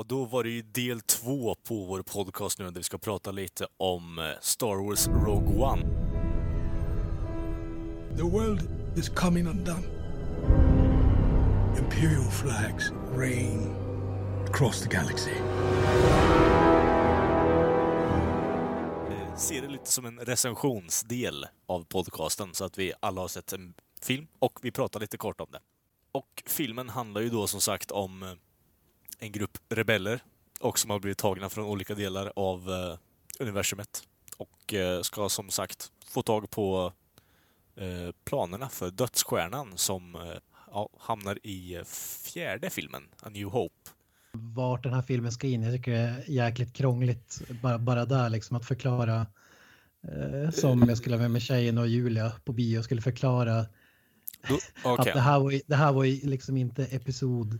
Och 0.00 0.06
då 0.06 0.24
var 0.24 0.44
det 0.44 0.50
ju 0.50 0.62
del 0.62 1.00
två 1.00 1.54
på 1.54 1.84
vår 1.84 2.02
podcast 2.02 2.58
nu 2.58 2.64
där 2.64 2.72
vi 2.72 2.82
ska 2.82 2.98
prata 2.98 3.30
lite 3.30 3.66
om 3.76 4.18
eh, 4.18 4.24
Star 4.40 4.86
Wars 4.86 5.08
Rogue 5.08 5.62
One. 5.64 5.82
The 8.16 8.22
world 8.22 8.68
is 8.96 9.08
coming 9.08 9.46
undone. 9.46 9.82
Imperial 11.78 12.30
flags 12.30 12.92
reign 13.16 13.74
across 14.48 14.82
the 14.82 14.88
galaxy. 14.88 15.30
Eh, 19.10 19.36
Ser 19.36 19.62
det 19.62 19.68
lite 19.68 19.92
som 19.92 20.04
en 20.04 20.18
recensionsdel 20.18 21.46
av 21.66 21.84
podcasten 21.84 22.54
så 22.54 22.64
att 22.64 22.78
vi 22.78 22.92
alla 23.00 23.20
har 23.20 23.28
sett 23.28 23.52
en 23.52 23.74
film 24.02 24.26
och 24.38 24.58
vi 24.62 24.70
pratar 24.70 25.00
lite 25.00 25.16
kort 25.16 25.40
om 25.40 25.48
det. 25.50 25.60
Och 26.12 26.42
filmen 26.46 26.88
handlar 26.88 27.20
ju 27.20 27.28
då 27.28 27.46
som 27.46 27.60
sagt 27.60 27.90
om 27.90 28.22
eh, 28.22 28.28
en 29.20 29.32
grupp 29.32 29.58
rebeller 29.68 30.20
och 30.60 30.78
som 30.78 30.90
har 30.90 30.98
blivit 30.98 31.18
tagna 31.18 31.48
från 31.48 31.64
olika 31.64 31.94
delar 31.94 32.32
av 32.36 32.70
eh, 32.70 32.98
universumet 33.38 34.02
och 34.36 34.74
eh, 34.74 35.02
ska 35.02 35.28
som 35.28 35.50
sagt 35.50 35.92
få 36.06 36.22
tag 36.22 36.50
på 36.50 36.92
eh, 37.76 38.14
planerna 38.24 38.68
för 38.68 38.90
dödsstjärnan 38.90 39.72
som 39.76 40.14
eh, 40.14 40.20
ja, 40.70 40.88
hamnar 40.98 41.38
i 41.42 41.74
eh, 41.74 41.84
fjärde 42.24 42.70
filmen, 42.70 43.02
A 43.22 43.28
New 43.30 43.48
Hope. 43.48 43.90
vart 44.32 44.82
den 44.82 44.92
här 44.92 45.02
filmen 45.02 45.32
ska 45.32 45.46
in. 45.46 45.62
Jag 45.62 45.74
tycker 45.74 45.92
det 45.92 45.98
är 45.98 46.24
jäkligt 46.26 46.72
krångligt 46.72 47.42
bara, 47.62 47.78
bara 47.78 48.04
där 48.04 48.28
liksom 48.30 48.56
att 48.56 48.66
förklara. 48.66 49.26
Eh, 50.08 50.50
som 50.50 50.88
jag 50.88 50.98
skulle 50.98 51.18
med, 51.18 51.30
med 51.30 51.42
tjejen 51.42 51.78
och 51.78 51.88
Julia 51.88 52.32
på 52.44 52.52
bio 52.52 52.82
skulle 52.82 53.00
förklara 53.02 53.66
Då, 54.48 54.54
att 54.84 55.00
okej. 55.00 55.12
det 55.14 55.20
här 55.20 55.40
var, 55.40 55.60
det 55.66 55.76
här 55.76 55.92
var 55.92 56.26
liksom 56.26 56.56
inte 56.56 56.84
episod 56.84 57.58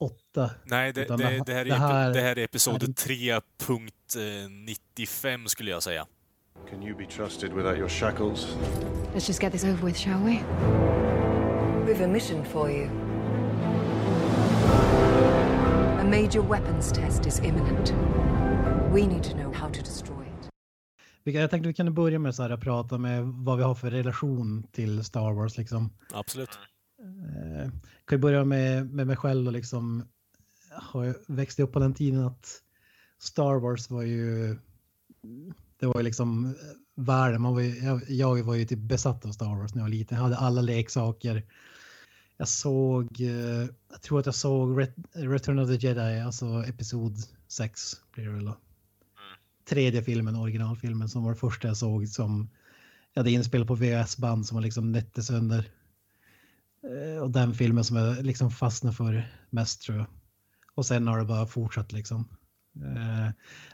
8. 0.00 0.50
Nej, 0.64 0.92
det, 0.92 1.04
det, 1.04 1.16
det- 1.16 1.42
det, 1.46 1.52
här 1.54 1.60
är, 1.60 1.64
det 1.64 1.74
här- 1.74 2.12
det 2.12 2.20
här 2.20 2.38
är 2.38 2.44
episod 2.44 2.82
är- 2.82 2.86
3.95 2.86 5.46
skulle 5.46 5.70
jag 5.70 5.82
säga. 5.82 6.06
Can 6.70 6.82
you 6.82 6.96
be 6.98 7.06
trusted 7.06 7.52
without 7.52 7.78
your 7.78 7.88
shackles? 7.88 8.56
Let's 9.14 9.28
just 9.28 9.42
get 9.42 9.52
this 9.52 9.64
over 9.64 9.86
with, 9.86 9.98
shall 9.98 10.24
we? 10.24 10.38
We've 11.86 12.04
a 12.04 12.08
mission 12.08 12.44
for 12.44 12.70
you. 12.70 12.88
A 16.00 16.04
major 16.04 16.42
weapons 16.48 16.92
test 16.92 17.26
is 17.26 17.38
imminent. 17.40 17.90
We 18.94 19.06
need 19.06 19.22
to 19.24 19.30
know 19.36 19.54
how 19.54 19.68
to 19.72 19.80
destroy 19.80 20.26
it. 20.26 20.48
Jag 21.34 21.50
tänkte 21.50 21.68
vi 21.68 21.74
kan 21.74 21.94
börja 21.94 22.18
med 22.18 22.34
så 22.34 22.42
här 22.42 22.50
att 22.50 22.60
prata 22.60 22.98
med 22.98 23.22
vad 23.24 23.58
vi 23.58 23.64
har 23.64 23.74
för 23.74 23.90
relation 23.90 24.66
till 24.72 25.04
Star 25.04 25.32
Wars 25.32 25.58
liksom. 25.58 25.90
Absolut. 26.12 26.58
Kan 28.06 28.18
ju 28.18 28.22
börja 28.22 28.44
med, 28.44 28.90
med 28.94 29.06
mig 29.06 29.16
själv 29.16 29.46
och 29.46 29.52
liksom 29.52 30.04
har 30.70 31.16
växt 31.32 31.60
upp 31.60 31.72
på 31.72 31.78
den 31.78 31.94
tiden 31.94 32.24
att 32.24 32.62
Star 33.18 33.60
Wars 33.60 33.90
var 33.90 34.02
ju 34.02 34.56
det 35.78 35.86
var 35.86 35.96
ju 35.96 36.02
liksom 36.02 36.46
eh, 36.46 36.52
världen. 36.94 37.42
Man 37.42 37.54
var 37.54 37.60
ju, 37.60 37.74
jag, 37.84 38.02
jag 38.08 38.42
var 38.42 38.54
ju 38.54 38.64
typ 38.64 38.78
besatt 38.78 39.26
av 39.26 39.32
Star 39.32 39.56
Wars 39.58 39.74
när 39.74 39.80
jag 39.80 39.84
var 39.84 39.90
liten. 39.90 40.16
Jag 40.16 40.22
hade 40.24 40.36
alla 40.36 40.60
leksaker. 40.60 41.42
Jag 42.36 42.48
såg, 42.48 43.20
eh, 43.20 43.68
jag 43.90 44.02
tror 44.02 44.20
att 44.20 44.26
jag 44.26 44.34
såg 44.34 44.80
Ret- 44.80 44.96
Return 45.12 45.58
of 45.58 45.68
the 45.68 45.86
Jedi, 45.86 46.20
alltså 46.20 46.64
episod 46.66 47.16
6 47.48 47.92
blir 48.12 48.24
det 48.24 48.30
väl 48.32 48.44
då. 48.44 48.56
Tredje 49.68 50.02
filmen, 50.02 50.36
originalfilmen 50.36 51.08
som 51.08 51.24
var 51.24 51.30
det 51.32 51.38
första 51.38 51.68
jag 51.68 51.76
såg 51.76 52.08
som 52.08 52.48
jag 53.12 53.20
hade 53.20 53.30
inspelat 53.30 53.68
på 53.68 53.74
VHS-band 53.74 54.46
som 54.46 54.54
var 54.54 54.62
liksom 54.62 54.92
nötte 54.92 55.22
sönder. 55.22 55.70
Eh, 56.82 57.22
och 57.22 57.30
den 57.30 57.54
filmen 57.54 57.84
som 57.84 57.96
jag 57.96 58.24
liksom 58.24 58.50
fastnade 58.50 58.96
för 58.96 59.32
mest 59.50 59.82
tror 59.82 59.98
jag. 59.98 60.06
Och 60.74 60.86
sen 60.86 61.08
har 61.08 61.18
det 61.18 61.24
bara 61.24 61.46
fortsatt 61.46 61.92
liksom. 61.92 62.28
Eh, 62.76 63.30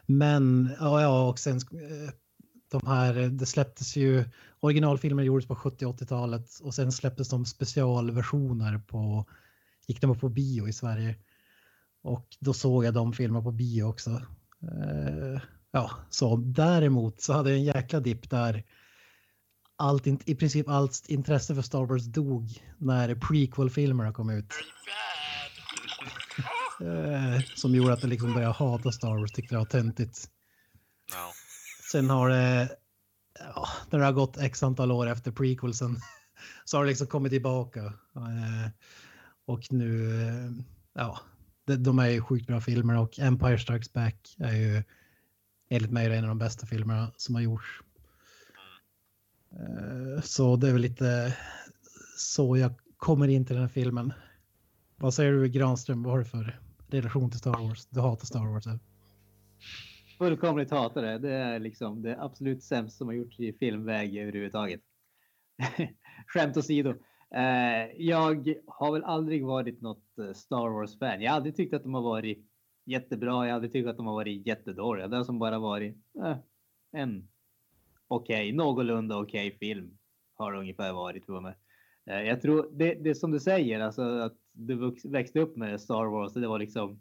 men 0.06 0.70
ja, 0.80 1.02
ja 1.02 1.28
och 1.28 1.38
sen 1.38 1.56
eh, 1.56 2.12
de 2.70 2.86
här, 2.86 3.14
det 3.14 3.46
släpptes 3.46 3.96
ju, 3.96 4.24
originalfilmer 4.60 5.22
gjordes 5.22 5.48
på 5.48 5.54
70 5.56 5.86
80-talet 5.86 6.60
och 6.62 6.74
sen 6.74 6.92
släpptes 6.92 7.28
de 7.28 7.44
specialversioner 7.44 8.78
på, 8.78 9.26
gick 9.86 10.00
de 10.00 10.18
på 10.18 10.28
bio 10.28 10.68
i 10.68 10.72
Sverige. 10.72 11.16
Och 12.02 12.26
då 12.40 12.52
såg 12.52 12.84
jag 12.84 12.94
de 12.94 13.12
filmerna 13.12 13.44
på 13.44 13.50
bio 13.50 13.82
också. 13.82 14.22
Ja, 15.70 15.90
så 16.10 16.36
däremot 16.36 17.20
så 17.20 17.32
hade 17.32 17.50
jag 17.50 17.58
en 17.58 17.64
jäkla 17.64 18.00
dipp 18.00 18.30
där 18.30 18.64
allt, 19.82 20.06
in- 20.06 20.20
i 20.24 20.34
princip 20.34 20.68
allt 20.68 21.04
intresse 21.08 21.54
för 21.54 21.62
Star 21.62 21.86
Wars 21.86 22.04
dog 22.04 22.62
när 22.78 23.14
prequel-filmerna 23.14 24.12
kom 24.12 24.30
ut. 24.30 24.54
Eh, 26.80 27.40
som 27.54 27.74
gjorde 27.74 27.92
att 27.92 28.02
jag 28.02 28.08
liksom 28.10 28.34
började 28.34 28.54
hata 28.54 28.92
Star 28.92 29.18
Wars, 29.18 29.32
tyckte 29.32 29.54
det 29.54 29.58
var 29.58 29.64
töntigt. 29.64 30.30
Ja. 31.12 31.32
Sen 31.92 32.10
har 32.10 32.28
det, 32.28 32.68
ja, 33.54 33.68
när 33.90 33.98
det 33.98 34.04
har 34.04 34.12
gått 34.12 34.38
x 34.38 34.62
antal 34.62 34.92
år 34.92 35.06
efter 35.06 35.32
prequelsen 35.32 35.96
så 36.64 36.76
har 36.76 36.84
det 36.84 36.88
liksom 36.88 37.06
kommit 37.06 37.32
tillbaka. 37.32 37.84
Eh, 38.16 38.70
och 39.46 39.72
nu, 39.72 40.20
eh, 40.22 40.50
ja, 40.94 41.20
de, 41.66 41.76
de 41.76 41.98
är 41.98 42.08
ju 42.08 42.20
sjukt 42.20 42.46
bra 42.46 42.60
filmer 42.60 42.98
och 42.98 43.18
Empire 43.18 43.58
Strikes 43.58 43.92
Back 43.92 44.36
är 44.38 44.56
ju 44.56 44.82
enligt 45.68 45.90
mig 45.90 46.06
en 46.06 46.24
av 46.24 46.28
de 46.28 46.38
bästa 46.38 46.66
filmerna 46.66 47.12
som 47.16 47.34
har 47.34 47.42
gjorts. 47.42 47.82
Eh, 49.60 50.20
så 50.22 50.56
det 50.56 50.68
är 50.68 50.72
väl 50.72 50.82
lite 50.82 51.36
så 52.16 52.56
jag 52.56 52.72
kommer 52.96 53.28
in 53.28 53.46
till 53.46 53.54
den 53.54 53.62
här 53.62 53.68
filmen. 53.68 54.12
Vad 54.96 55.14
säger 55.14 55.32
du 55.32 55.48
Granström, 55.48 56.02
vad 56.02 56.12
har 56.12 56.18
du 56.18 56.24
för 56.24 56.60
relation 56.90 57.30
till 57.30 57.38
Star 57.38 57.68
Wars? 57.68 57.86
Du 57.86 58.00
hatar 58.00 58.26
Star 58.26 58.52
Wars? 58.52 58.66
Eller? 58.66 58.78
Fullkomligt 60.18 60.70
hatar 60.70 61.02
det. 61.02 61.18
Det 61.18 61.32
är 61.32 61.58
liksom 61.58 62.02
det 62.02 62.22
absolut 62.22 62.62
sämsta 62.62 62.98
som 62.98 63.06
har 63.06 63.14
gjorts 63.14 63.40
i 63.40 63.52
filmväg 63.52 64.16
överhuvudtaget. 64.16 64.80
Skämt 66.26 66.56
åsido. 66.56 66.94
Eh, 67.34 67.90
jag 67.96 68.56
har 68.66 68.92
väl 68.92 69.04
aldrig 69.04 69.46
varit 69.46 69.80
något 69.80 70.18
eh, 70.18 70.32
Star 70.32 70.68
Wars-fan. 70.68 71.22
Jag 71.22 71.30
har 71.30 71.36
aldrig 71.36 71.56
tyckt 71.56 71.74
att 71.74 71.82
de 71.82 71.94
har 71.94 72.02
varit 72.02 72.46
jättebra. 72.84 73.30
Jag 73.30 73.40
har 73.40 73.48
aldrig 73.48 73.72
tyckt 73.72 73.88
att 73.88 73.96
de 73.96 74.06
har 74.06 74.14
varit 74.14 74.46
jättedåliga. 74.46 75.08
Det 75.08 75.16
har 75.16 75.24
som 75.24 75.38
bara 75.38 75.58
varit 75.58 75.96
eh, 76.24 76.36
en 76.92 77.28
okej, 78.14 78.52
någorlunda 78.52 79.18
okej 79.18 79.56
film. 79.60 79.98
Har 80.34 80.52
det 80.52 80.58
ungefär 80.58 80.92
varit 80.92 81.26
för 81.26 81.40
mig. 81.40 81.54
Eh, 82.06 82.22
jag 82.22 82.42
tror 82.42 82.68
det, 82.72 82.94
det 82.94 83.14
som 83.14 83.30
du 83.30 83.40
säger, 83.40 83.80
alltså 83.80 84.02
att 84.02 84.36
du 84.52 84.94
växte 85.04 85.40
upp 85.40 85.56
med 85.56 85.80
Star 85.80 86.04
Wars. 86.04 86.32
Det 86.32 86.48
var 86.48 86.58
liksom 86.58 87.00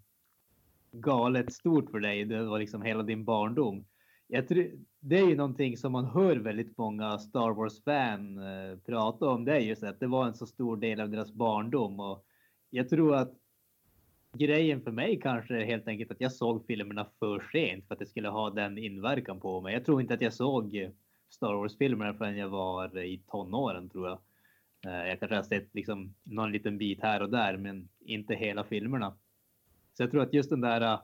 galet 0.91 1.53
stort 1.53 1.91
för 1.91 1.99
dig. 1.99 2.25
Det 2.25 2.43
var 2.43 2.59
liksom 2.59 2.81
hela 2.81 3.03
din 3.03 3.25
barndom. 3.25 3.85
Jag 4.27 4.47
tror, 4.47 4.71
det 4.99 5.19
är 5.19 5.27
ju 5.27 5.35
någonting 5.35 5.77
som 5.77 5.91
man 5.91 6.05
hör 6.05 6.35
väldigt 6.35 6.77
många 6.77 7.17
Star 7.19 7.51
Wars-fan 7.53 8.37
eh, 8.37 8.77
prata 8.85 9.29
om. 9.29 9.45
Det 9.45 9.55
är 9.55 9.59
just 9.59 9.83
att 9.83 9.99
det 9.99 10.07
var 10.07 10.27
en 10.27 10.33
så 10.33 10.45
stor 10.45 10.77
del 10.77 11.01
av 11.01 11.09
deras 11.09 11.33
barndom. 11.33 11.99
Och 11.99 12.25
jag 12.69 12.89
tror 12.89 13.15
att 13.15 13.33
grejen 14.33 14.81
för 14.81 14.91
mig 14.91 15.19
kanske 15.19 15.57
är 15.57 15.65
helt 15.65 15.87
enkelt 15.87 16.11
att 16.11 16.21
jag 16.21 16.31
såg 16.31 16.65
filmerna 16.67 17.07
för 17.19 17.49
sent 17.51 17.87
för 17.87 17.93
att 17.95 17.99
det 17.99 18.05
skulle 18.05 18.29
ha 18.29 18.49
den 18.49 18.77
inverkan 18.77 19.39
på 19.39 19.61
mig. 19.61 19.73
Jag 19.73 19.85
tror 19.85 20.01
inte 20.01 20.13
att 20.13 20.21
jag 20.21 20.33
såg 20.33 20.91
Star 21.31 21.53
Wars-filmerna 21.53 22.13
förrän 22.13 22.37
jag 22.37 22.49
var 22.49 22.97
i 22.99 23.23
tonåren 23.27 23.89
tror 23.89 24.07
jag. 24.07 24.19
Eh, 24.85 25.07
jag 25.07 25.19
kanske 25.19 25.35
har 25.35 25.43
sett 25.43 25.75
liksom 25.75 26.13
någon 26.23 26.51
liten 26.51 26.77
bit 26.77 27.01
här 27.01 27.21
och 27.21 27.29
där, 27.29 27.57
men 27.57 27.89
inte 27.99 28.35
hela 28.35 28.63
filmerna. 28.63 29.17
Så 29.93 30.03
jag 30.03 30.11
tror 30.11 30.21
att 30.21 30.33
just 30.33 30.49
den 30.49 30.61
där 30.61 30.81
eh, 30.81 30.99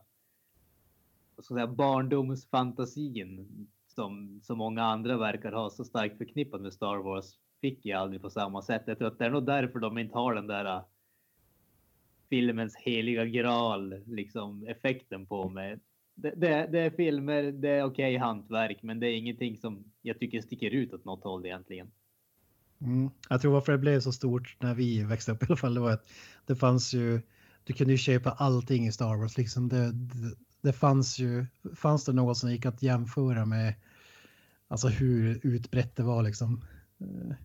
vad 1.36 1.46
ska 1.46 1.54
säga, 1.54 1.68
barndomsfantasin 1.68 3.48
som 3.88 4.42
så 4.44 4.56
många 4.56 4.84
andra 4.84 5.18
verkar 5.18 5.52
ha 5.52 5.70
så 5.70 5.84
starkt 5.86 6.18
förknippat 6.18 6.62
med 6.62 6.74
Star 6.74 6.98
Wars 6.98 7.40
fick 7.62 7.86
jag 7.86 8.02
aldrig 8.02 8.22
på 8.22 8.30
samma 8.30 8.62
sätt. 8.62 8.84
Jag 8.86 8.98
tror 8.98 9.08
att 9.08 9.20
det 9.20 9.26
är 9.26 9.30
nog 9.30 9.46
därför 9.46 9.80
de 9.80 9.98
inte 9.98 10.18
har 10.18 10.36
den 10.36 10.48
där 10.48 10.66
eh, 10.66 10.84
filmens 12.30 12.76
heliga 12.76 13.26
graal 13.26 14.04
liksom 14.06 14.68
effekten 14.68 15.26
på 15.26 15.50
mig. 15.50 15.80
Det, 16.19 16.34
det, 16.36 16.69
det 16.72 16.80
är 16.80 16.90
filmer, 16.90 17.44
det 17.44 17.69
är 17.69 17.84
okej 17.84 18.18
hantverk, 18.18 18.84
men 18.84 19.00
det 19.00 19.08
är 19.08 19.18
ingenting 19.18 19.58
som 19.58 19.84
jag 20.02 20.19
tycker 20.19 20.42
sticker 20.42 20.72
ut 20.72 20.94
åt 20.94 21.06
något 21.06 21.24
håll 21.24 21.46
egentligen. 21.46 21.92
Mm. 22.81 23.10
Jag 23.30 23.42
tror 23.42 23.54
varför 23.54 23.72
det 23.72 23.78
blev 23.78 24.00
så 24.00 24.12
stort 24.12 24.58
när 24.60 24.74
vi 24.74 25.04
växte 25.04 25.31
upp 25.31 25.44
i 25.44 25.46
alla 25.50 25.56
fall, 25.56 25.74
det 25.74 25.80
var 25.80 25.92
att 25.92 26.10
det 26.46 26.56
fanns 26.56 26.94
ju 26.94 27.22
du 27.68 27.74
kunde 27.74 27.94
ju 27.94 27.98
köpa 27.98 28.31
allting 28.31 28.88
i 28.88 28.92
Star 28.92 29.16
Wars. 29.16 29.38
Liksom 29.38 29.69
det, 29.69 29.92
det, 29.92 30.36
det 30.62 30.74
fanns 30.74 31.19
ju, 31.19 31.46
fanns 31.75 32.06
det 32.06 32.14
något 32.14 32.38
som 32.38 32.52
gick 32.52 32.66
att 32.66 32.84
jämföra 32.84 33.46
med 33.46 33.74
alltså 34.68 34.88
hur 34.88 35.40
utbrett 35.44 35.96
det 35.96 36.04
var 36.04 36.24
liksom. 36.24 36.64
Eh, 37.02 37.36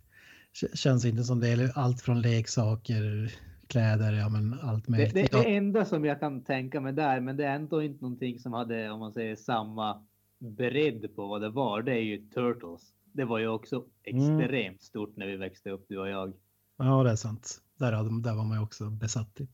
känns 0.75 1.05
inte 1.05 1.25
som 1.25 1.41
det 1.41 1.49
är 1.49 1.79
allt 1.79 2.03
från 2.03 2.21
leksaker, 2.21 3.33
kläder, 3.73 4.13
ja 4.13 4.29
men 4.29 4.61
allt 4.63 4.85
Det, 4.85 4.91
möjligt. 4.91 5.15
det, 5.15 5.29
Ja, 5.33 5.43
det 5.43 5.57
enda 5.57 5.85
som 5.85 6.05
jag 6.05 6.21
kan 6.21 6.45
tänka 6.45 6.81
mig 6.81 6.93
där, 6.93 7.21
men 7.21 7.37
det 7.37 7.45
är 7.45 7.55
ändå 7.55 7.83
inte 7.83 8.03
någonting 8.05 8.39
som 8.39 8.53
hade, 8.53 8.91
om 8.91 9.01
man 9.01 9.13
säger 9.13 9.37
samma 9.37 10.07
bredd 10.39 11.17
på 11.17 11.27
vad 11.27 11.41
det 11.41 11.51
var. 11.51 11.83
Det 11.83 11.93
är 11.93 12.01
ju 12.03 12.19
Turtles. 12.29 12.95
Det 13.13 13.25
var 13.25 13.39
ju 13.39 13.49
också 13.49 13.85
Mm. 14.05 14.41
extremt 14.41 14.83
stort 14.83 15.17
när 15.17 15.27
vi 15.27 15.37
växte 15.37 15.71
upp, 15.71 15.87
du 15.89 15.99
och 15.99 16.09
jag. 16.09 16.33
ja, 16.77 17.03
det 17.03 17.11
är 17.11 17.17
sant. 17.17 17.61
Där, 17.79 17.93
hade, 17.93 18.23
där 18.23 18.35
var 18.35 18.45
man 18.45 18.57
ju 18.59 18.63
också 18.65 18.91
besatt 18.91 19.35
typ. 19.35 19.51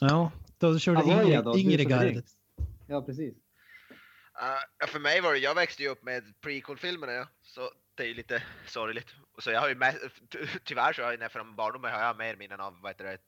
Ja, 0.00 0.30
då 0.58 0.78
körde 0.78 0.98
Avoya 0.98 1.42
Ingrid, 1.56 1.78
då, 1.78 1.82
är 1.82 1.84
gardet. 1.84 2.24
Ja, 2.86 3.02
precis. 3.02 3.34
Uh, 3.34 4.58
ja, 4.78 4.86
för 4.86 5.00
mig 5.00 5.20
var 5.20 5.32
det, 5.32 5.38
jag 5.38 5.54
växte 5.54 5.82
ju 5.82 5.88
upp 5.88 6.02
med 6.02 6.22
prequel-filmerna 6.40 7.12
ja. 7.12 7.26
så 7.42 7.60
det 7.94 8.02
är 8.02 8.06
ju 8.06 8.14
lite 8.14 8.42
sorgligt. 8.66 9.06
Och 9.32 9.42
Så 9.42 9.50
jag 9.50 9.60
har 9.60 9.68
ju 9.68 9.74
med, 9.74 9.98
tyvärr 10.64 10.92
så 10.92 11.02
har 11.02 11.12
jag 11.12 11.32
från 11.32 11.56
barndomen 11.56 11.92
har 11.92 12.00
jag 12.00 12.18
mer 12.18 12.36
minnen 12.36 12.60
av 12.60 12.80
vad 12.80 12.90
heter 12.90 13.04
det, 13.04 13.18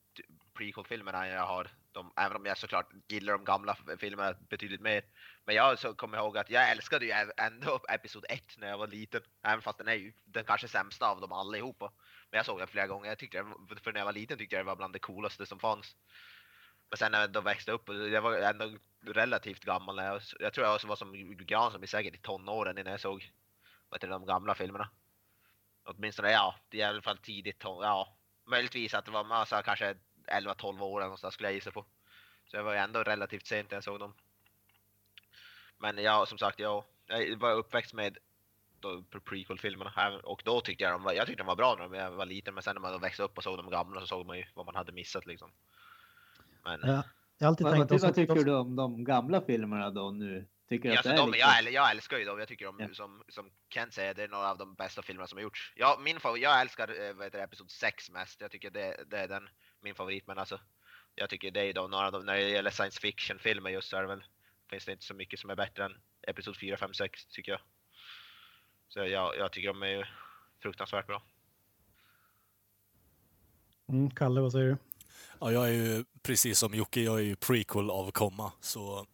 prequel-filmerna 0.54 1.26
än 1.26 1.32
jag 1.32 1.46
har 1.46 1.70
de, 1.92 2.12
även 2.16 2.36
om 2.36 2.46
jag 2.46 2.58
såklart 2.58 2.92
gillar 3.08 3.32
de 3.32 3.44
gamla 3.44 3.76
filmerna 3.98 4.34
betydligt 4.50 4.80
mer. 4.80 5.04
Men 5.44 5.54
jag 5.54 5.78
så 5.78 5.94
kommer 5.94 6.18
ihåg 6.18 6.38
att 6.38 6.50
jag 6.50 6.70
älskade 6.70 7.06
ju 7.06 7.12
ändå 7.36 7.80
Episod 7.88 8.24
1 8.28 8.42
när 8.58 8.68
jag 8.68 8.78
var 8.78 8.86
liten, 8.86 9.20
även 9.42 9.62
fast 9.62 9.78
den 9.78 9.88
är 9.88 9.94
ju 9.94 10.12
den 10.24 10.44
kanske 10.44 10.68
sämsta 10.68 11.06
av 11.06 11.20
dem 11.20 11.32
allihopa. 11.32 11.92
Men 12.30 12.38
jag 12.38 12.46
såg 12.46 12.58
den 12.58 12.68
flera 12.68 12.86
gånger, 12.86 13.08
jag 13.08 13.18
tyckte 13.18 13.38
den, 13.38 13.78
för 13.82 13.92
när 13.92 14.00
jag 14.00 14.04
var 14.04 14.12
liten 14.12 14.38
tyckte 14.38 14.56
jag 14.56 14.64
det 14.64 14.68
var 14.68 14.76
bland 14.76 14.92
det 14.92 14.98
coolaste 14.98 15.46
som 15.46 15.58
fanns. 15.60 15.96
Men 16.90 16.98
sen 16.98 17.12
när 17.12 17.20
jag 17.20 17.32
då 17.32 17.40
växte 17.40 17.72
upp, 17.72 17.88
jag 17.88 18.22
var 18.22 18.36
ändå 18.36 18.78
relativt 19.06 19.64
gammal 19.64 19.96
när 19.96 20.06
jag, 20.06 20.22
jag 20.40 20.52
tror 20.52 20.66
jag 20.66 20.88
var 20.88 20.96
som 20.96 21.36
Gran 21.36 21.72
som 21.72 21.82
är 21.82 21.86
säkert 21.86 22.14
i 22.14 22.18
tonåren 22.18 22.78
innan 22.78 22.90
jag 22.90 23.00
såg 23.00 23.32
vad 23.88 23.96
heter 23.98 24.08
de 24.08 24.26
gamla 24.26 24.54
filmerna. 24.54 24.90
Åtminstone 25.84 26.30
ja, 26.30 26.54
det 26.68 26.80
är 26.80 26.86
i 26.86 26.88
alla 26.88 27.02
fall 27.02 27.18
tidigt 27.18 27.56
ja. 27.62 28.16
Möjligtvis 28.46 28.94
att 28.94 29.04
det 29.04 29.10
var 29.10 29.24
massa 29.24 29.62
kanske 29.62 29.94
11-12 30.26 30.80
år 30.80 30.98
eller 31.00 31.06
någonstans 31.06 31.34
skulle 31.34 31.48
jag 31.48 31.54
gissa 31.54 31.70
på. 31.70 31.84
Så 32.46 32.56
jag 32.56 32.64
var 32.64 32.72
ju 32.72 32.78
ändå 32.78 33.02
relativt 33.02 33.46
sent 33.46 33.70
när 33.70 33.76
jag 33.76 33.84
såg 33.84 34.00
dem. 34.00 34.14
Men 35.78 35.98
ja, 35.98 36.26
som 36.26 36.38
sagt, 36.38 36.58
jag, 36.58 36.84
jag 37.06 37.36
var 37.36 37.52
uppväxt 37.52 37.94
med 37.94 38.18
prequel-filmerna 39.24 40.20
och 40.24 40.42
då 40.44 40.60
tyckte 40.60 40.84
jag 40.84 40.92
de 40.92 41.02
var, 41.02 41.12
jag 41.12 41.26
tyckte 41.26 41.42
de 41.42 41.46
var 41.46 41.56
bra 41.56 41.76
när 41.78 41.98
jag 41.98 42.10
var 42.10 42.26
liten 42.26 42.54
men 42.54 42.62
sen 42.62 42.74
när 42.74 42.80
man 42.80 43.00
växte 43.00 43.22
upp 43.22 43.36
och 43.38 43.44
såg 43.44 43.58
de 43.58 43.70
gamla 43.70 44.00
så 44.00 44.06
såg 44.06 44.26
man 44.26 44.36
ju 44.36 44.44
vad 44.54 44.66
man 44.66 44.74
hade 44.74 44.92
missat 44.92 45.26
liksom. 45.26 45.50
Men 46.64 46.80
Ja, 46.82 47.02
jag 47.38 47.46
har 47.46 47.48
alltid 47.48 47.64
Vad, 47.64 47.72
tänkt 47.72 47.90
vad, 47.90 47.96
också 47.96 48.06
vad 48.06 48.14
tycker 48.14 48.44
du 48.44 48.54
om 48.54 48.76
de 48.76 49.04
gamla 49.04 49.40
filmerna 49.40 49.90
då 49.90 50.10
nu? 50.10 50.46
Tycker 50.68 50.88
Ja, 50.88 50.98
att 50.98 51.02
så 51.02 51.08
det 51.08 51.14
är 51.14 51.18
de, 51.18 51.30
liksom... 51.30 51.48
jag, 51.50 51.64
äl- 51.64 51.70
jag 51.70 51.90
älskar 51.90 52.18
ju 52.18 52.24
dem. 52.24 52.38
Jag 52.38 52.48
tycker 52.48 52.64
de, 52.64 52.80
Ja. 52.80 52.88
som, 52.94 53.22
som 53.28 53.50
Kent 53.68 53.94
säger, 53.94 54.14
det 54.14 54.22
är 54.22 54.28
några 54.28 54.50
av 54.50 54.58
de 54.58 54.74
bästa 54.74 55.02
filmerna 55.02 55.26
som 55.26 55.36
har 55.38 55.42
gjorts. 55.42 55.72
Ja, 55.76 55.98
min 56.00 56.18
jag 56.36 56.60
älskar 56.60 57.00
eh, 57.08 57.12
vad 57.14 57.26
heter 57.26 57.38
Episod 57.38 57.70
6 57.70 58.10
mest. 58.10 58.40
Jag 58.40 58.50
tycker 58.50 58.70
det, 58.70 59.04
det 59.06 59.18
är 59.18 59.28
den, 59.28 59.48
min 59.80 59.94
favorit. 59.94 60.26
Men 60.26 60.38
alltså, 60.38 60.60
jag 61.14 61.30
tycker 61.30 61.50
det 61.50 61.60
är 61.60 61.72
då 61.72 61.86
några 61.88 62.06
av 62.06 62.12
de, 62.12 62.26
när 62.26 62.34
det 62.34 62.48
gäller 62.48 62.70
science 62.70 63.00
fiction-filmer 63.00 63.70
just 63.70 63.88
så 63.88 63.96
är 63.96 64.00
det 64.02 64.08
väl, 64.08 64.24
finns 64.70 64.84
det 64.84 64.92
inte 64.92 65.04
så 65.04 65.14
mycket 65.14 65.40
som 65.40 65.50
är 65.50 65.56
bättre 65.56 65.84
än 65.84 65.96
Episod 66.26 66.56
4, 66.60 66.76
5, 66.76 66.94
6 66.94 67.26
tycker 67.26 67.52
jag. 67.52 67.60
Så 68.88 68.98
jag, 68.98 69.36
jag 69.36 69.52
tycker 69.52 69.68
de 69.68 69.82
är 69.82 69.86
ju 69.86 70.04
fruktansvärt 70.62 71.06
bra. 71.06 71.22
Mm, 73.88 74.10
Kalle, 74.10 74.40
vad 74.40 74.52
säger 74.52 74.66
du? 74.66 74.76
Ja, 75.40 75.52
jag 75.52 75.68
är 75.68 75.72
ju 75.72 76.04
precis 76.22 76.58
som 76.58 76.74
Jocke, 76.74 77.00
jag 77.00 77.18
är 77.18 77.22
ju 77.22 77.36
prequel 77.36 77.90
av 77.90 78.10
komma, 78.10 78.52
så 78.60 79.06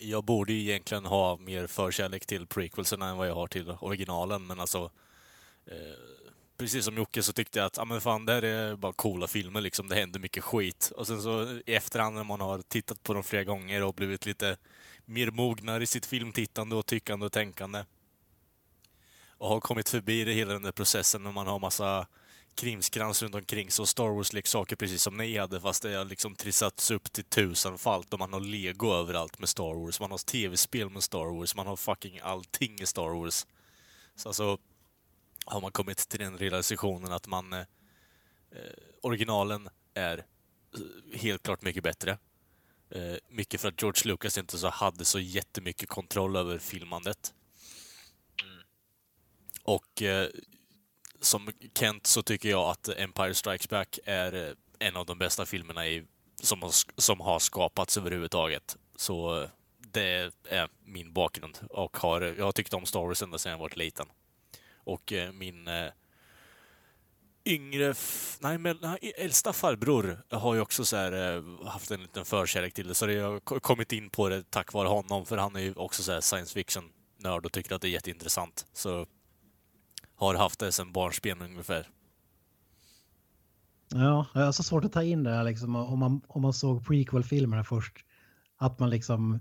jag 0.00 0.24
borde 0.24 0.52
ju 0.52 0.60
egentligen 0.60 1.06
ha 1.06 1.36
mer 1.36 1.66
förkärlek 1.66 2.26
till 2.26 2.46
prequelsen 2.46 3.02
än 3.02 3.16
vad 3.16 3.28
jag 3.28 3.34
har 3.34 3.46
till 3.46 3.70
originalen, 3.80 4.46
men 4.46 4.60
alltså 4.60 4.90
eh, 5.66 5.76
precis 6.58 6.84
som 6.84 6.96
Jocke 6.96 7.22
så 7.22 7.32
tyckte 7.32 7.58
jag 7.58 7.66
att, 7.66 7.76
ja 7.76 7.84
men 7.84 8.00
fan, 8.00 8.26
det 8.26 8.32
här 8.32 8.42
är 8.42 8.76
bara 8.76 8.92
coola 8.92 9.26
filmer 9.26 9.60
liksom, 9.60 9.88
det 9.88 9.94
händer 9.94 10.20
mycket 10.20 10.44
skit. 10.44 10.92
Och 10.96 11.06
sen 11.06 11.22
så 11.22 11.42
i 11.66 11.74
efterhand 11.74 12.16
när 12.16 12.24
man 12.24 12.40
har 12.40 12.62
tittat 12.62 13.02
på 13.02 13.14
dem 13.14 13.22
flera 13.22 13.44
gånger 13.44 13.82
och 13.82 13.94
blivit 13.94 14.26
lite 14.26 14.56
mer 15.04 15.30
mognare 15.30 15.82
i 15.82 15.86
sitt 15.86 16.06
filmtittande 16.06 16.76
och 16.76 16.86
tyckande 16.86 17.26
och 17.26 17.32
tänkande 17.32 17.84
och 19.38 19.48
har 19.48 19.60
kommit 19.60 19.88
förbi 19.88 20.24
det 20.24 20.32
hela 20.32 20.52
den 20.52 20.62
där 20.62 20.72
processen 20.72 21.22
när 21.22 21.32
man 21.32 21.46
har 21.46 21.58
massa 21.58 22.06
krimskrams 22.58 23.22
runt 23.22 23.34
omkring 23.34 23.70
så 23.70 23.86
Star 23.86 24.08
Wars-leksaker 24.08 24.76
precis 24.76 25.02
som 25.02 25.16
ni 25.16 25.38
hade 25.38 25.60
fast 25.60 25.82
det 25.82 25.94
har 25.94 26.04
liksom 26.04 26.34
trissats 26.34 26.90
upp 26.90 27.12
till 27.12 27.24
tusenfalt 27.24 28.12
och 28.12 28.18
man 28.18 28.32
har 28.32 28.40
lego 28.40 28.94
överallt 28.94 29.38
med 29.38 29.48
Star 29.48 29.74
Wars. 29.74 30.00
Man 30.00 30.10
har 30.10 30.18
tv-spel 30.18 30.90
med 30.90 31.02
Star 31.02 31.38
Wars, 31.38 31.54
man 31.54 31.66
har 31.66 31.76
fucking 31.76 32.20
allting 32.22 32.80
i 32.80 32.86
Star 32.86 33.08
Wars. 33.08 33.46
Så 34.16 34.28
alltså 34.28 34.58
har 35.44 35.60
man 35.60 35.72
kommit 35.72 36.08
till 36.08 36.18
den 36.18 36.38
realisationen 36.38 37.12
att 37.12 37.26
man 37.26 37.52
eh, 37.52 37.58
eh, 37.58 38.72
originalen 39.02 39.68
är 39.94 40.18
eh, 40.18 41.18
helt 41.18 41.42
klart 41.42 41.62
mycket 41.62 41.82
bättre. 41.82 42.18
Eh, 42.90 43.16
mycket 43.28 43.60
för 43.60 43.68
att 43.68 43.82
George 43.82 44.12
Lucas 44.12 44.38
inte 44.38 44.58
så 44.58 44.68
hade 44.68 45.04
så 45.04 45.18
jättemycket 45.18 45.88
kontroll 45.88 46.36
över 46.36 46.58
filmandet. 46.58 47.34
Och 49.62 50.02
eh, 50.02 50.28
som 51.28 51.48
Kent 51.78 52.06
så 52.06 52.22
tycker 52.22 52.48
jag 52.48 52.70
att 52.70 52.88
Empire 52.88 53.34
Strikes 53.34 53.68
Back 53.68 53.98
är 54.04 54.48
eh, 54.48 54.54
en 54.88 54.96
av 54.96 55.06
de 55.06 55.18
bästa 55.18 55.46
filmerna 55.46 55.86
i, 55.86 56.04
som, 56.42 56.62
har, 56.62 56.72
som 57.00 57.20
har 57.20 57.38
skapats 57.38 57.96
överhuvudtaget. 57.96 58.76
Så 58.96 59.42
eh, 59.42 59.48
det 59.78 60.32
är 60.48 60.68
min 60.84 61.12
bakgrund 61.12 61.58
och 61.70 61.96
har, 61.96 62.20
jag 62.20 62.44
har 62.44 62.52
tyckt 62.52 62.74
om 62.74 62.86
Star 62.86 63.00
Wars 63.00 63.22
ända 63.22 63.38
sedan 63.38 63.52
jag 63.52 63.58
var 63.58 63.72
liten. 63.74 64.06
Och 64.74 65.12
eh, 65.12 65.32
min 65.32 65.68
eh, 65.68 65.90
yngre, 67.44 67.90
f- 67.90 68.36
nej 68.40 68.58
men 68.58 68.78
äldsta 69.16 69.52
farbror 69.52 70.22
har 70.30 70.54
ju 70.54 70.60
också 70.60 70.84
så 70.84 70.96
här, 70.96 71.36
eh, 71.36 71.68
haft 71.68 71.90
en 71.90 72.02
liten 72.02 72.24
förkärlek 72.24 72.74
till 72.74 72.88
det, 72.88 72.94
så 72.94 73.10
jag 73.10 73.30
har 73.30 73.60
kommit 73.60 73.92
in 73.92 74.10
på 74.10 74.28
det 74.28 74.50
tack 74.50 74.72
vare 74.72 74.88
honom, 74.88 75.26
för 75.26 75.36
han 75.36 75.56
är 75.56 75.60
ju 75.60 75.74
också 75.74 76.02
så 76.02 76.12
här 76.12 76.20
science 76.20 76.54
fiction-nörd 76.54 77.46
och 77.46 77.52
tycker 77.52 77.74
att 77.74 77.82
det 77.82 77.88
är 77.88 77.90
jätteintressant. 77.90 78.66
Så 78.72 79.06
har 80.18 80.34
haft 80.34 80.60
det 80.60 80.72
sedan 80.72 80.92
barnsben 80.92 81.42
ungefär. 81.42 81.88
Ja, 83.88 84.26
det 84.34 84.40
är 84.40 84.52
så 84.52 84.62
svårt 84.62 84.84
att 84.84 84.92
ta 84.92 85.02
in 85.02 85.24
det 85.24 85.30
här 85.30 85.44
liksom 85.44 85.76
om 85.76 85.98
man, 85.98 86.20
om 86.26 86.42
man 86.42 86.52
såg 86.52 86.86
prequel-filmerna 86.86 87.64
först. 87.64 87.94
Att 88.56 88.78
man 88.78 88.90
liksom 88.90 89.40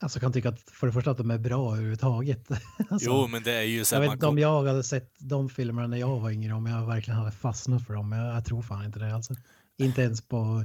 alltså 0.00 0.20
kan 0.20 0.32
tycka 0.32 0.48
att 0.48 0.60
för 0.60 0.86
det 0.86 0.92
första 0.92 1.10
att 1.10 1.18
de 1.18 1.30
är 1.30 1.38
bra 1.38 1.72
överhuvudtaget. 1.72 2.50
alltså, 2.88 3.10
Jo, 3.10 3.26
men 3.26 3.42
det 3.42 3.52
är 3.52 3.62
ju 3.62 3.84
så 3.84 3.94
jag 3.94 4.00
vet 4.00 4.12
inte 4.12 4.26
om 4.26 4.38
jag 4.38 4.64
hade 4.64 4.82
sett 4.82 5.14
de 5.18 5.48
filmerna 5.48 5.86
när 5.86 5.96
jag 5.96 6.20
var 6.20 6.30
yngre, 6.30 6.52
om 6.52 6.66
jag 6.66 6.86
verkligen 6.86 7.18
hade 7.18 7.32
fastnat 7.32 7.86
för 7.86 7.94
dem. 7.94 8.12
Jag, 8.12 8.36
jag 8.36 8.44
tror 8.44 8.62
fan 8.62 8.84
inte 8.84 8.98
det 8.98 9.14
alltså. 9.14 9.34
Inte 9.76 10.02
ens 10.02 10.28
på 10.28 10.64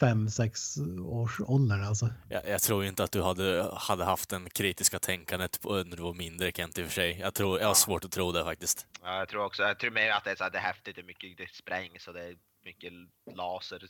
fem, 0.00 0.28
sex 0.28 0.76
års 1.04 1.40
ålder 1.40 1.78
alltså. 1.88 2.08
jag, 2.28 2.48
jag 2.48 2.60
tror 2.62 2.84
inte 2.84 3.04
att 3.04 3.12
du 3.12 3.22
hade, 3.22 3.70
hade 3.74 4.04
haft 4.04 4.30
den 4.30 4.50
kritiska 4.50 4.98
tänkandet 4.98 5.60
på, 5.60 5.72
när 5.74 5.96
du 5.96 6.02
var 6.02 6.14
mindre, 6.14 6.52
Kent, 6.52 6.78
i 6.78 6.82
och 6.82 6.86
för 6.86 6.92
sig. 6.92 7.18
Jag, 7.20 7.34
tror, 7.34 7.60
jag 7.60 7.66
har 7.66 7.74
svårt 7.74 8.04
att 8.04 8.12
tro 8.12 8.32
det 8.32 8.44
faktiskt. 8.44 8.86
Ja, 9.02 9.18
jag 9.18 9.28
tror 9.28 9.44
också, 9.44 9.62
jag 9.62 9.78
tror 9.78 9.90
mer 9.90 10.10
att 10.10 10.24
det 10.24 10.30
är, 10.30 10.36
så 10.36 10.44
att 10.44 10.52
det 10.52 10.58
är 10.58 10.62
häftigt, 10.62 10.96
det 10.96 11.02
är 11.02 11.06
mycket, 11.06 11.36
det 11.38 11.50
sprängs 11.54 12.08
och 12.08 12.14
det 12.14 12.24
är 12.24 12.36
mycket 12.64 12.92
laser 13.36 13.82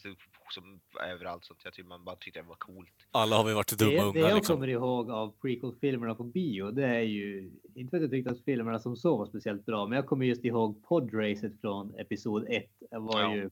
som, 0.50 0.80
överallt. 1.10 1.44
Så 1.44 1.52
att 1.52 1.64
jag 1.64 1.72
tror 1.74 1.86
man 1.86 2.04
bara 2.04 2.16
tyckte 2.16 2.40
det 2.40 2.46
var 2.48 2.54
coolt. 2.54 2.88
Alla 3.10 3.36
har 3.36 3.44
vi 3.44 3.52
varit 3.52 3.78
dumma 3.78 3.90
Det, 3.90 3.96
det 3.96 4.02
ungar 4.02 4.20
jag 4.20 4.34
liksom. 4.36 4.56
kommer 4.56 4.68
ihåg 4.68 5.10
av 5.10 5.34
prequel-filmerna 5.42 6.14
på 6.14 6.24
bio, 6.24 6.70
det 6.70 6.84
är 6.86 7.00
ju 7.00 7.50
inte 7.74 7.90
för 7.90 7.96
att 7.96 8.02
jag 8.02 8.10
tyckte 8.10 8.30
att 8.30 8.44
filmerna 8.44 8.78
som 8.78 8.96
så 8.96 9.16
var 9.16 9.26
speciellt 9.26 9.66
bra, 9.66 9.86
men 9.86 9.96
jag 9.96 10.06
kommer 10.06 10.26
just 10.26 10.44
ihåg 10.44 10.84
podracet 10.88 11.60
från 11.60 11.94
Episod 11.98 12.44
1. 12.48 12.64
Det 12.90 12.98
var 12.98 13.20
Ja. 13.20 13.34
ju 13.34 13.50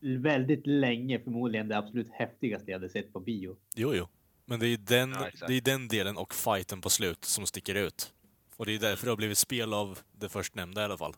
väldigt 0.00 0.66
länge 0.66 1.18
förmodligen 1.18 1.68
det 1.68 1.78
absolut 1.78 2.10
häftigaste 2.12 2.70
jag 2.70 2.78
hade 2.78 2.88
sett 2.88 3.12
på 3.12 3.20
bio. 3.20 3.56
Jo, 3.76 3.94
jo. 3.94 4.08
Men 4.44 4.60
det 4.60 4.66
är 4.66 4.68
ju 4.68 4.76
den, 4.76 5.10
Ja, 5.10 5.46
det 5.46 5.54
är 5.54 5.60
den 5.60 5.88
delen 5.88 6.16
och 6.16 6.34
fighten 6.34 6.80
på 6.80 6.90
slut 6.90 7.24
som 7.24 7.46
sticker 7.46 7.74
ut. 7.74 8.12
Och 8.56 8.66
det 8.66 8.74
är 8.74 8.78
därför 8.78 9.06
det 9.06 9.10
har 9.10 9.16
blivit 9.16 9.38
spel 9.38 9.74
av 9.74 9.98
det 10.12 10.28
förstnämnda 10.28 10.80
i 10.80 10.84
alla 10.84 10.98
fall. 10.98 11.14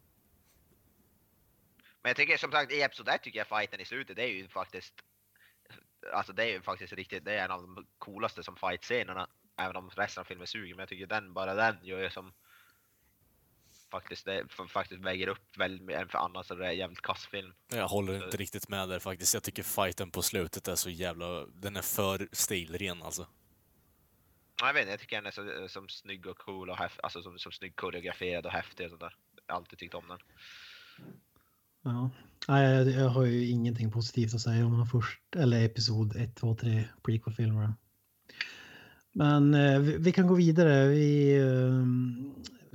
Men 2.03 2.11
jag 2.11 2.17
tycker 2.17 2.37
som 2.37 2.53
sagt 2.53 2.73
i 2.73 2.83
Episod 2.83 3.09
1 3.09 3.23
tycker 3.23 3.39
jag 3.39 3.47
fighten 3.47 3.81
i 3.81 3.85
slutet, 3.85 4.17
det 4.17 4.23
är 4.23 4.29
ju 4.29 4.49
faktiskt 4.49 4.95
Alltså 6.13 6.33
det 6.33 6.43
är 6.43 6.47
ju 6.47 6.63
faktiskt 6.63 6.93
riktigt, 6.93 7.25
det 7.25 7.35
är 7.35 7.45
en 7.45 7.51
av 7.51 7.63
de 7.63 7.87
coolaste 7.99 8.43
som 8.43 8.57
fight-scenerna. 8.57 9.27
Även 9.57 9.77
om 9.77 9.91
resten 9.97 10.21
av 10.21 10.25
filmen 10.25 10.47
suger, 10.47 10.75
men 10.75 10.79
jag 10.79 10.89
tycker 10.89 11.07
den, 11.07 11.33
bara 11.33 11.55
den 11.55 11.77
gör 11.83 12.03
ju 12.03 12.11
som 12.11 12.33
faktiskt, 13.90 14.25
det, 14.25 14.44
faktiskt 14.68 15.00
väger 15.00 15.28
upp 15.28 15.56
väldigt 15.59 15.82
mycket 15.82 16.02
än 16.02 16.09
för 16.09 16.18
annars 16.18 16.47
så 16.47 16.54
är 16.54 16.59
det 16.59 16.68
en 16.68 16.76
jävligt 16.76 17.02
kass 17.02 17.26
film. 17.26 17.52
Jag 17.73 17.88
håller 17.88 18.25
inte 18.25 18.37
riktigt 18.37 18.68
med 18.68 18.88
där 18.88 18.99
faktiskt. 18.99 19.35
Jag 19.35 19.42
tycker 19.42 19.62
fighten 19.62 20.11
på 20.11 20.23
slutet 20.23 20.68
är 20.68 20.75
så 20.75 20.90
jävla... 20.90 21.47
Den 21.47 21.76
är 21.76 21.82
för 21.82 22.28
stilren 22.32 23.02
alltså. 23.02 23.26
Jag 24.61 24.73
vet 24.73 24.80
inte, 24.80 24.90
jag 24.90 25.00
tycker 25.00 25.16
den 25.16 25.26
är 25.26 25.30
så, 25.30 25.68
som 25.68 25.88
snygg 25.88 26.26
och 26.26 26.38
cool 26.38 26.70
och 26.70 26.76
häftig, 26.76 27.00
alltså 27.02 27.23
som, 27.23 27.38
som 27.38 27.52
snygg 27.52 27.76
koreograferad 27.76 28.47
och 28.47 28.52
häftig 28.52 28.87
och 28.87 28.90
sådär. 28.90 29.14
Jag 29.47 29.54
har 29.54 29.61
alltid 29.61 29.78
tyckt 29.78 29.94
om 29.94 30.09
den. 30.09 30.18
Ja. 31.82 32.11
Nej, 32.49 32.75
jag, 32.75 32.88
jag 32.88 33.09
har 33.09 33.25
ju 33.25 33.47
ingenting 33.47 33.90
positivt 33.90 34.35
att 34.35 34.40
säga 34.40 34.66
om 34.66 34.78
den 34.78 34.87
först, 34.87 35.20
eller 35.37 35.64
episod 35.64 36.16
1, 36.16 36.37
2, 36.37 36.54
3 36.54 36.85
prequel-filmerna. 37.02 37.75
Men 39.12 39.54
eh, 39.54 39.80
vi, 39.80 39.97
vi, 39.99 40.12
kan 40.12 40.26
gå 40.26 40.35
vidare. 40.35 40.88
Vi, 40.88 41.37
eh, 41.38 41.85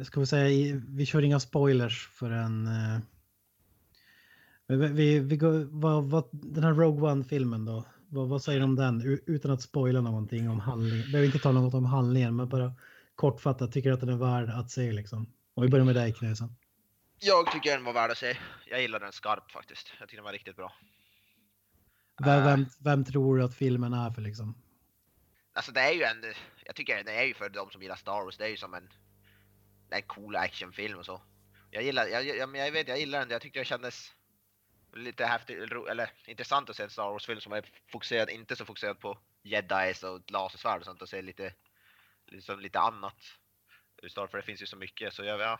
ska 0.03 0.19
vi, 0.19 0.25
säga, 0.25 0.81
vi 0.87 1.05
kör 1.05 1.21
inga 1.21 1.39
spoilers 1.39 2.07
för 2.07 2.31
en... 2.31 2.67
Eh, 2.67 2.99
vi, 4.67 5.19
vi, 5.19 5.37
går, 5.37 5.67
vad, 5.69 6.03
vad, 6.03 6.29
den 6.31 6.63
här 6.63 6.73
Rogue 6.73 7.11
One-filmen 7.11 7.65
då, 7.65 7.85
vad, 8.09 8.27
vad 8.29 8.43
säger 8.43 8.59
du 8.59 8.65
om 8.65 8.75
den? 8.75 9.19
Utan 9.25 9.51
att 9.51 9.61
spoila 9.61 10.01
någonting 10.01 10.49
om 10.49 10.59
handlingen. 10.59 11.11
Behöver 11.11 11.25
inte 11.25 11.39
tala 11.39 11.61
något 11.61 11.73
om 11.73 11.85
handlingen, 11.85 12.35
men 12.35 12.49
bara 12.49 12.73
kortfattat, 13.15 13.71
tycker 13.71 13.91
att 13.91 13.99
den 13.99 14.09
är 14.09 14.17
värd 14.17 14.49
att 14.49 14.71
se 14.71 14.91
liksom? 14.91 15.33
Om 15.53 15.63
vi 15.63 15.69
börjar 15.69 15.85
med 15.85 15.95
dig 15.95 16.13
Knösen. 16.13 16.55
Jag 17.19 17.51
tycker 17.51 17.71
den 17.71 17.83
var 17.83 17.93
värd 17.93 18.11
att 18.11 18.17
se. 18.17 18.37
Jag 18.69 18.81
gillar 18.81 18.99
den 18.99 19.11
skarpt 19.11 19.51
faktiskt. 19.51 19.87
Jag 19.99 20.09
tycker 20.09 20.17
den 20.17 20.25
var 20.25 20.33
riktigt 20.33 20.55
bra. 20.55 20.73
Vem, 22.23 22.43
vem, 22.43 22.61
eh. 22.61 22.67
vem 22.79 23.05
tror 23.05 23.37
du 23.37 23.43
att 23.43 23.55
filmen 23.55 23.93
är 23.93 24.11
för 24.11 24.21
liksom? 24.21 24.55
Alltså 25.53 25.71
det 25.71 25.79
är 25.79 25.91
ju 25.91 26.03
en, 26.03 26.33
jag 26.65 26.75
tycker 26.75 27.03
det 27.03 27.11
är 27.11 27.23
ju 27.23 27.33
för 27.33 27.49
de 27.49 27.69
som 27.69 27.81
gillar 27.81 27.95
Star 27.95 28.23
Wars, 28.23 28.37
det 28.37 28.45
är 28.45 28.49
ju 28.49 28.57
som 28.57 28.73
en, 28.73 28.89
en 29.89 30.01
cool 30.01 30.35
actionfilm 30.35 30.99
och 30.99 31.05
så. 31.05 31.21
Jag 31.71 31.83
gillar, 31.83 32.07
jag, 32.07 32.25
jag, 32.25 32.55
jag 32.55 32.71
vet, 32.71 32.87
jag 32.87 32.99
gillar 32.99 33.19
den, 33.19 33.29
jag 33.29 33.41
tyckte 33.41 33.59
det 33.59 33.65
kändes 33.65 34.13
lite 34.93 35.25
häftigt, 35.25 35.71
eller 35.89 36.11
intressant 36.25 36.69
att 36.69 36.75
se 36.75 36.83
en 36.83 36.89
Star 36.89 37.11
Wars-film 37.11 37.41
som 37.41 37.53
är 37.53 37.65
fokuserad, 37.91 38.29
inte 38.29 38.55
så 38.55 38.65
fokuserad 38.65 38.99
på 38.99 39.17
jedis 39.43 40.03
och 40.03 40.31
lasersvärd 40.31 40.79
och 40.79 40.85
sånt 40.85 41.01
och 41.01 41.09
se 41.09 41.21
lite, 41.21 41.53
liksom 42.27 42.59
lite 42.59 42.79
annat. 42.79 43.17
Star 44.07 44.27
för 44.27 44.37
det 44.37 44.43
finns 44.43 44.61
ju 44.61 44.65
så 44.65 44.77
mycket 44.77 45.13
så 45.13 45.23
jag, 45.23 45.39
ja, 45.39 45.59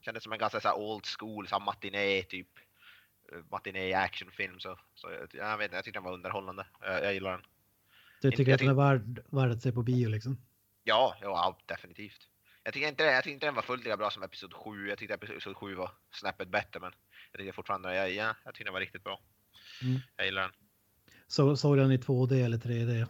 kändes 0.00 0.22
som 0.22 0.32
en 0.32 0.38
ganska 0.38 0.60
så 0.60 0.74
old 0.74 1.06
school, 1.06 1.48
så 1.48 1.58
matiné 1.58 2.22
typ, 2.22 2.48
eh, 3.32 3.38
matiné 3.50 3.94
actionfilm 3.94 4.60
så, 4.60 4.78
så 4.94 5.10
jag, 5.32 5.58
vet 5.58 5.64
inte, 5.64 5.76
jag 5.76 5.84
tyckte 5.84 5.98
den 5.98 6.04
var 6.04 6.12
underhållande. 6.12 6.66
Jag, 6.80 7.04
jag 7.04 7.14
gillar 7.14 7.30
den. 7.30 7.42
Du 8.20 8.30
tycker 8.30 8.44
jag, 8.44 8.54
att 8.54 8.60
den 8.60 8.68
är 8.68 8.74
värd, 8.74 9.24
värd 9.30 9.50
att 9.50 9.62
se 9.62 9.72
på 9.72 9.82
bio 9.82 10.08
liksom? 10.08 10.38
Ja, 10.84 11.16
ja, 11.20 11.58
definitivt. 11.66 12.28
Jag 12.64 12.74
tycker, 12.74 12.88
inte, 12.88 13.04
jag 13.04 13.24
tycker 13.24 13.34
inte 13.34 13.46
den 13.46 13.54
var 13.54 13.62
fullt 13.62 13.84
lika 13.84 13.96
bra 13.96 14.10
som 14.10 14.22
Episod 14.22 14.52
7. 14.54 14.88
Jag 14.88 14.98
tyckte 14.98 15.14
Episod 15.14 15.56
7 15.56 15.74
var 15.74 15.90
snäppet 16.12 16.48
bättre, 16.48 16.80
men 16.80 16.92
jag 17.32 17.38
tycker 17.38 17.52
fortfarande, 17.52 17.96
ja, 17.96 18.08
ja 18.08 18.34
jag 18.44 18.54
tycker 18.54 18.64
den 18.64 18.72
var 18.72 18.80
riktigt 18.80 19.04
bra. 19.04 19.20
Mm. 19.82 20.00
Jag 20.16 20.26
gillar 20.26 20.42
den. 20.42 20.52
Så, 21.26 21.56
såg 21.56 21.76
den 21.76 21.92
i 21.92 21.96
2D 21.96 22.44
eller 22.44 22.58
3D? 22.58 22.90
Uh, 23.00 23.06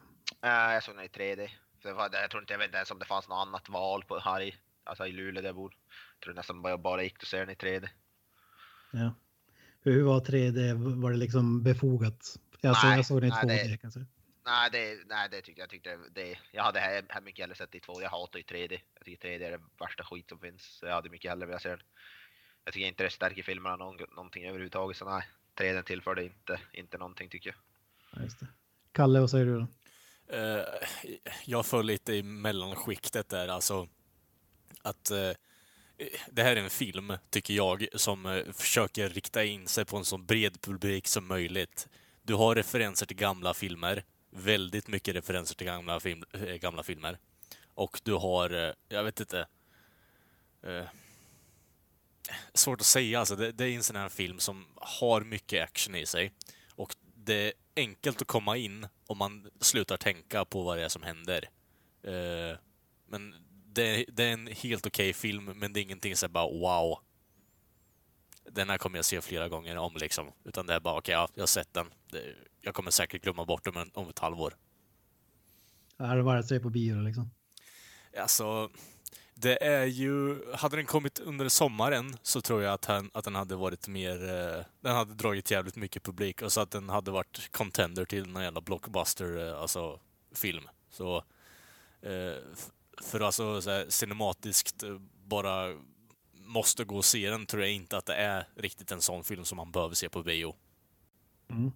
jag 0.75 0.83
såg 0.83 0.97
den 0.97 1.05
i 1.05 1.09
3D. 1.09 1.51
Så 1.83 1.95
var, 1.95 2.11
jag 2.13 2.31
tror 2.31 2.43
inte, 2.43 2.53
jag 2.53 2.59
vet 2.59 2.75
ens 2.75 2.91
om 2.91 2.99
det 2.99 3.05
fanns 3.05 3.29
något 3.29 3.47
annat 3.47 3.69
val 3.69 4.05
på, 4.05 4.19
här 4.19 4.41
i, 4.41 4.55
alltså 4.85 5.07
i 5.07 5.13
Luleå 5.13 5.43
där 5.43 5.49
jag 5.49 5.57
bor. 5.57 5.75
Jag 6.19 6.25
tror 6.25 6.35
nästan 6.35 6.63
bara, 6.63 6.79
bara 6.79 7.03
gick 7.03 7.23
att 7.23 7.29
se 7.29 7.39
den 7.39 7.51
i 7.51 7.55
3D. 7.55 7.89
Ja. 8.91 9.15
Hur 9.83 10.03
var 10.03 10.21
3D? 10.21 10.73
Var 11.03 11.11
det 11.11 11.17
liksom 11.17 11.63
befogat? 11.63 12.39
Jag, 12.61 12.77
såg, 12.77 12.91
jag 12.91 13.07
såg 13.07 13.21
den 13.21 13.31
i 13.31 13.33
2D 13.33 13.47
det, 13.47 13.77
kanske. 13.77 14.01
Nej, 14.47 14.71
det, 14.73 14.99
nej, 15.07 15.29
det 15.31 15.43
tyckte 15.43 15.61
jag. 15.61 15.71
Tyckte 15.71 15.99
det, 16.15 16.39
jag 16.53 16.63
hade 16.63 16.81
här, 16.81 17.21
mycket 17.21 17.43
hellre 17.43 17.55
sett 17.57 17.75
i 17.75 17.79
2D. 17.79 18.03
Jag 18.03 18.11
hatar 18.11 18.39
ju 18.39 18.45
3D. 18.45 18.81
Jag 18.95 19.05
tycker 19.05 19.29
3D 19.29 19.47
är 19.47 19.51
det 19.51 19.61
värsta 19.79 20.05
skit 20.05 20.29
som 20.29 20.39
finns. 20.39 20.63
Så 20.63 20.87
jag 20.87 20.95
hade 20.95 21.11
mycket 21.11 21.31
hellre 21.31 21.47
velat 21.47 21.63
se 21.63 21.69
den. 21.69 21.83
Jag 22.65 22.75
tycker 22.75 22.87
inte 22.87 23.05
det 23.05 23.11
stärker 23.11 23.43
filmerna 23.43 23.77
någon, 23.77 23.97
någonting 24.17 24.45
överhuvudtaget. 24.45 24.97
Så 24.97 25.05
nej, 25.05 25.23
3D 25.57 25.83
tillförde 25.83 26.25
inte, 26.25 26.61
inte 26.73 26.99
någonting 26.99 27.29
tycker 27.29 27.51
jag. 27.51 27.57
Ja, 28.11 28.25
just 28.25 28.41
det. 28.41 28.47
Kalle, 28.93 29.21
vad 29.21 29.31
säger 29.31 29.47
du 29.47 29.59
då? 29.59 29.67
Uh, 30.33 30.65
jag 31.45 31.67
föll 31.67 31.87
lite 31.87 32.15
i 32.15 32.23
mellanskiktet 32.23 33.29
där, 33.29 33.49
alltså 33.49 33.89
att 34.83 35.11
uh, 35.11 35.31
det 36.31 36.43
här 36.43 36.57
är 36.57 36.61
en 36.61 36.71
film, 36.71 37.13
tycker 37.31 37.55
jag, 37.55 37.89
som 37.95 38.27
uh, 38.27 38.53
försöker 38.53 39.09
rikta 39.09 39.45
in 39.45 39.67
sig 39.67 39.85
på 39.85 39.97
en 39.97 40.05
så 40.05 40.19
bred 40.19 40.61
publik 40.61 41.07
som 41.07 41.27
möjligt. 41.27 41.89
Du 42.23 42.35
har 42.35 42.55
referenser 42.55 43.07
till 43.07 43.17
gamla 43.17 43.55
filmer, 43.55 44.05
väldigt 44.35 44.89
mycket 44.89 45.15
referenser 45.15 45.55
till 45.55 45.67
gamla, 45.67 46.01
film, 46.01 46.25
eh, 46.33 46.55
gamla 46.55 46.83
filmer. 46.83 47.19
Och 47.75 48.01
du 48.05 48.13
har, 48.13 48.51
eh, 48.51 48.73
jag 48.89 49.05
vet 49.05 49.21
inte, 49.21 49.47
eh, 50.63 50.85
svårt 52.55 52.81
att 52.81 52.87
säga, 52.87 53.19
alltså 53.19 53.37
det, 53.37 53.53
det 53.53 53.65
är 53.65 53.77
en 53.77 53.83
sån 53.83 53.97
här 53.97 54.09
film 54.09 54.39
som 54.39 54.67
har 54.77 55.21
mycket 55.21 55.65
action 55.65 55.95
i 55.95 56.07
sig. 56.07 56.33
Och 56.75 56.95
det 57.01 57.35
är 57.35 57.53
enkelt 57.77 58.23
att 58.23 58.29
komma 58.29 58.57
in 58.57 58.87
om 59.07 59.19
man 59.19 59.51
slutar 59.61 59.97
tänka 59.97 60.45
på 60.45 60.63
vad 60.63 60.79
det 60.79 60.85
är 60.85 60.89
som 60.89 61.03
händer. 61.03 61.51
Eh, 62.03 62.59
men 63.07 63.35
det, 63.67 64.05
det, 64.09 64.25
är 64.25 64.33
en 64.33 64.47
helt 64.47 64.87
okej 64.87 65.11
okay 65.11 65.13
film, 65.13 65.45
men 65.45 65.73
det 65.73 65.81
är 65.81 65.83
ingenting 65.83 66.17
som 66.17 66.33
bara 66.33 66.47
wow. 66.47 66.99
Den 68.51 68.71
här 68.71 68.79
kommer 68.79 68.99
jag 68.99 69.05
se 69.05 69.21
flera 69.21 69.49
gånger 69.49 69.77
om 69.77 69.97
liksom. 69.97 70.33
Utan 70.45 70.67
det 70.67 70.75
är 70.75 70.81
bara 70.81 70.95
okej, 70.99 71.01
okay, 71.01 71.23
ja, 71.23 71.29
jag 71.35 71.43
har 71.43 71.47
sett 71.47 71.75
den. 71.75 71.87
Jag 72.61 72.75
kommer 72.75 72.91
säkert 72.91 73.23
glömma 73.23 73.45
bort 73.45 73.65
den 73.65 73.91
om 73.95 74.09
ett 74.09 74.19
halvår. 74.19 74.57
Det 75.97 76.23
bara 76.23 76.39
att 76.39 76.49
se 76.49 76.61
på 76.61 76.71
bio 76.71 77.03
liksom? 77.03 77.31
Alltså, 78.21 78.71
det 79.35 79.65
är 79.65 79.85
ju... 79.85 80.43
Hade 80.55 80.77
den 80.77 80.87
kommit 80.87 81.19
under 81.19 81.49
sommaren 81.49 82.17
så 82.23 82.41
tror 82.41 82.63
jag 82.63 82.75
att, 82.75 82.85
han, 82.85 83.11
att 83.15 83.25
den 83.25 83.35
hade 83.35 83.57
varit 83.57 83.89
mer... 83.89 84.29
Eh, 84.29 84.65
den 84.81 84.97
hade 84.97 85.15
dragit 85.15 85.51
jävligt 85.51 85.77
mycket 85.77 86.03
publik 86.03 86.43
och 86.43 86.53
så 86.53 86.61
att 86.61 86.71
den 86.71 86.89
hade 86.89 87.11
varit 87.11 87.53
contender 87.53 88.05
till 88.05 88.29
någon 88.29 88.43
jävla 88.43 88.61
blockbuster, 88.61 89.49
eh, 89.49 89.61
alltså 89.61 90.01
film. 90.35 90.69
Så... 90.91 91.17
Eh, 92.03 92.37
för 93.03 93.21
alltså 93.21 93.63
så 93.63 93.71
här, 93.71 93.87
cinematiskt 93.89 94.85
bara 95.25 95.75
måste 96.45 96.85
gå 96.85 96.97
och 96.97 97.05
se 97.05 97.31
den 97.31 97.47
tror 97.47 97.63
jag 97.63 97.73
inte 97.73 97.97
att 97.97 98.07
det 98.07 98.15
är 98.15 98.47
riktigt 98.57 98.93
en 98.93 99.01
sån 99.01 99.25
film 99.25 99.45
som 99.45 99.57
man 99.57 99.71
behöver 99.71 99.95
se 99.95 100.09
på 100.09 100.23
bio. 100.23 100.55
Mm. 101.51 101.73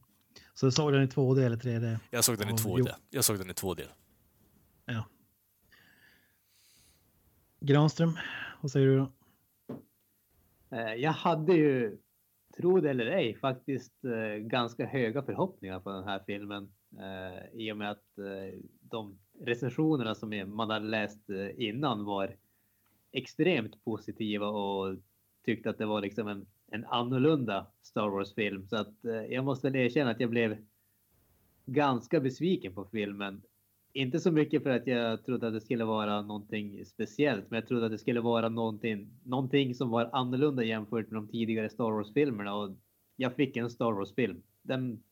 Så 0.55 0.67
du 0.67 0.73
såg 0.73 0.93
den 0.93 1.03
i 1.03 1.07
2D 1.07 1.45
eller 1.45 1.57
3D? 1.57 1.99
Jag 2.11 2.25
såg 2.25 2.39
den 2.39 2.49
i 2.49 2.53
2D. 2.53 2.95
Jag 3.11 3.25
såg 3.25 3.39
den 3.39 3.51
i 3.51 3.53
2D. 3.53 3.83
Ja. 4.85 5.05
Granström, 7.61 8.19
vad 8.61 8.71
säger 8.71 8.87
du 8.87 8.99
då? 8.99 9.13
Eh, 10.77 10.95
jag 10.95 11.13
hade 11.13 11.53
ju, 11.53 11.99
tro 12.57 12.81
det 12.81 12.91
eller 12.91 13.07
ej, 13.07 13.35
faktiskt 13.35 14.05
eh, 14.05 14.37
ganska 14.37 14.87
höga 14.87 15.23
förhoppningar 15.23 15.81
på 15.81 15.91
den 15.91 16.05
här 16.05 16.23
filmen. 16.27 16.73
Eh, 16.99 17.61
I 17.61 17.73
och 17.73 17.77
med 17.77 17.91
att 17.91 18.05
de 18.81 19.19
recensionerna 19.41 20.15
som 20.15 20.57
man 20.57 20.71
hade 20.71 20.87
läst 20.87 21.31
innan 21.57 22.05
var 22.05 22.37
extremt 23.13 23.85
positiva 23.85 24.47
och 24.47 24.97
tyckte 25.45 25.71
att 25.71 25.79
det 25.79 25.87
var 25.87 26.01
liksom 26.01 26.29
en, 26.29 26.47
en 26.71 26.85
annorlunda 26.85 27.67
Star 27.83 28.09
Wars-film. 28.09 28.69
Så 28.69 28.77
att 28.77 29.05
eh, 29.05 29.13
jag 29.13 29.45
måste 29.45 29.71
väl 29.71 29.77
erkänna 29.81 30.11
att 30.11 30.21
jag 30.21 30.31
blev 30.31 30.57
ganska 31.67 32.21
besviken 32.21 32.75
på 32.75 32.85
filmen 32.85 33.43
inte 33.93 34.21
så 34.21 34.31
mycket 34.31 34.63
för 34.63 34.71
att 34.71 34.87
jag 34.87 35.25
trodde 35.25 35.47
att 35.47 35.53
det 35.53 35.61
skulle 35.61 35.85
vara 35.85 36.23
någonting 36.23 36.85
speciellt, 36.85 37.51
men 37.51 37.61
jag 37.61 37.69
trodde 37.69 37.87
att 37.87 37.93
det 37.93 37.99
skulle 37.99 38.21
vara 38.21 38.49
någonting, 38.49 39.09
någonting 39.25 39.75
som 39.75 39.91
var 39.91 40.11
annorlunda 40.13 40.65
jämfört 40.65 41.11
med 41.11 41.23
de 41.23 41.29
tidigare 41.29 41.71
Star 41.71 41.91
Wars-filmerna 41.91 42.55
och 42.55 42.77
jag 43.17 43.35
fick 43.35 43.57
en 43.57 43.71
Star 43.71 43.93
Wars-film. 43.93 44.43
Den, 44.63 45.03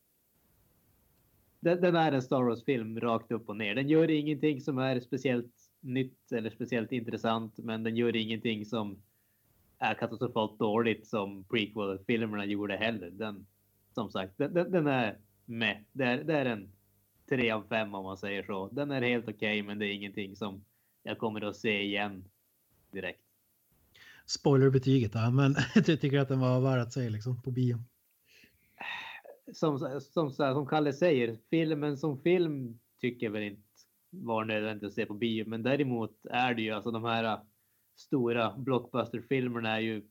den, 1.59 1.81
den, 1.81 1.95
är 1.95 2.11
en 2.11 2.21
Star 2.21 2.43
Wars-film 2.43 2.99
rakt 2.99 3.31
upp 3.31 3.49
och 3.49 3.57
ner. 3.57 3.75
Den 3.75 3.89
gör 3.89 4.09
ingenting 4.09 4.61
som 4.61 4.77
är 4.77 4.99
speciellt 4.99 5.66
nytt 5.87 6.31
eller 6.31 6.49
speciellt 6.49 6.91
intressant, 6.91 7.57
men 7.57 7.83
den 7.83 7.95
gör 7.95 8.15
ingenting 8.15 8.65
som 8.65 9.01
är 9.79 9.93
katastrofalt 9.93 10.59
dåligt 10.59 11.07
som 11.07 11.43
prequel-filmerna 11.43 12.45
gjorde 12.45 12.77
heller. 12.77 13.09
Den, 13.09 13.45
som 13.93 14.11
sagt, 14.11 14.33
den, 14.37 14.53
den 14.53 14.87
är 14.87 15.17
med. 15.45 15.85
Det 15.91 16.03
är, 16.03 16.23
det 16.23 16.33
är 16.33 16.45
en 16.45 16.71
tre 17.29 17.51
av 17.51 17.63
fem 17.69 17.95
om 17.95 18.03
man 18.03 18.17
säger 18.17 18.43
så. 18.43 18.69
Den 18.71 18.91
är 18.91 19.01
helt 19.01 19.23
okej, 19.23 19.33
okay, 19.33 19.63
men 19.63 19.79
det 19.79 19.85
är 19.85 19.93
ingenting 19.93 20.35
som 20.35 20.63
jag 21.03 21.17
kommer 21.17 21.41
att 21.41 21.55
se 21.55 21.81
igen 21.81 22.25
direkt. 22.91 23.21
Spoilerbetyget 24.25 25.13
då, 25.13 25.31
men 25.31 25.55
jag 25.75 25.85
tycker 25.85 26.19
att 26.19 26.27
den 26.27 26.39
var 26.39 26.61
värd 26.61 26.79
att 26.79 26.93
se 26.93 27.09
liksom 27.09 27.41
på 27.41 27.51
bio. 27.51 27.77
Som, 29.53 29.99
som, 29.99 30.31
som 30.31 30.67
Kalle 30.67 30.93
säger, 30.93 31.37
filmen 31.49 31.97
som 31.97 32.21
film 32.21 32.79
tycker 33.01 33.25
jag 33.25 33.31
väl 33.31 33.43
inte 33.43 33.66
var 34.25 34.45
nödvändigt 34.45 34.87
att 34.87 34.93
se 34.93 35.05
på 35.05 35.13
bio, 35.13 35.45
men 35.47 35.63
däremot 35.63 36.25
är 36.25 36.53
det 36.53 36.61
ju 36.61 36.71
alltså 36.71 36.91
de 36.91 37.03
här 37.03 37.39
stora 37.95 38.53
blockbusterfilmerna 38.57 39.69
är 39.69 39.79
ju 39.79 40.03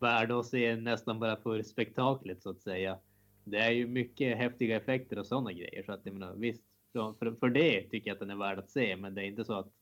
värda 0.00 0.38
att 0.38 0.46
se 0.46 0.76
nästan 0.76 1.20
bara 1.20 1.36
för 1.36 1.62
spektaklet 1.62 2.42
så 2.42 2.50
att 2.50 2.60
säga 2.60 2.98
det 3.44 3.58
är 3.58 3.70
ju 3.70 3.86
mycket 3.86 4.38
häftiga 4.38 4.76
effekter 4.76 5.18
och 5.18 5.26
sådana 5.26 5.52
grejer. 5.52 5.82
Så 5.82 5.92
att 5.92 6.00
jag 6.04 6.12
menar, 6.12 6.34
visst, 6.34 6.62
för, 6.92 7.34
för 7.40 7.48
det 7.48 7.82
tycker 7.82 8.10
jag 8.10 8.14
att 8.14 8.20
den 8.20 8.30
är 8.30 8.36
värd 8.36 8.58
att 8.58 8.70
se. 8.70 8.96
Men 8.96 9.14
det 9.14 9.22
är 9.22 9.24
inte 9.24 9.44
så 9.44 9.54
att 9.54 9.72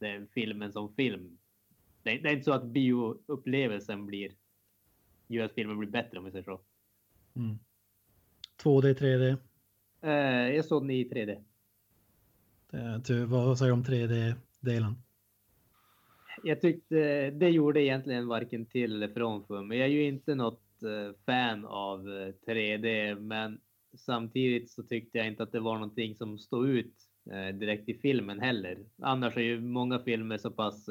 är 0.00 0.26
filmen 0.34 0.72
som 0.72 0.94
film. 0.94 1.38
Det 2.02 2.10
är, 2.10 2.22
det 2.22 2.28
är 2.28 2.32
inte 2.32 2.44
så 2.44 2.52
att 2.52 2.64
bioupplevelsen 2.64 4.06
blir 4.06 4.32
gör 5.26 5.44
att 5.44 5.54
filmen 5.54 5.78
blir 5.78 5.90
bättre 5.90 6.18
om 6.18 6.24
vi 6.24 6.30
säger 6.30 6.44
så. 6.44 6.60
Mm. 7.36 7.58
2D, 8.62 8.94
3D? 8.94 9.36
Eh, 10.02 10.54
jag 10.56 10.64
såg 10.64 10.82
den 10.82 10.90
i 10.90 11.04
3D. 11.04 11.44
Eh, 12.72 13.26
vad 13.26 13.58
säger 13.58 13.72
du 13.72 13.72
om 13.72 13.84
3D-delen? 13.84 14.94
Jag 16.42 16.60
tyckte 16.60 17.30
det 17.30 17.50
gjorde 17.50 17.82
egentligen 17.82 18.28
varken 18.28 18.66
till 18.66 18.94
eller 18.94 19.08
från 19.08 19.44
för 19.44 19.62
mig. 19.62 19.78
Jag 19.78 19.88
är 19.88 19.92
ju 19.92 20.08
inte 20.08 20.34
något 20.34 20.82
eh, 20.82 21.16
fan 21.26 21.64
av 21.64 22.00
eh, 22.00 22.32
3D, 22.46 23.20
men 23.20 23.60
samtidigt 23.96 24.70
så 24.70 24.82
tyckte 24.82 25.18
jag 25.18 25.26
inte 25.26 25.42
att 25.42 25.52
det 25.52 25.60
var 25.60 25.74
någonting 25.74 26.14
som 26.14 26.38
stod 26.38 26.68
ut 26.68 26.94
direkt 27.54 27.88
i 27.88 27.94
filmen 27.94 28.40
heller. 28.40 28.78
Annars 29.02 29.36
är 29.36 29.40
ju 29.40 29.60
många 29.60 29.98
filmer 29.98 30.38
så 30.38 30.50
pass 30.50 30.88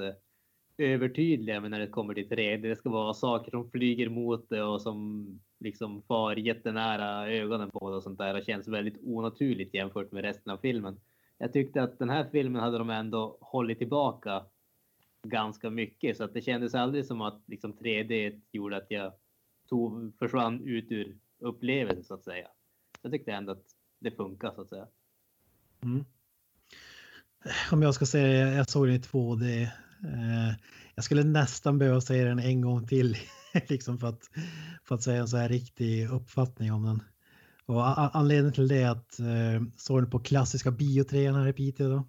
övertydliga 0.77 1.61
men 1.61 1.71
när 1.71 1.79
det 1.79 1.87
kommer 1.87 2.13
till 2.13 2.29
3D. 2.29 2.57
Det 2.57 2.75
ska 2.75 2.89
vara 2.89 3.13
saker 3.13 3.51
som 3.51 3.71
flyger 3.71 4.09
mot 4.09 4.49
det 4.49 4.63
och 4.63 4.81
som 4.81 5.27
liksom 5.59 6.01
far 6.01 6.35
jättenära 6.35 7.31
ögonen 7.31 7.71
på 7.71 7.89
det 7.89 7.95
och 7.95 8.03
sånt 8.03 8.17
där 8.17 8.35
och 8.35 8.43
känns 8.45 8.67
väldigt 8.67 9.03
onaturligt 9.03 9.73
jämfört 9.73 10.11
med 10.11 10.23
resten 10.23 10.53
av 10.53 10.57
filmen. 10.57 10.99
Jag 11.37 11.53
tyckte 11.53 11.83
att 11.83 11.99
den 11.99 12.09
här 12.09 12.29
filmen 12.31 12.61
hade 12.61 12.77
de 12.77 12.89
ändå 12.89 13.37
hållit 13.41 13.77
tillbaka 13.77 14.45
ganska 15.23 15.69
mycket 15.69 16.17
så 16.17 16.23
att 16.23 16.33
det 16.33 16.41
kändes 16.41 16.75
aldrig 16.75 17.05
som 17.05 17.21
att 17.21 17.43
liksom 17.47 17.73
3D 17.73 18.41
gjorde 18.51 18.77
att 18.77 18.87
jag 18.89 19.13
tog, 19.69 20.17
försvann 20.19 20.61
ut 20.61 20.91
ur 20.91 21.17
upplevelsen 21.39 22.03
så 22.03 22.13
att 22.13 22.23
säga. 22.23 22.47
Jag 23.01 23.11
tyckte 23.11 23.31
ändå 23.31 23.51
att 23.51 23.65
det 23.99 24.11
funkar 24.11 24.51
så 24.51 24.61
att 24.61 24.69
säga. 24.69 24.87
Mm. 25.83 26.05
Om 27.71 27.81
jag 27.81 27.93
ska 27.93 28.05
säga, 28.05 28.53
jag 28.53 28.69
såg 28.69 28.87
den 28.87 28.95
i 28.95 28.99
2D. 28.99 29.61
Eh, 30.03 30.55
jag 30.95 31.03
skulle 31.03 31.23
nästan 31.23 31.77
behöva 31.77 32.01
säga 32.01 32.25
den 32.25 32.39
en 32.39 32.61
gång 32.61 32.87
till 32.87 33.17
liksom 33.69 33.97
för, 33.97 34.07
att, 34.07 34.29
för 34.83 34.95
att 34.95 35.03
säga 35.03 35.21
en 35.21 35.27
så 35.27 35.37
här 35.37 35.49
riktig 35.49 36.09
uppfattning 36.09 36.73
om 36.73 36.83
den. 36.83 37.03
Och 37.67 38.15
anledningen 38.15 38.53
till 38.53 38.67
det 38.67 38.81
är 38.81 38.89
att 38.89 39.19
eh, 39.19 39.67
såg 39.77 40.01
den 40.01 40.09
på 40.09 40.19
klassiska 40.19 40.71
biotrean 40.71 41.35
här 41.35 41.47
i 41.47 41.53
Piteå 41.53 41.89
då. 41.89 42.07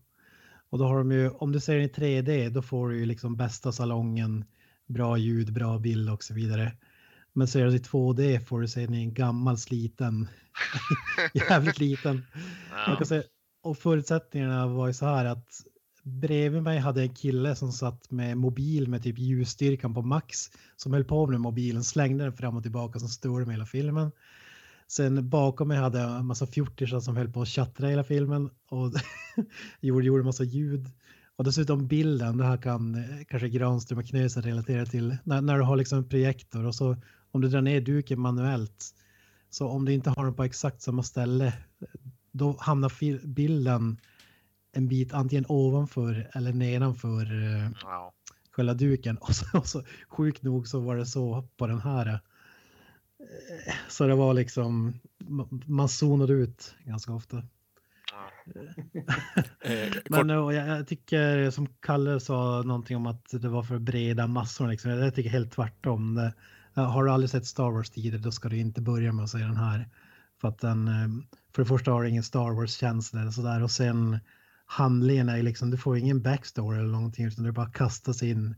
Och 0.70 0.78
då 0.78 0.84
har 0.84 0.98
de 0.98 1.12
ju, 1.12 1.30
om 1.30 1.52
du 1.52 1.60
ser 1.60 1.74
den 1.74 1.84
i 1.84 1.88
3D, 1.88 2.50
då 2.50 2.62
får 2.62 2.88
du 2.88 2.98
ju 2.98 3.06
liksom 3.06 3.36
bästa 3.36 3.72
salongen, 3.72 4.44
bra 4.86 5.16
ljud, 5.16 5.52
bra 5.52 5.78
bild 5.78 6.10
och 6.10 6.24
så 6.24 6.34
vidare. 6.34 6.72
Men 7.32 7.48
ser 7.48 7.66
du 7.66 7.74
i 7.74 7.78
2D 7.78 8.40
får 8.40 8.60
du 8.60 8.68
se 8.68 8.80
den 8.80 8.94
i 8.94 9.02
en 9.02 9.14
gammal 9.14 9.58
sliten, 9.58 10.28
jävligt 11.34 11.78
liten. 11.78 12.24
Ja. 12.86 13.04
säga, 13.04 13.22
och 13.62 13.78
förutsättningarna 13.78 14.66
var 14.66 14.86
ju 14.86 14.92
så 14.92 15.06
här 15.06 15.24
att 15.24 15.62
bredvid 16.02 16.62
mig 16.62 16.78
hade 16.78 17.02
en 17.02 17.14
kille 17.14 17.56
som 17.56 17.72
satt 17.72 18.10
med 18.10 18.36
mobil 18.36 18.88
med 18.88 19.02
typ 19.02 19.18
ljusstyrkan 19.18 19.94
på 19.94 20.02
max 20.02 20.50
som 20.76 20.92
höll 20.92 21.04
på 21.04 21.26
med 21.26 21.40
mobilen, 21.40 21.84
slängde 21.84 22.24
den 22.24 22.32
fram 22.32 22.56
och 22.56 22.62
tillbaka 22.62 22.98
som 22.98 23.08
stod 23.08 23.46
med 23.46 23.54
hela 23.54 23.66
filmen. 23.66 24.10
Sen 24.88 25.28
bakom 25.28 25.68
mig 25.68 25.76
hade 25.76 25.98
jag 25.98 26.18
en 26.18 26.26
massa 26.26 26.46
fjortisar 26.46 27.00
som 27.00 27.16
höll 27.16 27.32
på 27.32 27.42
att 27.42 27.48
chattra 27.48 27.88
hela 27.88 28.04
filmen 28.04 28.50
och 28.68 28.92
gjorde, 29.80 30.06
gjorde 30.06 30.24
massa 30.24 30.44
ljud. 30.44 30.90
Och 31.36 31.44
dessutom 31.44 31.86
bilden, 31.86 32.36
det 32.36 32.44
här 32.44 32.56
kan 32.56 32.94
eh, 32.94 33.24
kanske 33.28 33.48
Granström 33.48 33.98
och 33.98 34.06
Knösen 34.06 34.42
relatera 34.42 34.86
till, 34.86 35.16
när, 35.24 35.40
när 35.40 35.56
du 35.58 35.62
har 35.62 35.76
liksom 35.76 35.98
en 35.98 36.08
projektor 36.08 36.66
och 36.66 36.74
så 36.74 36.96
om 37.30 37.40
du 37.40 37.48
drar 37.48 37.60
ner 37.60 37.80
duken 37.80 38.20
manuellt, 38.20 38.94
så 39.50 39.68
om 39.68 39.84
du 39.84 39.92
inte 39.92 40.10
har 40.10 40.24
den 40.24 40.34
på 40.34 40.44
exakt 40.44 40.82
samma 40.82 41.02
ställe, 41.02 41.52
då 42.32 42.56
hamnar 42.60 43.26
bilden 43.26 44.00
en 44.72 44.88
bit 44.88 45.12
antingen 45.12 45.44
ovanför 45.48 46.30
eller 46.32 46.52
nedanför 46.52 47.24
wow. 47.84 48.04
Eh, 48.04 48.10
själva 48.50 48.74
duken. 48.74 49.16
Och 49.20 49.34
så, 49.34 49.58
och 49.58 49.66
så 49.66 49.82
sjukt 50.08 50.42
nog 50.42 50.68
så 50.68 50.80
var 50.80 50.96
det 50.96 51.06
så 51.06 51.48
på 51.56 51.66
den 51.66 51.80
här 51.80 52.20
så 53.88 54.06
det 54.06 54.14
var 54.14 54.34
liksom, 54.34 54.94
man 55.66 55.88
zonade 55.88 56.32
ut 56.32 56.74
ganska 56.84 57.12
ofta. 57.12 57.36
Eh, 59.60 59.92
Men 60.10 60.28
jag, 60.28 60.54
jag, 60.54 60.86
tycker 60.86 61.50
som 61.50 61.66
Kalle 61.80 62.20
sa 62.20 62.62
någonting 62.62 62.96
om 62.96 63.06
att 63.06 63.30
det 63.30 63.48
var 63.48 63.62
för 63.62 63.78
breda 63.78 64.26
massor. 64.26 64.68
Liksom. 64.68 64.90
Jag 64.90 65.14
tycker 65.14 65.30
helt 65.30 65.52
tvärtom. 65.52 66.30
Har 66.74 67.04
du 67.04 67.10
aldrig 67.10 67.30
sett 67.30 67.46
Star 67.46 67.70
Wars 67.70 67.90
tidigare 67.90 68.18
då 68.18 68.32
ska 68.32 68.48
du 68.48 68.56
inte 68.56 68.80
börja 68.80 69.12
med 69.12 69.24
att 69.24 69.30
se 69.30 69.38
den 69.38 69.56
här. 69.56 69.88
För 70.40 70.48
att 70.48 70.58
den, 70.58 70.88
eh, 70.88 71.08
för 71.52 71.62
det 71.62 71.68
första 71.68 71.90
har 71.90 72.04
ingen 72.04 72.22
Star 72.22 72.50
Wars-känsla 72.50 73.20
eller 73.20 73.30
sådär 73.30 73.62
och 73.62 73.70
sen 73.70 74.18
handlingen 74.66 75.28
är 75.28 75.42
liksom, 75.42 75.70
du 75.70 75.76
får 75.76 75.98
ingen 75.98 76.22
backstory 76.22 76.78
eller 76.78 76.92
någonting 76.92 77.26
utan 77.26 77.44
du 77.44 77.52
bara 77.52 77.70
kastas 77.70 78.22
in. 78.22 78.54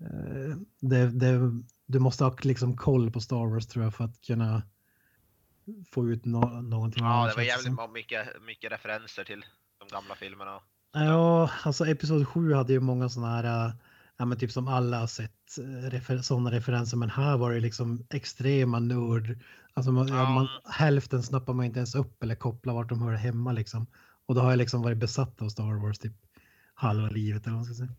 Eh, 0.00 0.56
det, 0.80 1.10
det, 1.10 1.62
du 1.86 1.98
måste 1.98 2.24
ha 2.24 2.36
liksom 2.42 2.76
koll 2.76 3.10
på 3.10 3.20
Star 3.20 3.46
Wars 3.46 3.66
tror 3.66 3.84
jag 3.84 3.94
för 3.94 4.04
att 4.04 4.20
kunna 4.20 4.62
få 5.90 6.08
ut 6.08 6.24
no 6.24 6.62
någonting. 6.62 7.04
Ja, 7.04 7.26
det 7.26 7.36
var 7.36 7.42
jävligt 7.42 7.92
mycket, 7.92 8.42
mycket 8.46 8.72
referenser 8.72 9.24
till 9.24 9.44
de 9.78 9.88
gamla 9.94 10.14
filmerna. 10.14 10.60
Ja, 10.92 11.50
alltså 11.62 11.86
Episod 11.86 12.28
7 12.28 12.52
hade 12.52 12.72
ju 12.72 12.80
många 12.80 13.08
sådana 13.08 13.36
här, 13.36 13.72
ja 14.16 14.24
men 14.24 14.38
typ 14.38 14.52
som 14.52 14.68
alla 14.68 15.00
har 15.00 15.06
sett 15.06 15.58
eh, 15.58 15.90
refer 15.90 16.18
sådana 16.18 16.50
referenser, 16.50 16.96
men 16.96 17.10
här 17.10 17.36
var 17.36 17.52
det 17.52 17.60
liksom 17.60 18.06
extrema 18.10 18.78
nörd. 18.78 19.38
Alltså 19.74 19.92
man, 19.92 20.08
ja. 20.08 20.30
man, 20.30 20.48
hälften 20.64 21.22
snappar 21.22 21.52
man 21.52 21.66
inte 21.66 21.78
ens 21.78 21.94
upp 21.94 22.22
eller 22.22 22.34
kopplar 22.34 22.74
vart 22.74 22.88
de 22.88 23.02
hör 23.02 23.12
hemma 23.12 23.52
liksom. 23.52 23.86
Och 24.26 24.34
då 24.34 24.40
har 24.40 24.50
jag 24.50 24.58
liksom 24.58 24.82
varit 24.82 24.98
besatt 24.98 25.42
av 25.42 25.48
Star 25.48 25.82
Wars 25.82 25.98
typ 25.98 26.12
halva 26.74 27.08
livet 27.08 27.42
eller 27.42 27.56
vad 27.56 27.58
man 27.58 27.64
ska 27.64 27.74
säga. 27.74 27.94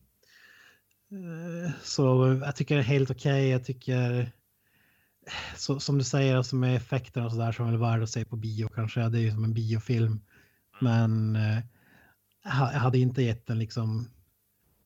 Eh, 1.12 1.72
så 1.84 2.38
jag 2.46 2.56
tycker 2.56 2.76
det 2.76 2.82
är 2.82 2.86
helt 2.86 3.12
okej. 3.12 3.32
Okay. 3.32 3.50
Jag 3.50 3.64
tycker 3.64 4.32
så, 5.56 5.80
som 5.80 5.98
du 5.98 6.04
säger, 6.04 6.36
alltså 6.36 6.56
med 6.56 6.76
effekterna 6.76 7.26
och 7.26 7.32
så 7.32 7.38
där 7.38 7.52
som 7.52 7.68
är 7.68 7.78
värd 7.78 8.04
att 8.04 8.10
se 8.10 8.26
på 8.26 8.36
bio 8.36 8.68
kanske. 8.68 9.10
Det 9.10 9.18
är 9.18 9.22
ju 9.22 9.32
som 9.32 9.44
en 9.44 9.54
biofilm. 9.54 10.22
Men 10.80 11.36
eh, 11.36 11.60
jag 12.44 12.52
hade 12.52 13.00
inte 13.00 13.22
gett 13.22 13.46
den 13.46 13.60
liksom. 13.60 14.10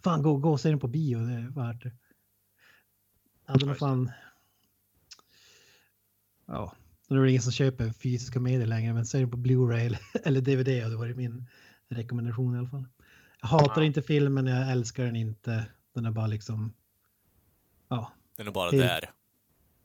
Fan, 0.03 0.23
gå, 0.23 0.37
gå 0.37 0.51
och 0.51 0.61
se 0.61 0.69
den 0.69 0.79
på 0.79 0.87
bio. 0.87 1.19
Det 1.19 1.33
är 1.33 1.49
värt 1.49 1.83
det. 1.83 1.91
Hade 3.45 3.65
nog 3.65 3.77
fan. 3.77 4.11
Ja, 6.45 6.73
nu 7.07 7.19
är 7.19 7.23
det 7.23 7.29
ingen 7.29 7.41
som 7.41 7.51
köper 7.51 7.91
fysiska 7.91 8.39
medier 8.39 8.67
längre, 8.67 8.93
men 8.93 9.05
se 9.05 9.19
den 9.19 9.31
på 9.31 9.37
Blu-ray 9.37 9.97
eller 10.23 10.41
DVD 10.41 10.83
hade 10.83 10.97
varit 10.97 11.17
min 11.17 11.47
rekommendation 11.89 12.55
i 12.55 12.57
alla 12.57 12.69
fall. 12.69 12.87
Jag 13.41 13.47
hatar 13.47 13.81
inte 13.81 14.01
filmen, 14.01 14.47
jag 14.47 14.71
älskar 14.71 15.05
den 15.05 15.15
inte. 15.15 15.65
Den 15.99 16.05
är 16.05 16.11
bara 16.11 16.27
liksom... 16.27 16.73
Ja. 17.87 18.11
Den 18.37 18.47
är 18.47 18.51
bara 18.51 18.71
där. 18.71 19.11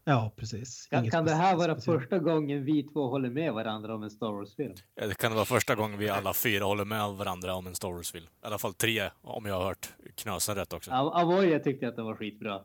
Ja, 0.05 0.33
precis. 0.37 0.87
Kan, 0.87 1.11
kan 1.11 1.24
det 1.24 1.35
här 1.35 1.57
vara 1.57 1.81
första 1.81 2.18
gången 2.18 2.64
vi 2.64 2.83
två 2.83 3.09
håller 3.09 3.31
med 3.31 3.53
varandra 3.53 3.94
om 3.94 4.03
en 4.03 4.11
Star 4.11 4.33
Wars-film? 4.33 4.74
Ja, 4.94 5.07
det 5.07 5.14
kan 5.14 5.35
vara 5.35 5.44
första 5.44 5.74
gången 5.74 5.98
vi 5.98 6.09
alla 6.09 6.35
fyra 6.35 6.64
håller 6.64 6.85
med 6.85 7.11
varandra 7.11 7.55
om 7.55 7.66
en 7.66 7.74
Star 7.74 7.92
Wars-film. 7.92 8.24
I 8.24 8.46
alla 8.46 8.59
fall 8.59 8.74
tre, 8.74 9.11
om 9.22 9.46
jag 9.46 9.55
har 9.55 9.64
hört 9.64 9.94
Knösen 10.14 10.55
rätt 10.55 10.72
också. 10.72 10.90
Avoya 10.90 11.59
tyckte 11.59 11.88
att 11.88 11.96
den 11.96 12.05
var 12.05 12.16
skitbra. 12.16 12.61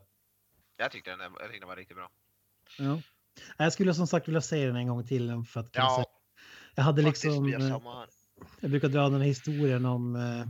Jag 0.76 0.90
tyckte 0.90 1.10
den, 1.10 1.20
jag 1.20 1.50
tyckte 1.50 1.60
den 1.60 1.68
var 1.68 1.76
riktigt 1.76 1.96
bra. 1.96 2.10
Ja. 2.78 3.00
Jag 3.56 3.72
skulle 3.72 3.94
som 3.94 4.06
sagt 4.06 4.28
vilja 4.28 4.40
se 4.40 4.66
den 4.66 4.76
en 4.76 4.88
gång 4.88 5.06
till 5.06 5.44
för 5.48 5.60
att 5.60 5.70
ja, 5.72 5.96
säga. 5.96 6.06
Jag 6.74 6.82
hade 6.82 7.02
liksom... 7.02 7.48
Jag 8.60 8.70
brukar 8.70 8.88
dra 8.88 9.02
den 9.02 9.20
här 9.20 9.28
historien 9.28 9.86
om 9.86 10.16
eh, 10.16 10.46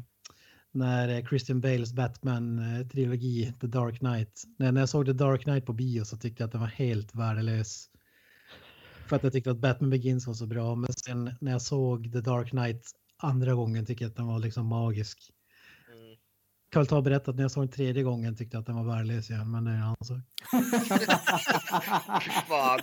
när 0.73 1.23
Christian 1.23 1.61
Bales 1.61 1.93
Batman-trilogi 1.93 3.53
The 3.61 3.67
Dark 3.67 3.99
Knight. 3.99 4.43
När, 4.59 4.73
när 4.73 4.81
jag 4.81 4.89
såg 4.89 5.07
The 5.07 5.13
Dark 5.13 5.43
Knight 5.43 5.67
på 5.67 5.73
bio 5.73 6.05
så 6.05 6.17
tyckte 6.17 6.43
jag 6.43 6.47
att 6.47 6.53
den 6.53 6.61
var 6.61 6.69
helt 6.69 7.15
värdelös. 7.15 7.91
För 9.07 9.17
att 9.17 9.23
jag 9.23 9.33
tyckte 9.33 9.51
att 9.51 9.59
Batman 9.59 9.91
Begins 9.91 10.27
var 10.27 10.35
så 10.35 10.47
bra. 10.47 10.75
Men 10.75 10.93
sen 10.93 11.35
när 11.41 11.53
jag 11.53 11.63
såg 11.63 12.13
The 12.13 12.21
Dark 12.21 12.51
Knight 12.51 12.91
andra 13.17 13.55
gången 13.55 13.87
tyckte 13.87 14.05
jag 14.05 14.11
att 14.11 14.17
den 14.17 14.27
var 14.27 14.39
liksom 14.39 14.67
magisk. 14.67 15.31
Mm. 15.93 16.17
Kan 16.71 16.81
väl 16.81 16.87
ta 16.87 16.97
och 16.97 17.03
berätta 17.03 17.31
att 17.31 17.37
när 17.37 17.45
jag 17.45 17.51
såg 17.51 17.63
den 17.63 17.73
tredje 17.73 18.03
gången 18.03 18.37
tyckte 18.37 18.57
jag 18.57 18.61
att 18.61 18.67
den 18.67 18.77
var 18.77 18.97
värdelös 18.97 19.31
igen. 19.31 19.51
Men 19.51 19.65
det 19.65 19.71
är 19.71 19.75
en 19.75 19.83
annan 19.83 19.97
sak. 20.05 20.19
Fan. 22.49 22.81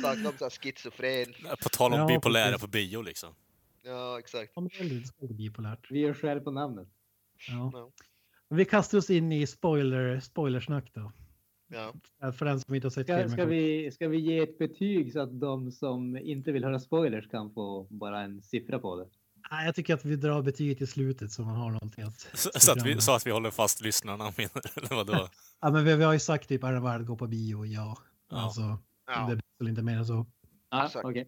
Snacka 0.00 0.44
om 0.44 0.50
schizofren. 0.50 1.34
På 1.62 1.68
tal 1.68 1.92
om 1.92 1.98
ja, 1.98 2.06
bipolära 2.06 2.58
på 2.58 2.66
bio 2.66 3.02
liksom. 3.02 3.34
Ja, 3.82 4.18
exakt. 4.18 4.52
Ja, 4.54 4.60
men 4.60 4.70
det 4.78 5.24
är 5.24 5.34
bipolärt. 5.34 5.90
Vi 5.90 5.98
gör 5.98 6.14
själv 6.14 6.40
på 6.40 6.50
namnet. 6.50 6.88
Ja. 7.48 7.70
No. 7.70 7.92
Vi 8.48 8.64
kastar 8.64 8.98
oss 8.98 9.10
in 9.10 9.32
i 9.32 9.46
spoiler, 9.46 10.20
spoilersnack 10.20 10.90
då. 10.94 11.12
Ja. 11.68 11.94
För 12.32 12.44
den 12.44 12.60
som 12.60 12.74
inte 12.74 12.86
har 12.86 12.90
sett 12.90 13.06
ska, 13.06 13.16
filmen. 13.16 13.30
Ska 13.30 13.44
vi, 13.44 13.90
ska 13.92 14.08
vi 14.08 14.18
ge 14.18 14.38
ett 14.38 14.58
betyg 14.58 15.12
så 15.12 15.20
att 15.20 15.40
de 15.40 15.72
som 15.72 16.16
inte 16.16 16.52
vill 16.52 16.64
höra 16.64 16.80
spoilers 16.80 17.28
kan 17.28 17.54
få 17.54 17.86
bara 17.90 18.20
en 18.20 18.42
siffra 18.42 18.78
på 18.78 18.96
det? 18.96 19.08
Nej, 19.50 19.66
jag 19.66 19.74
tycker 19.74 19.94
att 19.94 20.04
vi 20.04 20.16
drar 20.16 20.42
betyget 20.42 20.80
i 20.80 20.86
slutet 20.86 21.32
så 21.32 21.42
man 21.42 21.56
har 21.56 21.70
någonting 21.70 22.04
att... 22.04 22.20
Så, 22.20 22.50
så 22.54 22.72
att, 22.72 22.86
vi, 22.86 23.00
så 23.00 23.12
att 23.12 23.26
vi 23.26 23.30
håller 23.30 23.50
fast 23.50 23.80
lyssnarna 23.80 24.24
menar 24.36 24.62
eller 24.76 24.94
vadå? 24.94 25.28
ja, 25.60 25.70
men 25.70 25.84
vi, 25.84 25.96
vi 25.96 26.04
har 26.04 26.12
ju 26.12 26.18
sagt 26.18 26.48
typ 26.48 26.64
är 26.64 26.72
det 26.72 26.80
värt 26.80 27.00
att 27.00 27.06
gå 27.06 27.16
på 27.16 27.26
bio? 27.26 27.64
Ja. 27.66 27.98
ja. 28.30 28.36
Alltså, 28.36 28.78
ja. 29.06 29.26
det 29.26 29.32
är 29.32 29.40
väl 29.58 29.68
inte 29.68 29.82
mer 29.82 29.96
än 29.96 30.06
så. 30.06 30.26
Ja, 30.70 30.90
okej. 30.94 31.10
Okay. 31.10 31.24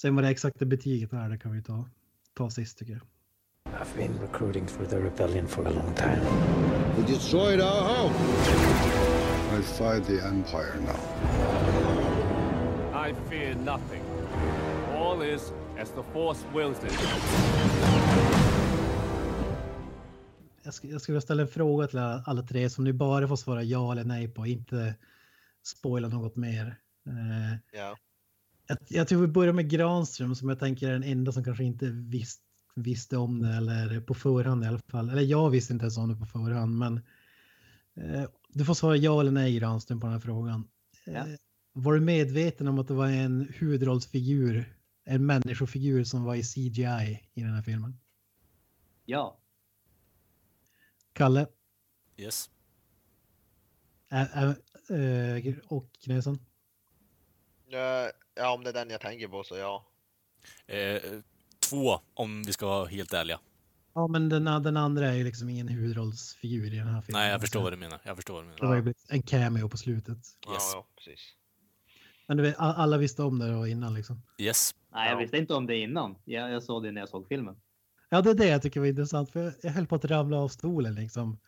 Sen 0.00 0.14
vad 0.14 0.24
det 0.24 0.30
exakta 0.30 0.64
betyget 0.64 1.12
är, 1.12 1.28
det 1.28 1.38
kan 1.38 1.52
vi 1.52 1.62
ta, 1.62 1.88
ta 2.34 2.50
sist 2.50 2.78
tycker 2.78 2.92
jag. 2.92 3.02
I've 3.80 3.96
been 3.96 4.18
recruiting 4.20 4.66
for 4.68 4.84
the 4.84 4.96
rebellion 4.96 5.48
for 5.48 5.66
a 5.66 5.70
long 5.70 5.94
time. 5.94 6.20
We 6.96 7.02
destroyed 7.06 7.60
our 7.60 7.82
home. 7.82 8.14
I 9.58 9.62
fight 9.62 10.04
the 10.06 10.20
Empire 10.26 10.74
now. 10.80 10.96
I 13.08 13.14
fear 13.30 13.54
nothing. 13.54 14.02
All 14.96 15.22
is 15.22 15.52
as 15.78 15.90
the 15.90 16.02
Force 16.12 16.44
wills 16.54 16.84
it. 16.84 17.00
Jag, 20.62 20.74
ska, 20.74 20.88
jag 20.88 21.00
skulle 21.00 21.20
ställa 21.20 21.42
en 21.42 21.48
fråga 21.48 21.86
till 21.86 21.98
alla, 21.98 22.42
tre 22.42 22.70
som 22.70 22.84
ni 22.84 22.92
bara 22.92 23.28
får 23.28 23.36
svara 23.36 23.62
ja 23.62 23.92
eller 23.92 24.04
nej 24.04 24.28
på, 24.28 24.46
inte 24.46 24.94
spoila 25.62 26.08
något 26.08 26.36
mer. 26.36 26.76
Eh, 27.06 27.58
Ja. 27.72 27.96
Jag, 28.66 28.78
jag 28.88 29.08
tror 29.08 29.20
vi 29.20 29.26
börjar 29.26 29.52
med 29.52 29.70
Granström 29.70 30.34
som 30.34 30.48
jag 30.48 30.58
tänker 30.58 30.88
är 30.88 30.92
den 30.92 31.02
enda 31.02 31.32
som 31.32 31.44
kanske 31.44 31.64
inte 31.64 31.86
visst, 31.90 32.42
visste 32.74 33.16
om 33.16 33.42
det 33.42 33.48
eller 33.48 34.00
på 34.00 34.14
förhand 34.14 34.64
i 34.64 34.66
alla 34.66 34.78
fall. 34.78 35.10
Eller 35.10 35.22
jag 35.22 35.50
visste 35.50 35.72
inte 35.72 35.82
ens 35.82 35.98
om 35.98 36.08
det 36.08 36.16
på 36.16 36.26
förhand 36.26 36.78
men 36.78 36.96
eh, 37.96 38.28
du 38.48 38.64
får 38.64 38.74
svara 38.74 38.96
ja 38.96 39.20
eller 39.20 39.30
nej 39.30 39.58
Granström 39.58 40.00
på 40.00 40.06
den 40.06 40.14
här 40.14 40.20
frågan. 40.20 40.68
Ja. 41.04 41.12
Eh, 41.12 41.26
var 41.72 41.94
du 41.94 42.00
medveten 42.00 42.68
om 42.68 42.78
att 42.78 42.88
det 42.88 42.94
var 42.94 43.08
en 43.08 43.48
huvudrollsfigur, 43.54 44.76
en 45.04 45.26
människofigur 45.26 46.04
som 46.04 46.24
var 46.24 46.34
i 46.34 46.42
CGI 46.42 47.20
i 47.34 47.40
den 47.40 47.54
här 47.54 47.62
filmen? 47.62 47.98
Ja. 49.04 49.40
Kalle 51.12 51.46
Yes. 52.16 52.50
ä, 54.08 54.28
ä, 54.34 54.54
äh, 55.38 55.54
och 55.68 55.90
Knösen? 56.04 56.38
Ja, 58.36 58.42
ja, 58.42 58.54
om 58.54 58.64
det 58.64 58.70
är 58.70 58.74
den 58.74 58.90
jag 58.90 59.00
tänker 59.00 59.28
på 59.28 59.44
så 59.44 59.56
ja. 59.56 59.86
Eh, 60.66 61.02
två, 61.70 62.00
om 62.14 62.42
vi 62.42 62.52
ska 62.52 62.66
vara 62.66 62.86
helt 62.88 63.12
ärliga. 63.12 63.40
Ja, 63.94 64.06
men 64.08 64.28
den, 64.28 64.44
den 64.44 64.76
andra 64.76 65.06
är 65.08 65.12
ju 65.14 65.24
liksom 65.24 65.48
ingen 65.48 65.68
huvudrollsfigur 65.68 66.74
i 66.74 66.76
den 66.78 66.86
här 66.88 67.00
filmen. 67.00 67.20
Nej, 67.22 67.30
jag 67.30 67.40
förstår 67.40 67.62
vad 67.62 67.72
du 67.72 67.76
menar. 67.76 68.00
Jag 68.04 68.16
förstår 68.16 68.34
vad 68.34 68.44
du 68.44 68.48
Det 68.50 68.66
var 68.66 68.74
menar. 68.76 68.86
ju 68.86 68.94
en 69.08 69.22
cameo 69.22 69.68
på 69.68 69.76
slutet. 69.76 70.18
Ja, 70.46 70.52
Yes. 70.52 70.70
ja 70.74 70.86
precis. 70.96 71.20
Men 72.28 72.36
du 72.36 72.42
vet, 72.42 72.54
alla 72.58 72.96
visste 72.98 73.22
om 73.22 73.38
det 73.38 73.52
då 73.52 73.66
innan 73.66 73.94
liksom. 73.94 74.22
Yes. 74.38 74.74
Nej, 74.92 75.08
jag 75.08 75.16
Ja. 75.16 75.20
visste 75.20 75.36
inte 75.36 75.54
om 75.54 75.66
det 75.66 75.76
innan. 75.76 76.16
Jag, 76.24 76.50
jag 76.50 76.62
såg 76.62 76.82
det 76.82 76.92
när 76.92 77.00
jag 77.00 77.08
såg 77.08 77.28
filmen. 77.28 77.56
Ja, 78.08 78.22
det 78.22 78.30
är 78.30 78.34
det 78.34 78.46
jag 78.46 78.62
tycker 78.62 78.80
var 78.80 78.86
intressant, 78.86 79.30
för 79.32 79.40
jag- 79.44 79.52
jag 79.62 79.70
höll 79.70 79.86
på 79.86 79.94
att 79.94 80.04
ramla 80.04 80.36
av 80.36 80.48
stolen 80.48 80.94
liksom. 80.94 81.38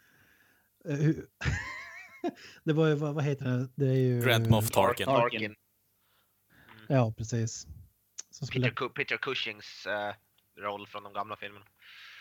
Eh, 0.88 0.98
det 2.64 2.72
var 2.72 2.87
ju, 2.88 2.94
vad, 2.94 3.14
vad 3.14 3.24
heter 3.24 3.44
det? 3.44 3.68
Det 3.74 3.87
är 3.87 3.94
ju... 3.94 4.20
Grand 4.20 4.51
Moff 4.51 4.70
Tarkin. 4.70 5.07
Tarkin. 5.07 5.55
Ja, 6.88 7.12
precis. 7.16 7.66
Som 8.31 8.48
Peter, 8.48 8.88
Peter 8.88 9.16
Cushings 9.16 9.87
eh, 9.87 10.62
roll 10.62 10.87
från 10.87 11.03
de 11.03 11.12
gamla 11.12 11.37
filmerna. 11.37 11.64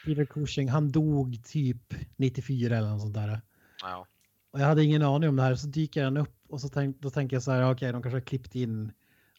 Peter 0.05 0.25
Cushing, 0.25 0.69
han 0.69 0.91
dog 0.91 1.43
typ 1.45 1.93
94 2.15 2.77
eller 2.77 2.89
något 2.89 3.01
sånt 3.01 3.13
där. 3.13 3.41
Ja. 3.81 4.07
Och 4.51 4.59
jag 4.59 4.65
hade 4.65 4.83
ingen 4.83 5.01
aning 5.01 5.29
om 5.29 5.35
det 5.35 5.43
här, 5.43 5.55
så 5.55 5.67
dyker 5.67 6.03
han 6.03 6.17
upp 6.17 6.35
och 6.49 6.61
så 6.61 6.69
tänk, 6.69 6.99
då 7.01 7.09
tänker 7.09 7.35
jag 7.35 7.43
så 7.43 7.51
här, 7.51 7.71
okej, 7.71 7.91
de 7.91 8.01
kanske 8.01 8.15
har 8.15 8.25
klippt 8.25 8.55
in 8.55 8.91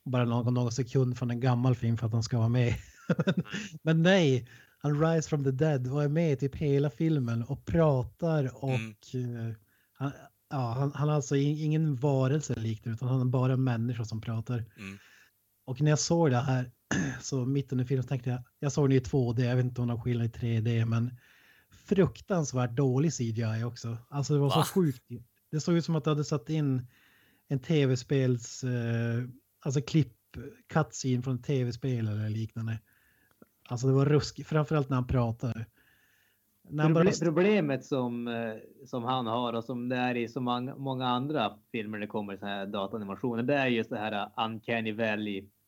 bara 0.05 0.25
någon, 0.25 0.55
någon 0.55 0.73
sekund 0.73 1.19
från 1.19 1.31
en 1.31 1.41
gammal 1.41 1.75
film 1.75 1.97
för 1.99 2.07
att 2.07 2.13
han 2.13 2.23
ska 2.23 2.39
vara 2.39 2.49
med. 2.49 2.75
men, 3.27 3.35
men 3.83 4.03
nej, 4.03 4.49
han 4.79 5.01
Rise 5.07 5.29
from 5.29 5.45
the 5.45 5.51
Dead 5.51 5.87
var 5.87 6.09
med 6.09 6.33
i 6.33 6.37
typ 6.37 6.55
hela 6.57 6.91
filmen 6.91 7.43
och 7.43 7.65
pratar 7.67 8.65
och 8.65 8.71
Mm. 9.15 9.49
eh, 9.49 9.55
han, 9.93 10.13
ja, 10.51 10.73
han, 10.73 10.93
han 10.95 11.09
har 11.09 11.15
alltså 11.17 11.37
in- 11.37 11.59
ingen 11.59 11.97
varelse 11.97 12.55
liknande 12.55 12.95
utan 12.97 13.09
han 13.09 13.21
är 13.21 13.25
bara 13.25 13.53
en 13.53 13.65
människa 13.65 14.05
som 14.05 14.21
pratar. 14.21 14.65
Mm. 14.79 14.99
Och 15.69 15.81
när 15.81 15.91
jag 15.91 15.99
såg 15.99 16.31
det 16.31 16.37
här 16.37 16.71
så 17.21 17.45
mitt 17.45 17.73
under 17.73 17.85
filmen 17.85 18.03
så 18.03 18.09
tänkte 18.09 18.31
jag, 18.31 18.41
jag 18.59 18.73
såg 18.73 18.89
den 18.89 18.99
i 18.99 19.01
2D, 19.01 19.41
jag 19.41 19.57
vet 19.57 19.65
inte 19.65 19.81
om 19.81 19.89
det 19.89 19.95
var 19.95 20.01
skillnad 20.01 20.27
i 20.27 20.31
3D, 20.31 20.85
men 20.85 21.11
fruktansvärt 21.71 22.71
dålig 22.71 23.13
CGI 23.13 23.65
också. 23.65 23.97
Alltså 24.09 24.35
det 24.35 24.41
var 24.41 24.51
så 24.51 24.59
Va? 24.59 24.65
sjukt. 24.65 25.05
Det 25.51 25.61
såg 25.61 25.75
ut 25.75 25.85
som 25.85 25.97
att 25.97 26.05
du 26.05 26.11
hade 26.11 26.25
satt 26.25 26.51
in 26.51 26.87
en 27.49 27.59
tv-spels, 27.59 28.65
eh, 28.65 29.25
alltså 29.61 29.81
klipp, 29.81 30.17
cutscene 30.69 31.23
från 31.23 31.37
ett 31.37 31.45
tv-spel 31.45 32.09
eller 32.09 32.29
liknande. 32.29 32.79
Alltså 33.69 33.87
det 33.87 33.93
var 33.93 34.07
ruskigt, 34.07 34.49
framförallt 34.49 34.89
när 34.89 34.97
han 34.97 35.07
pratade. 35.07 35.67
När 36.71 36.83
han 36.83 36.95
bara, 36.95 37.05
Proble- 37.05 37.25
Problemet 37.25 37.85
som, 37.85 38.29
eh, 38.29 38.55
som 38.87 39.05
han 39.05 39.27
har 39.27 39.53
och 39.53 39.65
som 39.65 39.89
det 39.89 39.97
är 39.97 40.15
i 40.15 40.29
så 40.29 40.41
många, 40.41 41.07
andra 41.07 41.59
filmer 41.73 41.99
när 41.99 42.07
det 42.07 42.11
kommer 42.11 42.37
så 42.37 42.47
här 42.47 42.67
datanimationer, 42.67 43.43
det 43.43 43.55
är 43.55 43.67
just 43.67 43.91
det 43.91 43.99
här 43.99 44.13
uh, 44.13 44.45
uncanny 44.47 44.93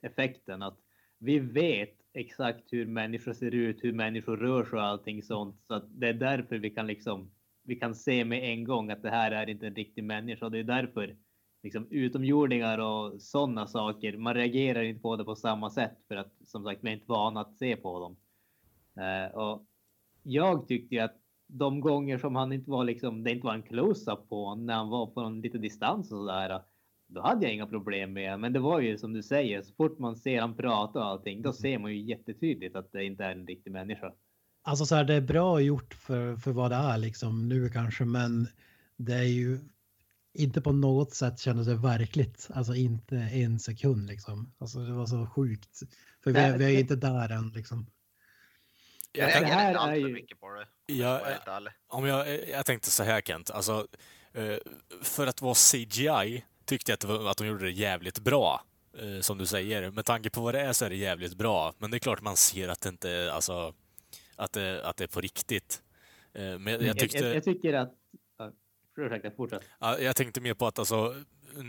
effekten 0.02 0.62
Att 0.62 0.78
vi 1.18 1.38
vet 1.38 1.96
exakt 2.14 2.72
hur 2.72 2.86
människor 2.86 3.32
ser 3.32 3.54
ut, 3.54 3.84
hur 3.84 3.92
människor 3.92 4.36
rör 4.36 4.64
sig 4.64 4.78
och 4.78 4.84
allting 4.84 5.22
sånt. 5.22 5.62
Så 5.66 5.74
att 5.74 5.84
det 6.00 6.08
är 6.08 6.14
därför 6.14 6.58
vi 6.58 6.70
kan 6.70 6.86
liksom, 6.86 7.30
vi 7.62 7.76
kan 7.76 7.94
se 7.94 8.24
med 8.24 8.44
en 8.44 8.64
gång 8.64 8.90
att 8.90 9.02
det 9.02 9.10
här 9.10 9.30
är 9.30 9.48
inte 9.48 9.66
en 9.66 9.74
riktig 9.74 10.04
människa. 10.04 10.48
Det 10.48 10.58
är 10.58 10.64
därför 10.64 11.16
liksom 11.62 11.86
utomjordingar 11.90 12.78
och 12.78 13.22
sådana 13.22 13.66
saker, 13.66 14.16
man 14.16 14.34
reagerar 14.34 14.82
inte 14.82 15.02
på 15.02 15.16
det 15.16 15.24
på 15.24 15.36
samma 15.36 15.70
sätt 15.70 15.98
för 16.08 16.16
att 16.16 16.32
som 16.44 16.64
sagt, 16.64 16.84
vi 16.84 16.88
är 16.88 16.92
inte 16.92 17.08
vana 17.08 17.40
att 17.40 17.58
se 17.58 17.76
på 17.76 17.98
dem. 18.00 18.16
Uh, 19.04 19.36
och 19.36 19.66
jag 20.22 20.68
tyckte 20.68 20.94
ju 20.94 21.00
att 21.00 21.16
de 21.46 21.80
gånger 21.80 22.18
som 22.18 22.36
han 22.36 22.52
inte 22.52 22.70
var 22.70 22.84
liksom, 22.84 23.24
det 23.24 23.30
inte 23.30 23.46
var 23.46 23.54
en 23.54 23.62
close-up 23.62 24.28
på 24.28 24.54
när 24.54 24.74
han 24.74 24.88
var 24.88 25.06
på 25.06 25.20
en 25.20 25.40
lite 25.40 25.58
distans 25.58 26.12
och 26.12 26.18
sådär. 26.18 26.62
Då 27.12 27.20
hade 27.22 27.46
jag 27.46 27.54
inga 27.54 27.66
problem 27.66 28.12
med 28.12 28.32
det. 28.32 28.36
Men 28.36 28.52
det 28.52 28.58
var 28.60 28.80
ju 28.80 28.98
som 28.98 29.12
du 29.12 29.22
säger, 29.22 29.62
så 29.62 29.74
fort 29.74 29.98
man 29.98 30.16
ser 30.16 30.40
han 30.40 30.56
prata 30.56 30.98
och 30.98 31.04
allting, 31.04 31.42
då 31.42 31.52
ser 31.52 31.78
man 31.78 31.92
ju 31.92 32.00
jättetydligt 32.00 32.76
att 32.76 32.92
det 32.92 33.04
inte 33.04 33.24
är 33.24 33.32
en 33.32 33.46
riktig 33.46 33.70
människa. 33.70 34.12
alltså 34.62 34.86
så 34.86 34.94
här, 34.94 35.04
det 35.04 35.14
är 35.14 35.20
bra 35.20 35.60
gjort 35.60 35.94
för, 35.94 36.36
för 36.36 36.52
vad 36.52 36.70
det 36.70 36.76
är 36.76 36.98
liksom 36.98 37.48
nu 37.48 37.68
kanske, 37.68 38.04
men 38.04 38.48
det 38.96 39.14
är 39.14 39.22
ju 39.22 39.58
inte 40.34 40.60
på 40.60 40.72
något 40.72 41.14
sätt 41.14 41.38
kändes 41.40 41.66
det 41.66 41.74
verkligt. 41.74 42.48
Alltså 42.54 42.74
inte 42.74 43.16
en 43.16 43.58
sekund 43.58 44.06
liksom. 44.06 44.52
Alltså 44.58 44.78
det 44.78 44.92
var 44.92 45.06
så 45.06 45.26
sjukt. 45.26 45.80
För 46.24 46.30
vi, 46.32 46.38
är- 46.40 46.58
vi 46.58 46.64
är 46.76 46.80
inte 46.80 46.96
där 46.96 47.28
än 47.32 47.48
liksom. 47.48 47.86
Jag 49.12 49.22
Jag 49.22 49.28
det 49.28 49.32
tänk, 49.40 49.46
här 49.52 49.72
reagerade 49.72 49.90
inte 49.96 50.02
för 50.02 50.08
ju- 50.08 50.14
mycket 50.14 50.40
på 50.40 50.50
det. 50.50 50.66
Ja, 50.94 51.20
Om 51.88 52.06
jag 52.06 52.20
om 52.20 52.28
jag, 52.28 52.48
jag 52.48 52.66
tänkte 52.66 52.90
så 52.90 53.02
här 53.02 53.20
Kent, 53.20 53.50
alltså 53.50 53.86
eh, 54.32 54.56
för 55.02 55.26
att 55.26 55.42
vara 55.42 55.54
CGI 55.54 56.44
tyckte 56.70 56.92
jag 56.92 56.94
att, 56.96 57.04
var, 57.04 57.30
att 57.30 57.37
de 57.37 57.46
gjorde 57.46 57.64
det 57.64 57.70
jävligt 57.70 58.18
bra. 58.18 58.64
eh, 58.98 59.20
Som 59.20 59.38
du 59.38 59.46
säger. 59.46 59.90
Med 59.90 60.04
tanke 60.04 60.30
på 60.30 60.40
vad 60.40 60.54
det 60.54 60.61
är 60.61 60.72
så 60.72 60.85
är 60.85 60.90
det 60.90 60.96
jävligt 60.96 61.35
bra. 61.35 61.74
Men 61.78 61.90
det 61.90 61.96
är 61.96 61.98
klart 61.98 62.20
man 62.22 62.37
ser 62.37 62.68
att 62.68 62.80
det 62.80 62.88
inte 62.88 63.33
alltså, 63.33 63.74
att 64.37 64.52
det, 64.52 64.85
att 64.85 64.96
det 64.96 65.04
är 65.04 65.09
på 65.09 65.20
riktigt. 65.20 65.83
Eh, 66.35 66.59
Men 66.59 66.87
jag 66.87 66.98
tyckte... 66.98 67.18
Jag, 67.18 67.37
jag, 67.37 67.44
tycker 67.44 67.72
att... 67.74 67.92
Ursäkta, 68.96 69.30
fortsätt. 69.30 69.62
Jag 69.80 70.16
tänkte 70.16 70.40
mer 70.40 70.54
på 70.54 70.66
att 70.66 70.78
alltså, 70.78 71.14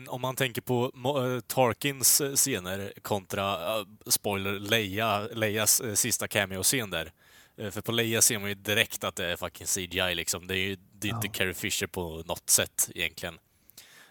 om 0.08 0.22
man 0.22 0.36
tänker 0.36 0.62
på 0.62 0.92
eh, 0.96 1.40
Tarkins 1.40 2.22
eh, 2.22 2.34
scener 2.36 2.94
kontra, 3.02 3.80
uh, 3.80 3.86
spoiler, 4.08 4.60
Leia, 4.60 5.20
Leias 5.34 5.82
eh, 5.82 5.94
sista 5.94 6.28
cameo-scen 6.28 6.90
där. 6.90 7.12
Eh, 7.58 7.70
För 7.72 7.82
på 7.82 7.92
Leia 7.92 8.22
ser 8.22 8.40
man 8.40 8.50
ju 8.50 8.56
direkt 8.56 9.04
att 9.04 9.16
det 9.16 9.26
är 9.26 9.36
fucking 9.36 9.68
CGI 9.68 10.16
liksom. 10.16 10.48
Det 10.48 10.56
är 10.58 10.68
ju 10.70 10.78
det 10.94 11.08
är 11.10 11.16
inte 11.16 11.28
Ja. 11.28 11.32
Carrie 11.34 11.54
Fisher 11.54 11.88
på 11.88 12.24
något 12.26 12.50
sätt 12.50 12.90
egentligen. 12.96 13.40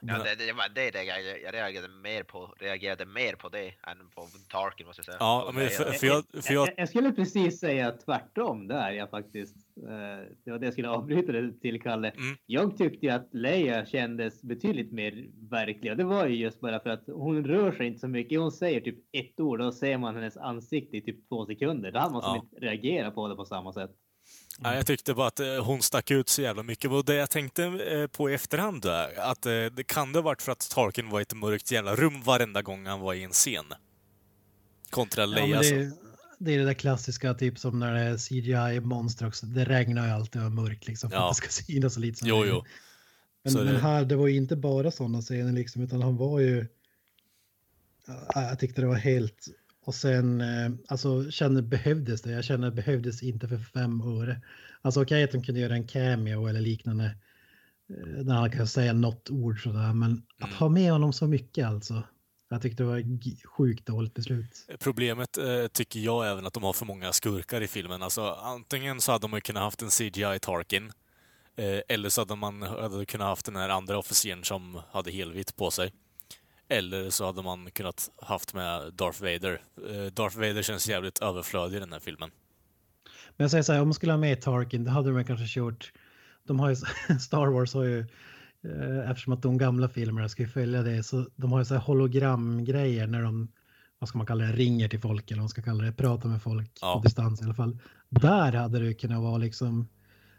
Ja, 0.03 0.19
det, 0.19 0.47
det, 0.47 0.53
var- 0.53 0.69
det 0.75 0.91
det 0.91 1.03
jag, 1.05 1.41
jag 1.43 1.55
reagerade 1.55 1.89
mer 1.89 2.23
på. 2.23 2.55
Reagerade 2.61 3.07
mer 3.07 3.33
på 3.35 3.49
det 3.49 3.67
än 3.67 4.09
på 4.15 4.27
Tarkin 4.53 4.87
måste 4.87 5.01
jag 5.01 5.05
säga. 5.07 5.17
Ja, 5.21 5.51
men 5.55 5.69
för, 5.69 5.85
för 5.85 6.07
jag, 6.07 6.25
för 6.45 6.55
jag, 6.55 6.69
Jag, 6.69 6.75
jag 6.77 6.89
skulle 6.89 7.13
precis 7.13 7.61
säga 7.61 7.93
tvärtom 7.93 8.69
där 8.69 8.91
jag 8.91 9.11
faktiskt. 9.11 9.57
Eh, 9.77 10.27
det 10.45 10.51
var 10.51 10.59
det 10.59 10.67
jag 10.67 10.73
skulle 10.73 10.89
avbryta 10.89 11.33
det 11.33 11.53
till 11.61 11.83
Kalle. 11.83 12.09
Mm. 12.11 12.37
Jag 12.47 12.77
tyckte 12.77 13.15
att 13.15 13.29
Leia 13.33 13.87
kändes 13.87 14.43
betydligt 14.43 14.93
mer 14.93 15.27
verklig. 15.51 15.91
Och 15.93 15.97
det 15.99 16.05
var 16.05 16.27
ju 16.27 16.37
just 16.37 16.61
bara 16.61 16.81
för 16.81 16.91
att 16.91 17.05
hon 17.07 17.45
rör 17.45 17.73
sig 17.73 17.87
inte 17.87 17.99
så 18.01 18.09
mycket. 18.09 18.41
Hon 18.41 18.53
säger 18.53 18.81
typ 18.81 18.99
ett 19.13 19.41
ord 19.41 19.61
och 19.61 19.75
ser 19.75 19.99
man 19.99 20.15
hennes 20.15 20.37
ansikte 20.37 20.97
i 20.97 21.01
typ 21.03 21.29
två 21.29 21.47
sekunder. 21.47 21.93
Då 21.93 21.99
hade 21.99 22.13
man 22.13 22.23
som 22.23 22.35
Ja. 22.37 22.43
inte 22.43 22.67
reagera 22.67 23.11
på 23.11 23.29
det 23.29 23.35
på 23.37 23.45
samma 23.45 23.73
sätt. 23.73 23.91
Nej, 24.63 24.77
jag 24.77 24.87
tyckte 24.87 25.15
bara 25.15 25.27
att 25.27 25.41
eh, 25.41 25.65
hon 25.65 25.83
stack 25.83 26.11
ut 26.11 26.29
så 26.29 26.43
jävla 26.43 26.63
mycket. 26.63 26.91
Och 26.91 27.05
det 27.05 27.15
jag 27.15 27.31
tänkte 27.31 27.65
eh, 27.65 28.07
på 28.07 28.31
i 28.31 28.35
efterhand 28.35 28.83
där, 28.83 29.19
att 29.21 29.47
eh, 29.47 29.53
det 29.65 29.85
kan 29.87 30.13
det 30.13 30.19
ha 30.19 30.25
varit 30.25 30.43
för 30.43 30.53
att 30.53 30.71
Tarkin 30.71 31.11
var 31.11 31.21
i 31.21 31.23
ett 31.23 31.35
mörkt 31.35 31.71
jävla 31.71 31.97
rum 31.97 32.23
varenda 32.23 32.63
gång 32.63 32.87
han 32.87 33.01
var 33.01 33.15
i 33.15 33.23
en 33.25 33.31
scen. 33.31 33.65
Kontra 34.91 35.21
Ja, 35.23 35.27
Leia. 35.27 35.63
så. 35.63 35.75
det, 35.75 35.81
är- 35.81 35.93
det 36.39 36.55
är 36.55 36.59
det 36.59 36.65
där 36.65 36.75
klassiska, 36.75 37.35
typ 37.35 37.59
som 37.59 37.79
när 37.79 37.95
det 37.95 38.01
är 38.01 38.17
CGI-monster 38.17 39.27
också. 39.27 39.47
Det 39.47 39.65
regnar 39.65 40.07
ju 40.07 40.13
alltid 40.13 40.41
och 40.43 40.47
är 40.47 40.51
mörkt 40.51 40.87
liksom 40.87 41.11
för 41.11 41.17
Ja. 41.17 41.31
att 41.31 41.37
det 41.37 41.49
ska 41.49 41.63
synas 41.63 41.95
så 41.95 42.01
lite 42.01 42.19
som 42.19 42.29
Jo, 42.29 42.45
jo. 42.47 42.65
Men, 43.45 43.53
men 43.55 43.67
det- 43.67 43.79
här, 43.81 44.05
det 44.05 44.17
var 44.17 44.27
ju 44.27 44.37
inte 44.37 44.57
bara 44.57 44.91
sådana 44.91 45.21
scener 45.23 45.53
liksom, 45.53 45.83
utan 45.83 46.03
han 46.03 46.17
var 46.17 46.41
ju... 46.41 46.67
Ja, 48.07 48.43
Jag 48.43 48.59
tyckte 48.59 48.81
det 48.81 48.87
var 48.87 48.95
helt... 48.95 49.49
Och 49.85 49.95
sen, 49.95 50.41
eh, 50.41 50.71
alltså 50.89 51.31
känner 51.31 51.63
behövdes 51.63 52.23
det? 52.23 52.31
Jag 52.31 52.45
känner 52.45 52.71
behövdes 52.71 53.23
inte 53.23 53.49
för 53.49 53.59
fem 53.59 54.01
öre. 54.01 54.41
Alltså 54.83 55.03
okej 55.03 55.25
att 55.25 55.31
de 55.33 55.43
kunde 55.43 55.61
göra 55.61 55.75
en 55.75 55.87
cameo 55.87 56.47
eller 56.47 56.61
liknande. 56.61 57.05
eh, 57.91 58.25
När 58.25 58.35
han 58.35 58.51
kan 58.51 58.67
säga 58.67 58.93
något 58.93 59.31
ord 59.31 59.63
sådär, 59.63 59.93
men 59.93 60.23
att 60.39 60.49
Mm. 60.49 60.57
ha 60.57 60.69
med 60.69 60.93
honom 60.93 61.13
så 61.13 61.27
mycket 61.27 61.67
alltså. 61.67 62.03
Jag 62.51 62.63
tyckte 62.63 62.83
det 62.83 62.87
var 62.87 63.03
sjukt 63.47 63.87
dåligt 63.87 64.15
beslut. 64.15 64.67
Problemet 64.81 65.39
eh, 65.39 65.67
tycker 65.73 66.01
jag 66.01 66.31
även 66.31 66.47
att 66.47 66.53
de 66.55 66.63
har 66.63 66.73
för 66.73 66.87
många 66.87 67.13
skurkar 67.13 67.61
i 67.61 67.67
filmen. 67.69 68.03
Alltså 68.03 68.23
antingen 68.43 69.01
så 69.01 69.13
hade 69.13 69.29
de 69.29 69.41
kunnat 69.41 69.63
haft 69.63 69.83
en 69.83 69.91
CGI 69.91 70.39
Tarkin. 70.43 70.93
Eh, 71.57 71.81
eller 71.89 72.09
så 72.09 72.21
hade 72.21 72.37
man 72.37 72.63
hade 72.63 73.07
kunnat 73.07 73.27
haft 73.27 73.47
den 73.47 73.57
här 73.57 73.69
andra 73.69 73.99
officeren 73.99 74.45
som 74.45 74.81
hade 74.93 75.11
helvitt 75.11 75.57
på 75.57 75.71
sig. 75.71 75.93
Eller 76.71 77.11
så 77.11 77.27
hade 77.27 77.43
man 77.43 77.71
kunnat 77.71 78.11
haft 78.23 78.55
med 78.55 78.93
Darth 78.95 79.23
Vader. 79.23 79.61
Eh, 79.91 80.13
Darth 80.13 80.37
Vader 80.39 80.63
känns 80.63 80.89
jävligt 80.89 81.19
överflödig 81.19 81.77
i 81.77 81.81
den 81.81 81.93
här 81.93 82.01
filmen. 82.01 82.31
Men 83.37 83.45
jag 83.45 83.51
säger 83.51 83.63
så 83.63 83.73
här, 83.73 83.81
om 83.81 83.89
man 83.89 83.95
skulle 83.95 84.13
ha 84.13 84.19
med 84.19 84.41
Tarkin, 84.41 84.85
då 84.85 84.91
hade 84.91 85.11
de 85.11 85.25
kanske 85.25 85.47
kört... 85.49 85.93
De 86.47 86.61
har 86.61 86.69
ju, 86.71 86.77
Star 87.21 87.47
Wars 87.47 87.75
har 87.75 87.85
ju 87.85 87.99
eh, 88.65 89.11
eftersom 89.11 89.33
att 89.33 89.43
de 89.43 89.59
gamla 89.59 89.89
filmerna 89.89 90.29
ska 90.29 90.43
ju 90.43 90.49
följa 90.49 90.83
det, 90.83 91.03
så 91.03 91.27
de 91.37 91.53
har 91.53 91.59
ju 91.59 91.65
så 91.65 91.75
här 91.75 91.81
hologramgrejer 91.81 93.07
när 93.07 93.23
de, 93.23 93.49
vad 93.99 94.09
ska 94.09 94.19
man 94.19 94.27
kalla 94.27 94.45
det, 94.45 94.53
ringer 94.53 94.89
till 94.89 95.01
folk 95.01 95.31
eller 95.31 95.37
vad 95.39 95.43
man 95.43 95.49
ska 95.49 95.63
kalla 95.63 95.85
det, 95.85 95.93
pratar 95.93 96.29
med 96.29 96.43
folk 96.43 96.71
Ja. 96.81 96.95
på 96.95 97.01
distans 97.03 97.41
i 97.41 97.45
alla 97.45 97.55
fall. 97.55 97.79
Där 98.09 98.53
hade 98.53 98.79
det 98.79 98.95
kunnat 98.95 99.23
vara 99.23 99.39
liksom 99.39 99.89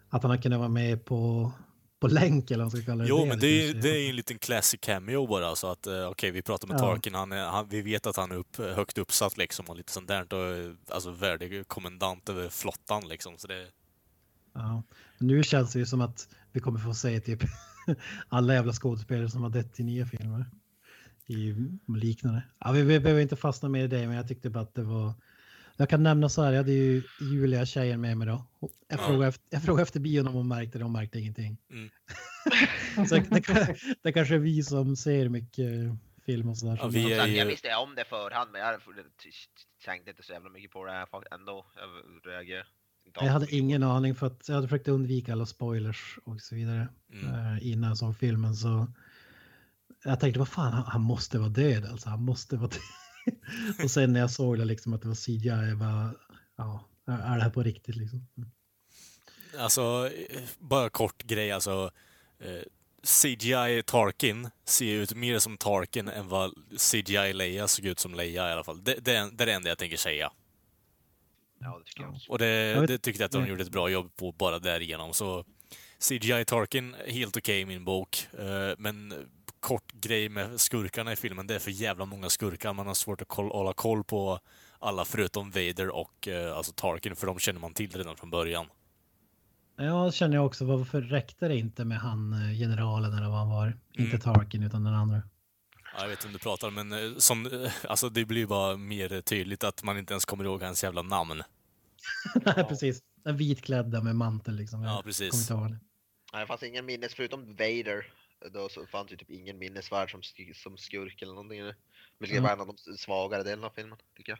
att 0.09 0.23
han 0.23 0.29
hade 0.31 0.43
kunnat 0.43 0.59
vara 0.59 0.69
med 0.69 1.05
på, 1.05 1.51
på 2.01 2.07
länk 2.07 2.51
eller 2.51 2.63
vad 2.63 2.73
man 2.73 2.81
ska 2.81 2.91
kalla 2.91 3.03
det. 3.03 3.09
Jo, 3.09 3.25
men 3.25 3.39
det 3.39 3.47
är, 3.47 3.73
det 3.73 3.89
är 3.89 4.09
en 4.09 4.15
liten 4.15 4.37
classic 4.37 4.79
cameo 4.81 5.27
bara, 5.27 5.55
så 5.55 5.67
att 5.67 5.87
eh, 5.87 6.07
okej, 6.07 6.31
vi 6.31 6.41
pratar 6.41 6.67
med 6.67 6.75
Ja. 6.75 6.79
Tarkin, 6.79 7.15
han 7.15 7.31
är, 7.31 7.45
han, 7.45 7.67
vi 7.69 7.81
vet 7.81 8.07
att 8.07 8.15
han 8.15 8.31
är 8.31 8.35
upp, 8.35 8.57
högt 8.57 8.97
uppsatt 8.97 9.37
liksom 9.37 9.65
och 9.65 9.75
lite 9.75 9.91
sånt 9.91 10.07
där, 10.07 10.33
och, 10.33 10.57
eh, 10.57 10.71
alltså 10.89 11.11
värdig 11.11 11.67
kommendant 11.67 12.29
över 12.29 12.49
flottan 12.49 13.07
liksom, 13.07 13.37
så 13.37 13.47
det... 13.47 13.67
Ja. 14.53 14.83
Nu 15.17 15.43
känns 15.43 15.73
det 15.73 15.79
ju 15.79 15.85
som 15.85 16.01
att 16.01 16.27
vi 16.51 16.59
kommer 16.59 16.79
få 16.79 16.93
se 16.93 17.19
typ 17.19 17.43
alla 18.29 18.53
jävla 18.53 18.73
skådespelare 18.73 19.29
som 19.29 19.43
har 19.43 19.49
dött 19.49 19.79
i 19.79 19.83
nya 19.83 20.05
filmer. 20.05 20.45
I 21.27 21.55
liknande. 21.87 22.43
Ja, 22.59 22.71
vi, 22.71 22.81
vi 22.81 22.99
behöver 22.99 23.21
inte 23.21 23.35
fastna 23.35 23.69
mer 23.69 23.83
i 23.83 23.87
det, 23.87 24.07
men 24.07 24.15
jag 24.15 24.27
tyckte 24.27 24.49
bara 24.49 24.63
att 24.63 24.75
det 24.75 24.83
var... 24.83 25.13
Jag 25.81 25.89
kan 25.89 26.03
nämna 26.03 26.29
så 26.29 26.43
här, 26.43 26.51
jag 26.51 26.57
hade 26.57 26.71
ju 26.71 27.03
Julia, 27.21 27.65
tjejen 27.65 28.01
med 28.01 28.17
mig 28.17 28.27
då. 28.27 28.45
Jag, 28.59 28.69
Ja. 28.87 28.97
frågade, 29.07 29.27
efter, 29.27 29.45
jag 29.49 29.63
frågade 29.63 29.81
efter 29.83 29.99
bion 29.99 30.27
om 30.27 30.33
hon 30.33 30.47
märkte 30.47 30.77
det, 30.77 30.83
hon 30.83 30.91
märkte 30.91 31.19
ingenting. 31.19 31.57
Mm. 31.71 31.89
så 33.07 33.15
det, 33.15 33.75
det 34.03 34.11
kanske 34.11 34.35
är 34.35 34.39
vi 34.39 34.63
som 34.63 34.95
ser 34.95 35.29
mycket 35.29 35.69
film 36.25 36.49
och 36.49 36.57
sådär. 36.57 36.77
Ja, 36.81 36.87
vi 36.87 37.03
Som 37.03 37.11
är 37.11 37.17
sagt, 37.17 37.29
ju- 37.29 37.35
jag 37.35 37.45
visste 37.45 37.75
om 37.75 37.95
det 37.95 38.05
förhand, 38.05 38.51
men 38.51 38.61
jag 38.61 38.81
tänkte 39.85 40.09
inte 40.09 40.23
så 40.23 40.33
jävla 40.33 40.49
mycket 40.49 40.71
på 40.71 40.85
det 40.85 40.91
här 40.91 41.07
ändå. 41.33 41.65
Jag 41.75 42.31
reagerade 42.31 42.65
Jag 43.13 43.23
hade 43.31 43.55
ingen 43.55 43.83
aning 43.83 44.15
för 44.15 44.27
att 44.27 44.47
jag 44.47 44.55
hade 44.55 44.67
försökt 44.67 44.87
undvika 44.87 45.31
alla 45.31 45.45
spoilers 45.45 46.17
och 46.25 46.41
så 46.41 46.55
vidare 46.55 46.87
Mm. 47.13 47.55
eh, 47.55 47.67
innan 47.67 47.87
jag 47.89 47.97
såg 47.97 48.17
filmen. 48.17 48.55
Så 48.55 48.87
jag 50.03 50.19
tänkte, 50.19 50.39
vad 50.39 50.47
fan, 50.49 50.73
han, 50.73 50.83
han 50.85 51.01
måste 51.01 51.39
vara 51.39 51.49
död 51.49 51.85
alltså. 51.85 52.09
Han 52.09 52.21
måste 52.23 52.55
vara 52.57 52.69
död. 52.69 52.79
och 53.83 53.91
sen 53.91 54.13
när 54.13 54.19
jag 54.19 54.31
såg 54.31 54.57
det 54.57 54.65
liksom 54.65 54.93
att 54.93 55.01
det 55.01 55.07
var 55.07 55.15
CGI, 55.15 55.47
jag 55.69 55.77
bara, 55.77 56.13
ja, 56.57 56.87
är 57.05 57.37
det 57.37 57.43
här 57.43 57.49
på 57.49 57.63
riktigt 57.63 57.95
liksom? 57.95 58.27
Alltså, 59.59 60.09
eh, 60.29 60.41
bara 60.59 60.89
kort 60.89 61.23
grej 61.23 61.51
alltså. 61.51 61.91
Eh, 62.39 62.61
CGI 63.03 63.83
Tarkin 63.85 64.49
ser 64.65 64.85
ut 64.93 65.15
mer 65.15 65.39
som 65.39 65.57
Tarkin 65.57 66.07
än 66.07 66.27
vad 66.27 66.51
CGI 66.91 67.33
Leia 67.33 67.67
såg 67.67 67.85
ut 67.85 67.99
som 67.99 68.15
Leia 68.15 68.49
i 68.49 68.51
alla 68.51 68.63
fall. 68.63 68.83
Det, 68.83 68.95
det, 69.01 69.15
är- 69.15 69.31
det 69.31 69.43
är 69.43 69.45
det 69.45 69.53
enda 69.53 69.69
jag 69.69 69.77
tänker 69.77 69.97
säga. 69.97 70.31
Ja, 71.59 71.77
det 71.79 71.85
tycker 71.85 72.01
jag 72.01 72.11
också. 72.13 72.31
Och 72.31 72.39
det, 72.39 72.85
det 72.87 72.97
tyckte 72.97 73.21
jag 73.23 73.25
att 73.25 73.31
de 73.31 73.41
Nej. 73.41 73.49
gjorde 73.49 73.63
ett 73.63 73.71
bra 73.71 73.89
jobb 73.89 74.15
på 74.15 74.31
bara 74.31 74.59
därigenom. 74.59 75.13
Så 75.13 75.45
CGI 76.09 76.45
Tarkin, 76.45 76.95
helt 77.07 77.37
okej 77.37 77.59
i 77.61 77.65
min 77.65 77.85
bok. 77.85 78.27
Eh, 78.39 78.75
Men 78.77 79.13
kort 79.61 79.91
grej 79.91 80.29
med 80.29 80.61
skurkarna 80.61 81.13
i 81.13 81.15
filmen, 81.15 81.47
det 81.47 81.55
är 81.55 81.59
för 81.59 81.71
jävla 81.71 82.05
många 82.05 82.29
skurkar. 82.29 82.73
Man 82.73 82.87
har 82.87 82.93
svårt 82.93 83.21
att 83.21 83.27
koll, 83.27 83.51
hålla 83.51 83.73
koll 83.73 84.03
på 84.03 84.39
alla 84.79 85.05
förutom 85.05 85.51
Vader 85.51 85.89
och 85.89 86.27
eh, 86.27 86.57
alltså 86.57 86.71
Tarkin, 86.73 87.15
för 87.15 87.27
de 87.27 87.39
känner 87.39 87.59
man 87.59 87.73
till 87.73 87.91
redan 87.91 88.15
från 88.17 88.29
början. 88.29 88.65
Jag 89.77 90.13
känner 90.13 90.35
jag 90.35 90.45
också, 90.45 90.65
varför 90.65 91.01
räckte 91.01 91.47
det 91.47 91.57
inte 91.57 91.85
med 91.85 91.97
han 91.97 92.33
eh, 92.33 92.57
generalen 92.59 93.13
eller 93.13 93.29
vad 93.29 93.37
han 93.37 93.49
var? 93.49 93.77
Inte 93.93 94.15
Mm. 94.15 94.19
Tarkin 94.19 94.63
utan 94.63 94.83
den 94.83 94.93
andra. 94.93 95.21
Ja, 95.93 96.01
jag 96.01 96.07
vet 96.07 96.19
inte 96.19 96.27
om 96.27 96.33
du 96.33 96.39
pratar, 96.39 96.69
men 96.69 96.91
eh, 96.91 97.17
som, 97.17 97.67
alltså 97.87 98.09
det 98.09 98.25
blir 98.25 98.45
bara 98.45 98.77
mer 98.77 99.21
tydligt 99.21 99.63
att 99.63 99.83
man 99.83 99.97
inte 99.97 100.13
ens 100.13 100.25
kommer 100.25 100.43
ihåg 100.43 100.63
hans 100.63 100.83
jävla 100.83 101.01
namn. 101.01 101.43
Nej, 102.45 102.65
precis. 102.69 103.01
Den 103.23 103.37
vitklädda 103.37 104.01
med 104.01 104.15
mantel 104.15 104.55
liksom. 104.55 104.83
Ja, 104.83 105.01
precis. 105.05 105.51
inte. 105.51 105.79
Nej, 106.33 106.41
det 106.41 106.47
fanns 106.47 106.63
ingen 106.63 106.85
minnes, 106.85 107.13
förutom 107.13 107.45
Vader, 107.45 108.05
då 108.53 108.69
så 108.69 108.85
fanns 108.85 109.11
ju 109.11 109.17
typ 109.17 109.29
ingen 109.29 109.57
minnesvärd 109.57 110.11
som, 110.11 110.21
som 110.53 110.77
skurk 110.77 111.21
eller 111.21 111.33
någonting. 111.33 111.61
Vilket 112.19 112.37
Mm. 112.37 112.43
var 112.43 112.53
en 112.53 112.61
av 112.61 112.75
de 112.85 112.97
svagare 112.97 113.43
delarna 113.43 113.67
av 113.67 113.71
filmen, 113.75 113.97
tycker 114.17 114.31
jag. 114.31 114.39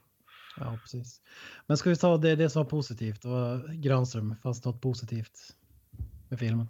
Ja, 0.56 0.80
precis. 0.82 1.22
Men 1.68 1.78
ska 1.78 1.90
vi 1.90 1.96
ta 1.96 2.18
det, 2.18 2.36
det 2.36 2.50
som 2.50 2.64
var 2.64 2.70
positivt? 2.70 3.26
Och 3.26 3.70
Granström, 3.76 4.36
fanns 4.44 4.62
det 4.62 4.70
något 4.70 4.82
positivt 4.82 5.56
med 6.30 6.40
filmen? 6.40 6.68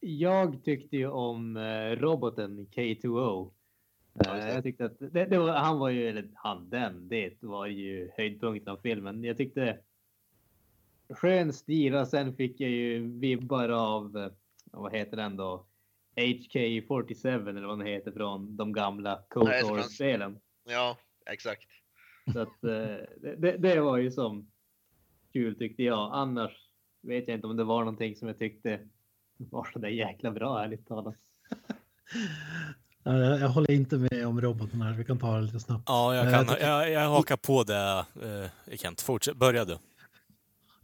Jag 0.00 0.64
tyckte 0.64 0.96
ju 0.96 1.08
om 1.08 1.56
eh, 1.56 1.90
roboten 1.90 2.66
K2O. 2.66 3.52
Ja, 4.12 4.36
Eh, 4.38 4.46
det. 4.46 4.54
jag 4.54 4.62
tyckte 4.62 4.84
att 4.84 4.98
det, 4.98 5.24
det 5.26 5.38
var, 5.38 5.52
han 5.52 5.78
var 5.78 5.88
ju, 5.88 6.08
eller 6.08 6.30
han, 6.34 6.70
den, 6.70 7.08
det 7.08 7.42
var 7.42 7.66
ju 7.66 8.10
höjdpunkten 8.16 8.72
av 8.72 8.76
filmen. 8.82 9.24
Jag 9.24 9.36
tyckte 9.36 9.78
skön 11.08 11.52
stil 11.52 11.94
och 11.94 12.08
sen 12.08 12.36
fick 12.36 12.60
jag 12.60 12.70
ju 12.70 13.18
vibbar 13.18 13.68
av, 13.68 14.16
eh, 14.16 14.32
vad 14.64 14.92
heter 14.96 15.16
den 15.16 15.36
då? 15.36 15.66
HK47 16.18 17.48
eller 17.48 17.62
vad 17.66 17.78
den 17.78 17.86
heter 17.86 18.12
från 18.12 18.56
de 18.56 18.72
gamla 18.72 19.22
KOTOR-spelen. 19.28 20.38
Ja, 20.68 20.96
exakt. 21.30 21.68
Så 22.32 22.40
att 22.40 22.64
eh, 22.64 23.30
det, 23.38 23.56
det, 23.58 23.80
var 23.80 23.96
ju 23.96 24.10
som 24.10 24.50
kul 25.32 25.58
tyckte 25.58 25.82
jag. 25.82 26.10
Annars 26.12 26.52
vet 27.02 27.28
jag 27.28 27.34
inte 27.36 27.46
om 27.46 27.56
det 27.56 27.64
var 27.64 27.78
någonting 27.78 28.16
som 28.16 28.28
jag 28.28 28.38
tyckte 28.38 28.80
var 29.36 29.68
så 29.72 29.78
där 29.78 29.88
jäkla 29.88 30.30
bra 30.30 30.64
ärligt 30.64 30.86
talat. 30.88 31.16
Ja, 33.02 33.18
Jag, 33.18 33.40
jag 33.40 33.48
håller 33.48 33.70
inte 33.70 33.96
med 33.96 34.26
om 34.26 34.40
roboten 34.40 34.82
här, 34.82 34.92
vi 34.92 35.04
kan 35.04 35.18
ta 35.18 35.36
det 35.36 35.42
lite 35.42 35.60
snabbt. 35.60 35.84
Ja, 35.86 36.14
jag, 36.14 36.26
Eh, 36.26 36.32
kan, 36.32 36.56
jag, 36.60 36.90
jag 36.90 37.08
hakar 37.08 37.36
på 37.36 37.64
det, 37.64 38.04
eh, 38.68 38.76
Kent. 38.76 39.00
Fortsätt, 39.00 39.36
börja 39.36 39.64
du. 39.64 39.78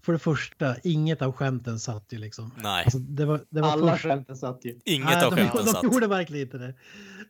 För 0.04 0.12
det 0.12 0.18
första, 0.18 0.76
inget 0.82 1.22
av 1.22 1.32
skämten 1.32 1.78
satt 1.80 2.12
ju 2.12 2.18
liksom. 2.18 2.50
Nej, 2.62 2.84
Alltså, 2.84 2.98
det 2.98 3.24
var, 3.24 3.44
det 3.50 3.60
var 3.60 3.68
Alla 3.68 3.92
först- 3.92 4.02
skämten 4.02 4.36
satt 4.36 4.64
ju. 4.64 4.78
inget 4.84 5.06
Nej, 5.06 5.24
av 5.24 5.30
de, 5.30 5.36
skämten 5.42 5.64
de, 5.64 5.70
satt. 5.72 5.82
de 5.82 5.92
gjorde 5.92 6.06
verkligen 6.06 6.46
inte 6.46 6.58
det. 6.58 6.74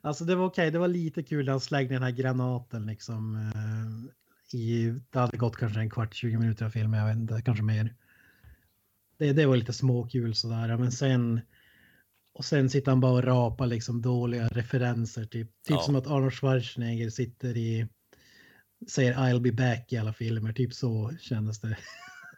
Alltså 0.01 0.25
det 0.25 0.35
var 0.35 0.47
okej, 0.47 0.71
det 0.71 0.79
var 0.79 0.89
lite 0.89 1.23
kul 1.23 1.45
när 1.45 1.53
han 1.53 1.61
slängde 1.61 1.95
den 1.95 2.03
här 2.03 2.11
granaten 2.11 2.87
liksom. 2.87 3.37
eh, 3.37 4.59
I, 4.61 4.95
det 5.11 5.19
hade 5.19 5.37
gått 5.37 5.57
kanske 5.57 5.81
en 5.81 5.91
kvart, 5.91 6.15
20 6.15 6.39
minuter 6.39 6.65
av 6.67 6.71
filmen, 6.71 7.01
jag 7.01 7.07
vet 7.07 7.17
inte, 7.17 7.43
kanske 7.45 7.65
mer. 7.65 7.95
Det, 9.19 9.33
det 9.33 9.47
var 9.47 9.57
lite 9.57 9.73
småkul 9.73 10.35
sådär, 10.35 10.77
men 10.77 10.93
sen 10.93 11.41
och 12.33 12.45
sen 12.45 12.71
sitter 12.71 12.91
han 12.93 13.01
bara 13.01 13.13
och 13.13 13.25
rapar 13.25 13.67
liksom 13.67 14.03
dåliga 14.03 14.49
referenser, 14.49 15.25
typ, 15.25 15.31
typ 15.49 15.51
Ja. 15.69 15.79
som 15.83 15.97
att 15.97 16.07
Arnold 16.07 16.33
Schwarzenegger 16.35 17.11
sitter 17.11 17.57
i, 17.57 17.89
säger 18.91 19.15
I'll 19.15 19.41
be 19.41 19.53
back 19.53 19.93
i 19.93 19.97
alla 19.97 20.13
filmer, 20.13 20.53
typ 20.53 20.75
så 20.75 21.13
kändes 21.21 21.61
det. 21.61 21.77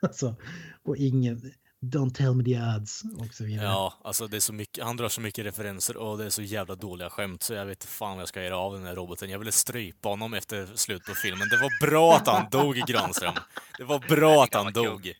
alltså, 0.02 0.36
och 0.82 0.96
ingen, 0.96 1.52
don't 1.80 2.14
tell 2.14 2.34
me 2.34 2.44
the 2.44 2.60
odds 2.76 3.02
och 3.18 3.34
så 3.34 3.44
vidare. 3.44 3.66
Ja, 3.66 3.94
alltså 4.04 4.26
det 4.26 4.36
är 4.36 4.40
så 4.40 4.52
mycket, 4.52 4.84
han 4.84 4.96
drar 4.96 5.08
så 5.08 5.20
mycket 5.20 5.44
referenser 5.46 5.96
och 5.96 6.18
det 6.18 6.24
är 6.24 6.30
så 6.30 6.42
jävla 6.42 6.74
dåliga 6.74 7.10
skämt 7.10 7.42
så 7.42 7.54
jag 7.54 7.66
vet 7.66 7.76
inte 7.76 7.86
fan 7.86 8.12
vad 8.12 8.20
jag 8.20 8.28
ska 8.28 8.42
göra 8.42 8.58
av 8.58 8.72
den 8.72 8.84
här 8.84 8.94
roboten. 8.94 9.30
Jag 9.30 9.38
ville 9.38 9.52
strypa 9.52 10.08
honom 10.08 10.34
efter 10.34 10.66
slut 10.74 11.04
på 11.04 11.14
filmen. 11.14 11.48
Det 11.48 11.56
var 11.56 11.86
bra 11.90 12.16
att 12.16 12.26
han 12.26 12.50
dog, 12.50 12.76
Granström. 12.76 13.34
Det 13.78 13.84
var 13.84 13.98
bra 13.98 14.44
att 14.44 14.54
han 14.54 14.72
dog. 14.72 15.12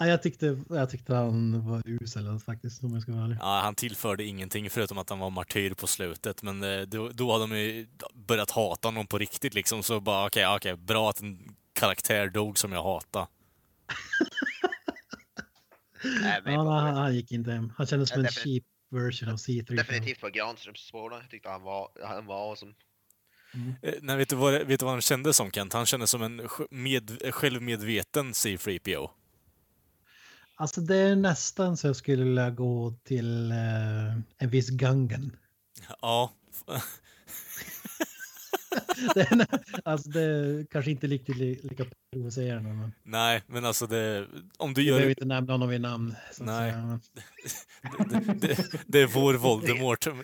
Ja, 0.00 0.06
jag, 0.06 0.22
tyckte, 0.22 0.58
jag 0.68 0.90
tyckte 0.90 1.14
han 1.14 1.66
var 1.70 1.82
usel 1.86 2.38
faktiskt 2.38 2.84
om 2.84 2.92
jag 2.92 3.02
ska 3.02 3.12
vara 3.12 3.24
ärlig. 3.24 3.36
Ja, 3.40 3.60
han 3.60 3.74
tillförde 3.74 4.24
ingenting 4.24 4.70
förutom 4.70 4.98
att 4.98 5.10
han 5.10 5.18
var 5.18 5.30
martyr 5.30 5.74
på 5.74 5.86
slutet, 5.86 6.42
men 6.42 6.62
eh, 6.62 6.80
då, 6.80 7.08
då 7.08 7.32
hade 7.32 7.46
de 7.46 7.56
ju 7.58 7.86
börjat 8.14 8.50
hata 8.50 8.88
honom 8.88 9.06
på 9.06 9.18
riktigt 9.18 9.54
liksom, 9.54 9.82
så 9.82 10.00
bara 10.00 10.26
okej, 10.26 10.46
okej, 10.56 10.76
bra 10.76 11.10
att 11.10 11.20
en 11.20 11.54
karaktär 11.72 12.28
dog 12.28 12.58
som 12.58 12.72
jag 12.72 12.82
hatar. 12.82 13.26
Nej, 16.22 16.40
men 16.44 16.54
Ja, 16.54 16.80
han, 16.80 16.94
han 16.94 17.14
gick 17.14 17.32
inte 17.32 17.50
hem. 17.50 17.72
Han 17.76 17.86
kändes 17.86 18.08
som 18.08 18.20
Ja, 18.22 18.26
en 18.26 18.32
cheap 18.32 18.64
version 18.90 19.28
av 19.28 19.36
C3. 19.36 19.76
Definitivt 19.76 20.20
på 20.20 20.28
Granströms 20.28 20.80
spår. 20.80 21.12
Jag 21.12 21.30
tyckte 21.30 21.48
han 21.48 21.62
var, 21.62 21.88
han 22.04 22.26
var 22.26 22.50
awesome. 22.50 22.74
Eh, 23.82 23.94
nej, 24.02 24.16
vet 24.16 24.28
du, 24.28 24.36
vad, 24.36 24.52
vet 24.52 24.80
du 24.80 24.84
vad 24.84 24.92
han 24.94 25.00
kände 25.00 25.32
som 25.32 25.50
Kent? 25.50 25.72
Han 25.72 25.86
kände 25.86 26.06
som 26.06 26.22
en 26.22 26.48
med, 26.70 27.34
självmedveten 27.34 28.32
C3PO. 28.32 29.10
Alltså 30.54 30.80
det 30.80 30.96
är 30.96 31.16
nästan 31.16 31.76
så 31.76 31.86
jag 31.86 31.96
skulle 31.96 32.24
vilja 32.24 32.50
gå 32.50 32.94
till 33.04 33.50
eh, 33.50 33.56
en 34.38 34.50
viss 34.50 34.70
Gungan. 34.70 35.36
Ja, 36.00 36.32
det, 39.14 39.30
nä- 39.36 39.46
alltså 39.84 40.08
det 40.10 40.20
är 40.22 40.66
kanske 40.70 40.90
inte 40.90 41.06
riktigt 41.06 41.36
li, 41.36 41.60
lika 41.62 41.84
provocerande. 42.12 42.68
Men 42.72 42.92
nej, 43.02 43.42
men 43.46 43.64
alltså 43.64 43.86
det, 43.86 44.26
om 44.56 44.74
du 44.74 44.80
vi 44.80 44.86
behöver 44.86 45.02
gör... 45.04 45.10
inte 45.10 45.24
nämna 45.24 45.52
honom 45.52 45.68
vid 45.68 45.80
namn. 45.80 46.14
Nej. 46.40 46.70
säga, 46.72 46.76
men- 46.86 47.00
Det, 48.38 48.46
det, 48.46 48.70
det 48.86 49.00
är 49.00 49.06
vår 49.06 49.34
Voldemort. 49.34 50.06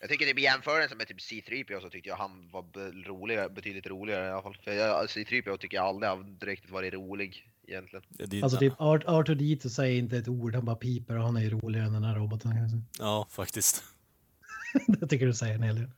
Jag 0.00 0.10
tycker 0.10 0.26
typ 0.26 0.38
i 0.38 0.42
jämförelse 0.42 0.94
med 0.94 1.06
typ 1.08 1.18
C3PO 1.18 1.80
så 1.80 1.90
tyckte 1.90 2.08
jag 2.08 2.16
han 2.16 2.48
var 2.52 2.62
roligare, 3.08 3.48
betydligt 3.48 3.86
roligare 3.86 4.26
i 4.26 4.30
alla 4.30 4.42
fall. 4.42 4.56
För 4.64 4.70
jag, 4.72 5.06
C3PO 5.06 5.56
tycker 5.56 5.76
jag 5.76 5.86
aldrig 5.86 6.10
har 6.10 6.46
riktigt 6.46 6.70
varit 6.70 6.94
rolig 6.94 7.46
egentligen. 7.68 8.04
Det- 8.08 8.42
Alltså 8.42 8.58
typ 8.58 8.72
Art, 8.78 9.04
Arthur 9.06 9.34
Dito 9.34 9.70
säger 9.70 9.98
inte 9.98 10.16
ett 10.16 10.28
ord, 10.28 10.54
han 10.54 10.64
bara 10.64 10.76
piper 10.76 11.16
och 11.18 11.24
han 11.24 11.36
är 11.36 11.40
ju 11.40 11.50
roligare 11.50 11.86
än 11.86 11.92
den 11.92 12.04
här 12.04 12.14
roboten. 12.14 12.84
Ja, 12.98 13.26
faktiskt. 13.30 13.84
jag 15.00 15.10
tycker 15.10 15.26
du 15.26 15.34
säger 15.34 15.54
en 15.54 15.62
hel 15.62 15.74
del. 15.76 15.90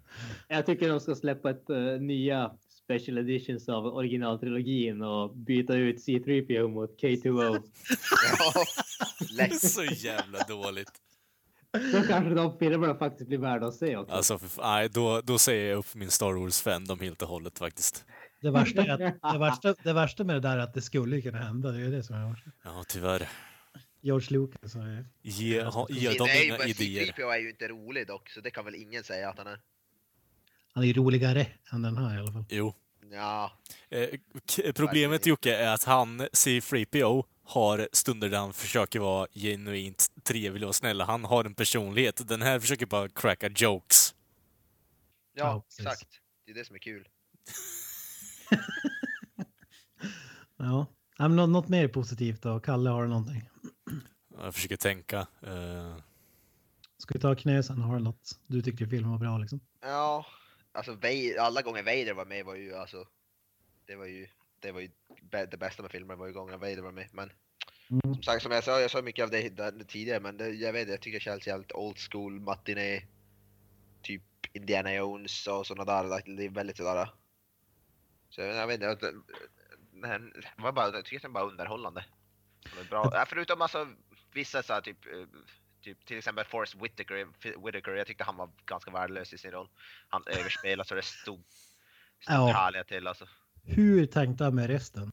Jag 0.48 0.66
tycker 0.66 0.88
de 0.88 1.00
ska 1.00 1.14
släppa 1.14 1.50
ett 1.50 1.70
eh, 1.70 1.76
nya 2.00 2.50
special 2.84 3.18
editions 3.18 3.68
av 3.68 3.86
originaltrilogin 3.86 5.02
och 5.02 5.36
byta 5.36 5.74
ut 5.74 5.96
C3PO 6.06 6.68
mot 6.68 7.00
K2O. 7.02 7.62
Ja, 8.38 8.52
Det 9.36 9.42
är 9.42 9.48
lätt. 9.48 9.60
så 9.60 9.84
jävla 9.84 10.38
dåligt. 10.48 10.92
Då 11.92 12.02
kanske 12.08 12.34
de 12.34 12.58
filmerna 12.58 12.94
faktiskt 12.94 13.28
blir 13.28 13.38
värda 13.38 13.66
att 13.66 13.74
se 13.74 13.96
också. 13.96 14.14
Alltså, 14.14 14.38
nej, 14.62 14.88
då, 14.88 15.20
då 15.24 15.38
säger 15.38 15.70
jag 15.70 15.78
upp 15.78 15.94
min 15.94 16.10
Star 16.10 16.32
Wars-fandom 16.32 17.00
helt 17.00 17.22
och 17.22 17.28
hållet 17.28 17.58
faktiskt. 17.58 18.04
Det 18.40 18.50
värsta, 18.50 18.82
är 18.82 18.88
att, 18.88 19.32
det, 19.32 19.38
värsta, 19.38 19.74
det 19.82 19.92
värsta 19.92 20.24
med 20.24 20.36
det 20.36 20.40
där 20.40 20.56
är 20.58 20.62
att 20.62 20.74
det 20.74 20.82
skulle 20.82 21.20
kunna 21.20 21.38
hända. 21.38 21.70
Det 21.70 21.80
är 21.86 21.90
det 21.90 22.02
som 22.02 22.16
är. 22.16 22.42
Ja, 22.64 22.84
tyvärr. 22.88 23.28
George 24.04 24.26
Lucas 24.30 24.74
har 24.74 24.86
ju... 24.86 25.04
Ge, 25.22 25.62
ha, 25.62 25.86
ge 25.90 26.08
Det 26.08 26.18
dem 26.18 26.28
är 26.28 26.34
ju- 26.38 26.44
inga 26.44 26.64
idéer. 26.64 27.04
C-3PO 27.06 27.30
är 27.34 27.38
ju 27.38 27.50
inte 27.50 27.68
rolig 27.68 28.06
dock, 28.06 28.30
så 28.30 28.40
det 28.40 28.50
kan 28.50 28.64
väl 28.64 28.74
ingen 28.74 29.04
säga 29.04 29.28
att 29.30 29.38
han 29.38 29.46
är. 29.46 29.60
Han 30.72 30.82
är 30.82 30.86
ju 30.88 30.92
roligare 30.92 31.46
än 31.72 31.82
den 31.82 31.96
här 31.96 32.16
i 32.16 32.20
alla 32.20 32.32
fall. 32.32 32.44
Jo. 32.48 32.74
Ja, 33.10 33.52
Eh, 33.88 34.08
problemet 34.74 35.26
Jocke 35.26 35.56
är 35.56 35.74
att 35.74 35.84
han, 35.84 36.20
C3PO, 36.20 37.24
har 37.44 37.88
stunder 37.92 38.28
där 38.28 38.38
han 38.38 38.52
försöker 38.52 39.00
vara 39.00 39.28
genuint 39.34 40.06
trevlig 40.22 40.68
och 40.68 40.74
snäll. 40.74 41.00
Han 41.00 41.24
har 41.24 41.44
en 41.44 41.54
personlighet. 41.54 42.28
Den 42.28 42.42
här 42.42 42.60
försöker 42.60 42.86
bara 42.86 43.08
cracka 43.08 43.48
jokes. 43.56 44.14
ja, 45.34 45.44
Ja, 45.44 45.64
exakt. 45.78 46.08
Det 46.46 46.50
är 46.52 46.54
det 46.54 46.64
som 46.64 46.74
är 46.76 46.80
kul. 46.80 47.08
Ja. 50.56 50.86
Ja, 51.18 51.28
men 51.28 51.52
något 51.52 51.68
mer 51.68 51.88
positivt 51.88 52.42
då? 52.42 52.60
Kalle, 52.60 52.90
har 52.90 53.02
du 53.02 53.08
någonting? 53.08 53.50
Jag 54.38 54.54
försöker 54.54 54.76
tänka. 54.76 55.26
Eh, 55.42 55.96
Ska 56.98 57.14
vi 57.14 57.20
ta 57.20 57.34
knä 57.34 57.62
sen? 57.62 57.78
Har 57.78 57.96
du 57.96 58.02
något 58.02 58.38
du 58.46 58.62
tyckte 58.62 58.86
filmen 58.86 59.10
var 59.10 59.18
bra 59.18 59.38
liksom? 59.38 59.60
Ja, 59.80 60.26
alltså 60.72 60.98
alla 61.40 61.62
gånger 61.62 61.82
Vader 61.82 62.14
var 62.14 62.24
med 62.26 62.44
var 62.44 62.54
ju 62.54 62.74
alltså. 62.74 63.04
Det 63.86 63.96
var 63.96 64.06
ju, 64.06 64.26
det 64.60 64.72
var 64.72 64.80
ju 64.80 64.90
det 65.50 65.56
bästa 65.58 65.82
med 65.82 65.90
filmen 65.90 66.18
var 66.18 66.26
ju 66.26 66.32
gången 66.32 66.60
Vader 66.60 66.82
var 66.82 66.92
med. 66.92 67.08
Men 67.12 67.30
Mm. 67.90 68.14
som 68.14 68.22
sagt, 68.22 68.42
som 68.42 68.52
jag 68.52 68.64
sa, 68.64 68.80
jag 68.80 68.90
sa 68.90 69.02
mycket 69.02 69.22
av 69.22 69.30
det 69.30 69.48
där 69.48 69.84
tidigare, 69.88 70.20
men 70.20 70.36
det, 70.36 70.48
jag 70.48 70.72
vet 70.72 70.88
jag 70.88 71.00
tycker 71.00 71.18
det 71.18 71.22
känns 71.22 71.46
jävligt 71.46 71.72
old 71.72 71.98
school, 71.98 72.40
matiné. 72.40 73.02
Typ 74.02 74.22
Indiana 74.52 74.94
Jones 74.94 75.46
och 75.46 75.66
sådana 75.66 76.02
där, 76.02 76.36
det 76.36 76.44
är 76.44 76.50
väldigt 76.50 76.76
sådär. 76.76 77.10
Så 78.30 78.40
jag, 78.40 78.66
vet 78.66 78.82
inte, 78.82 79.12
den 80.04 80.12
här 80.12 80.54
var 80.56 80.72
bara, 80.72 80.86
jag 80.92 81.04
tycker 81.04 81.22
den 81.22 81.32
var 81.32 81.42
underhållande. 81.46 82.04
Var 82.76 82.84
Bra. 82.84 83.10
Ja, 83.12 83.24
förutom 83.28 83.62
alltså 83.62 83.88
vissa 84.32 84.62
så 84.62 84.72
här, 84.72 84.80
typ, 84.80 85.06
eh, 85.06 85.26
typ 85.80 86.06
till 86.06 86.18
exempel 86.18 86.44
Forrest 86.44 86.74
Whitaker, 86.74 87.26
Whitaker, 87.66 87.90
jag 87.92 88.06
tyckte 88.06 88.24
han 88.24 88.36
var 88.36 88.50
ganska 88.66 88.90
värdelös 88.90 89.32
i 89.32 89.38
sin 89.38 89.50
roll. 89.50 89.68
Han 90.08 90.22
överspelade 90.26 90.88
så 90.88 90.94
det 90.94 91.02
stod, 91.04 91.42
stod 92.20 92.34
Ja. 92.36 92.46
härliga 92.52 92.84
till 92.84 93.06
alltså. 93.06 93.26
Hur 93.64 94.06
tänkte 94.06 94.44
han 94.44 94.54
med 94.54 94.66
resten? 94.66 95.12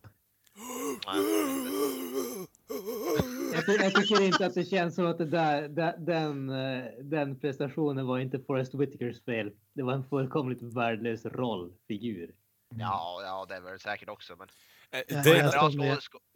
Jag, 3.53 3.65
ty- 3.65 3.83
jag 3.83 3.93
tycker 3.95 4.21
inte 4.21 4.45
att 4.45 4.53
det 4.53 4.65
känns 4.65 4.95
som 4.95 5.05
att 5.05 5.17
det 5.17 5.25
där, 5.25 5.69
da- 5.69 5.97
den, 5.97 6.49
eh, 6.49 6.83
den 7.03 7.39
prestationen 7.39 8.07
var 8.07 8.19
inte 8.19 8.39
Forrest 8.39 8.73
Whitakers 8.75 9.23
fel. 9.25 9.51
Det 9.73 9.83
var 9.83 9.93
en 9.93 10.03
fullkomligt 10.09 10.61
värdelös 10.61 11.25
rollfigur. 11.25 12.31
Ja, 12.75 13.21
ja, 13.23 13.45
det 13.49 13.55
är 13.55 13.61
väl 13.61 13.79
säkert 13.79 14.09
också, 14.09 14.35
men. 14.35 14.47
Eh, 14.93 15.23
det, 15.23 15.37
jag 15.37 15.85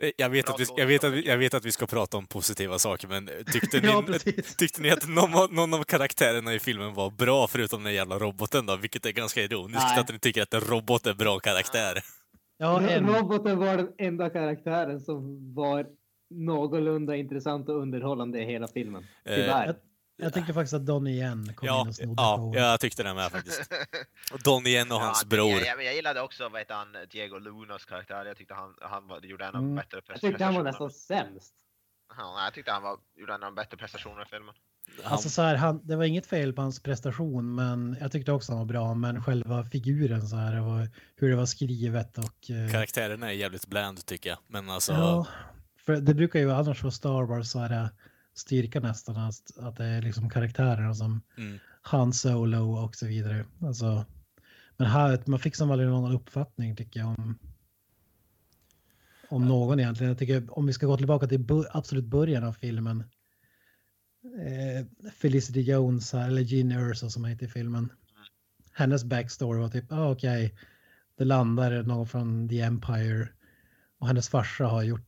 eh, 0.01 0.11
jag, 0.17 0.29
vet 0.29 0.49
att 0.49 0.59
vi, 0.59 0.65
jag, 0.77 0.85
vet 0.87 1.03
att, 1.03 1.13
vi- 1.13 1.27
jag 1.27 1.37
vet 1.37 1.53
att 1.53 1.65
vi 1.65 1.71
ska 1.71 1.85
prata 1.85 2.17
om 2.17 2.25
positiva 2.27 2.79
saker, 2.79 3.07
men 3.07 3.29
tyckte 3.53 3.79
ni, 3.81 3.87
Ja, 3.87 4.03
tyckte 4.57 4.81
ni 4.81 4.91
att 4.91 5.07
någon, 5.07 5.33
av- 5.33 5.53
någon 5.53 5.73
av 5.73 5.83
karaktärerna 5.83 6.53
i 6.53 6.59
filmen 6.59 6.93
var 6.93 7.09
bra 7.11 7.47
förutom 7.47 7.83
den 7.83 7.93
jävla 7.93 8.19
roboten 8.19 8.65
då? 8.65 8.75
Vilket 8.75 9.05
är 9.05 9.11
ganska 9.11 9.41
ironiskt 9.41 9.83
Nej. 9.89 9.99
att 9.99 10.09
ni 10.09 10.19
tycker 10.19 10.41
att 10.41 10.53
en 10.53 10.61
robot 10.61 11.07
är 11.07 11.13
bra 11.13 11.39
karaktär. 11.39 11.99
Ja, 12.57 12.81
en, 12.89 13.07
Roboten 13.07 13.57
var 13.57 13.77
den 13.77 13.89
enda 13.97 14.29
karaktären 14.29 14.99
som 14.99 15.53
var 15.53 15.85
någorlunda 16.29 17.15
intressant 17.15 17.69
och 17.69 17.81
underhållande 17.81 18.39
i 18.41 18.45
hela 18.45 18.67
filmen. 18.67 19.03
Eh, 19.25 19.35
Tyvärr. 19.35 19.65
jag, 19.65 19.75
jag 20.17 20.33
tyckte 20.33 20.53
faktiskt 20.53 20.73
att 20.73 20.85
Donnie 20.85 21.11
igen 21.13 21.53
kom 21.55 21.67
in 21.67 21.73
Ja, 21.73 21.87
och 21.87 21.95
snodde 21.95 22.21
ja, 22.21 22.37
showen. 22.37 22.61
jag 22.63 22.79
tyckte 22.79 23.03
det 23.03 23.13
med 23.13 23.31
faktiskt. 23.31 23.71
Och 24.33 24.39
Don 24.43 24.67
igen 24.67 24.91
och 24.91 24.99
hans 24.99 25.21
Ja, 25.23 25.27
bror. 25.29 25.49
Jag, 25.51 25.65
jag, 25.65 25.83
jag 25.83 25.95
gillade 25.95 26.21
också 26.21 26.49
vad 26.49 26.61
heter 26.61 26.75
han, 26.75 26.87
Diego 27.11 27.37
Lunas 27.39 27.85
karaktär. 27.85 28.25
Jag 28.25 28.37
tyckte 28.37 28.53
han, 28.53 28.73
han 28.81 29.07
var, 29.07 29.19
gjorde 29.21 29.43
en 29.45 29.47
av 29.47 29.53
de 29.53 29.63
Mm. 29.65 29.75
bättre 29.75 30.01
Jag 30.07 30.21
tyckte 30.21 30.43
han 30.43 30.55
var 30.55 30.63
prestationerna. 30.63 30.69
nästan 30.71 30.91
sämst. 30.91 31.53
Ja, 32.17 32.43
jag 32.43 32.53
tyckte 32.53 32.71
han 32.71 32.83
var, 32.83 32.97
gjorde 33.15 33.33
en 33.33 33.43
av 33.43 33.47
de 33.47 33.55
bättre 33.55 33.77
prestationerna 33.77 34.21
i 34.21 34.25
filmen. 34.25 34.55
Han, 35.03 35.11
Alltså 35.13 35.29
så 35.29 35.41
här, 35.41 35.55
han, 35.55 35.81
det 35.87 35.95
var 35.95 36.03
inget 36.03 36.25
fel 36.27 36.53
på 36.53 36.61
hans 36.61 36.79
prestation, 36.79 37.55
men 37.55 37.97
jag 37.99 38.11
tyckte 38.11 38.31
också 38.31 38.51
han 38.51 38.59
var 38.59 38.65
bra. 38.65 38.93
Men 38.93 39.23
själva 39.23 39.63
figuren 39.63 40.27
så 40.27 40.35
här, 40.35 40.61
och 40.61 40.87
hur 41.15 41.29
det 41.29 41.35
var 41.35 41.45
skrivet 41.45 42.17
och... 42.17 42.49
eh, 42.51 42.71
karaktärerna 42.71 43.27
är 43.27 43.33
jävligt 43.35 43.67
bland 43.67 44.05
tycker 44.05 44.29
jag. 44.29 44.39
Men 44.47 44.69
alltså, 44.69 44.93
Ja, 44.93 45.27
för 45.85 45.95
det 45.95 46.13
brukar 46.13 46.39
ju 46.39 46.51
annars 46.51 46.83
vara 46.83 46.91
Star 46.91 47.23
Wars 47.23 47.47
så 47.51 47.59
är 47.59 47.69
det 47.69 47.89
styrka 48.35 48.79
nästan 48.79 49.17
att, 49.17 49.57
att 49.57 49.75
det 49.75 49.85
är 49.85 50.01
liksom 50.01 50.29
karaktärerna 50.29 50.93
som 50.93 51.21
mm. 51.37 51.59
Han 51.81 52.13
Solo 52.13 52.75
och 52.75 52.95
så 52.95 53.07
vidare. 53.07 53.45
Alltså, 53.61 54.05
men 54.77 54.87
här, 54.87 55.23
man 55.25 55.39
fick 55.39 55.55
som 55.55 55.71
aldrig 55.71 55.89
någon 55.89 56.15
uppfattning 56.15 56.75
tycker 56.75 56.99
jag 56.99 57.09
om 57.09 57.37
om 59.29 59.47
någon 59.47 59.79
egentligen. 59.79 60.09
Jag 60.09 60.17
tycker 60.17 60.57
om 60.57 60.65
vi 60.65 60.73
ska 60.73 60.85
gå 60.85 60.97
tillbaka 60.97 61.27
till 61.27 61.45
absolut 61.71 62.05
början 62.05 62.43
av 62.43 62.53
filmen. 62.53 63.03
Eh, 64.23 65.11
Felicity 65.11 65.61
Jones 65.61 66.13
här, 66.13 66.27
eller 66.27 66.41
Jean 66.41 66.71
Erso 66.71 67.09
som 67.09 67.25
heter 67.25 67.45
i 67.45 67.49
filmen. 67.49 67.91
Hennes 68.73 69.03
backstory 69.03 69.59
var 69.59 69.69
typ, 69.69 69.91
ah, 69.91 70.11
okej, 70.11 70.55
det 71.17 71.25
landar 71.25 71.83
någon 71.83 72.07
från 72.07 72.49
The 72.49 72.61
Empire 72.61 73.29
och 73.99 74.07
hennes 74.07 74.29
farsa 74.29 74.65
har 74.65 74.83
gjort, 74.83 75.07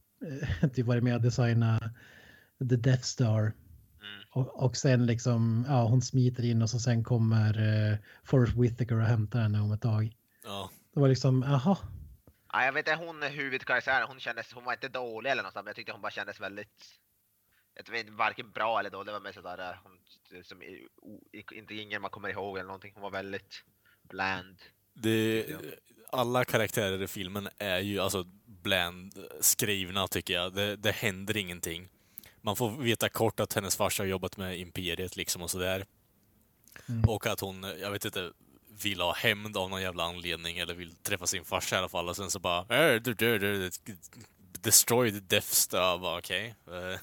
eh, 0.61 0.69
typ 0.73 0.85
varit 0.85 1.03
med 1.03 1.15
och 1.15 1.21
designat 1.21 1.83
The 2.59 2.75
Death 2.75 3.03
Star. 3.03 3.41
Mm. 3.41 4.23
Och, 4.31 4.63
och 4.63 4.77
sen 4.77 5.05
liksom, 5.05 5.65
ja 5.67 5.83
hon 5.83 6.01
smiter 6.01 6.45
in 6.45 6.61
och 6.61 6.69
så 6.69 6.79
sen 6.79 7.03
kommer 7.03 7.49
eh, 7.91 7.97
Forrest 8.23 8.53
Whitaker 8.57 8.95
och 8.95 9.07
hämtar 9.07 9.39
henne 9.39 9.61
om 9.61 9.71
ett 9.71 9.81
tag. 9.81 10.15
ja. 10.43 10.71
Det 10.93 10.99
var 10.99 11.07
liksom, 11.07 11.43
jaha, 11.47 11.77
Ja, 12.53 12.65
jag 12.65 12.73
vet 12.73 12.87
inte, 12.87 13.05
hon 13.05 13.23
huvudkaraktären, 13.23 14.07
hon 14.07 14.19
kändes, 14.19 14.53
hon 14.53 14.63
var 14.63 14.73
inte 14.73 14.87
dålig 14.89 15.29
eller 15.29 15.43
något 15.43 15.55
men 15.55 15.65
jag 15.65 15.75
tyckte 15.75 15.91
hon 15.91 16.01
bara 16.01 16.11
kändes 16.11 16.39
väldigt, 16.39 16.99
jag 17.73 17.91
vet 17.91 17.99
inte, 17.99 18.11
varken 18.11 18.51
bra 18.51 18.79
eller 18.79 18.89
dålig, 18.89 19.07
det 19.07 19.11
var 19.11 19.19
mer 19.19 19.31
sådär, 19.31 19.59
eh, 19.59 19.77
hon, 19.83 20.43
som 20.43 20.61
inte 21.51 21.75
ingen 21.75 22.01
man 22.01 22.11
kommer 22.11 22.29
ihåg 22.29 22.57
eller 22.57 22.67
någonting, 22.67 22.91
hon 22.93 23.03
var 23.03 23.11
väldigt 23.11 23.63
bland. 24.03 24.61
Det, 24.93 25.45
alla 26.11 26.45
karaktärer 26.45 27.01
i 27.01 27.07
filmen 27.07 27.49
är 27.57 27.79
ju 27.79 27.99
alltså 27.99 28.23
bland 28.45 29.13
skrivna 29.41 30.07
tycker 30.07 30.33
jag. 30.33 30.53
Det, 30.53 30.75
det 30.75 30.91
händer 30.91 31.37
ingenting. 31.37 31.89
Man 32.47 32.55
får 32.55 32.69
veta 32.69 33.09
kort 33.09 33.39
att 33.39 33.53
hennes 33.53 33.75
farsa 33.75 34.03
har 34.03 34.07
jobbat 34.07 34.37
med 34.37 34.59
Imperiet 34.59 35.15
liksom 35.15 35.41
och 35.41 35.51
sådär. 35.51 35.85
Mm. 36.89 37.09
Och 37.09 37.27
att 37.27 37.39
hon, 37.39 37.63
jag 37.81 37.91
vet 37.91 38.05
inte, 38.05 38.31
vill 38.83 39.01
ha 39.01 39.13
hämnd 39.13 39.57
av 39.57 39.69
någon 39.69 39.81
jävla 39.81 40.03
anledning 40.03 40.57
eller 40.57 40.73
vill 40.73 40.95
träffa 40.95 41.27
sin 41.27 41.45
farsa 41.45 41.75
i 41.75 41.79
alla 41.79 41.89
fall 41.89 42.09
och 42.09 42.15
sen 42.15 42.31
så 42.31 42.39
bara 42.39 42.93
äh, 42.93 43.01
du, 43.01 43.13
du, 43.13 43.39
du, 43.39 43.69
Destroy 44.61 45.11
the 45.11 45.19
Death 45.19 45.47
Star. 45.47 45.97
Bara, 45.97 46.17
Okej. 46.17 46.55
eh, 46.67 46.99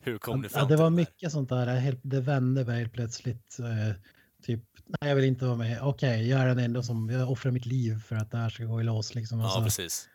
Hur 0.00 0.18
kom 0.18 0.42
du 0.42 0.48
fram 0.48 0.62
ja, 0.62 0.68
det 0.68 0.76
var 0.76 0.90
mycket 0.90 1.32
sånt 1.32 1.48
där, 1.48 1.66
helt, 1.66 2.00
det 2.02 2.20
vände 2.20 2.64
mig 2.64 2.78
helt 2.78 2.92
plötsligt. 2.92 3.58
Eh, 3.58 3.94
typ, 4.42 4.60
nej 4.86 5.08
jag 5.08 5.16
vill 5.16 5.24
inte 5.24 5.44
vara 5.44 5.56
med, 5.56 5.82
okej 5.82 6.28
jag 6.28 6.40
är 6.40 6.46
den 6.46 6.58
enda 6.58 6.82
som, 6.82 7.10
jag 7.10 7.30
offrar 7.30 7.52
mitt 7.52 7.66
liv 7.66 8.02
för 8.02 8.16
att 8.16 8.30
det 8.30 8.38
här 8.38 8.50
ska 8.50 8.64
gå 8.64 8.80
i 8.80 8.84
lås 8.84 9.14
liksom. 9.14 9.40
Ja, 9.40 9.44
Alltså, 9.44 9.62
precis. 9.62 10.08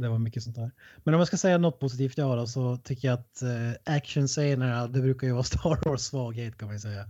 Det 0.00 0.08
var 0.08 0.18
mycket 0.18 0.42
sånt 0.42 0.56
där. 0.56 0.70
Men 1.04 1.14
om 1.14 1.18
jag 1.20 1.26
ska 1.28 1.36
säga 1.36 1.58
något 1.58 1.80
positivt 1.80 2.18
ja 2.18 2.36
då, 2.36 2.46
så 2.46 2.76
tycker 2.76 3.08
jag 3.08 3.18
att 3.18 3.42
eh, 3.42 3.94
actionscenerna, 3.96 4.86
det 4.88 5.00
brukar 5.00 5.26
ju 5.26 5.32
vara 5.32 5.42
Star 5.44 5.88
Wars 5.88 6.00
svaghet 6.00 6.58
kan 6.58 6.68
man 6.68 6.74
ju 6.76 6.80
säga. 6.80 7.04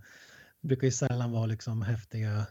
Det 0.61 0.69
brukar 0.69 0.85
ju 0.87 0.91
sällan 0.91 1.33
vara 1.33 1.47
liksom 1.47 1.83
häftiga. 1.83 2.47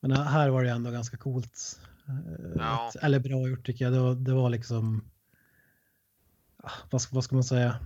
Men 0.00 0.12
här 0.12 0.48
var 0.48 0.64
det 0.64 0.70
ändå 0.70 0.90
ganska 0.90 1.16
coolt. 1.16 1.80
Eh, 2.08 2.14
Ja. 2.56 2.88
att- 2.88 2.96
Eller 2.96 3.18
bra 3.18 3.48
gjort 3.48 3.66
tycker 3.66 3.84
jag. 3.84 3.94
Det 3.94 4.00
var, 4.00 4.14
det 4.14 4.32
var 4.32 4.50
liksom, 4.50 5.04
ah, 6.62 6.70
vad 6.90 7.02
ska, 7.02 7.14
vad 7.14 7.24
ska 7.24 7.34
man 7.36 7.44
säga? 7.44 7.78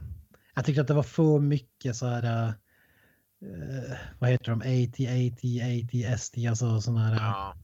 Jag 0.55 0.65
tyckte 0.65 0.81
att 0.81 0.89
det 0.89 0.95
var 0.95 1.03
för 1.03 1.39
mycket 1.39 1.97
så 1.97 2.07
här, 2.07 2.47
eh, 2.47 3.97
vad 4.19 4.31
heter 4.31 4.51
de, 4.51 4.61
AT, 4.61 5.07
AT, 5.07 5.45
AT, 5.63 6.05
ST, 6.15 6.47
alltså 6.47 6.81
sådana 6.81 7.01
här, 7.07 7.15
Ja, 7.15 7.57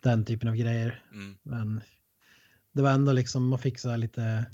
den 0.00 0.24
typen 0.24 0.48
av 0.48 0.54
grejer. 0.56 1.02
Mm. 1.12 1.36
Men 1.42 1.80
det 2.72 2.82
var 2.82 2.90
ändå 2.90 3.12
liksom, 3.12 3.48
man 3.48 3.58
fick 3.58 3.78
så 3.78 3.90
här 3.90 3.96
lite, 3.96 4.46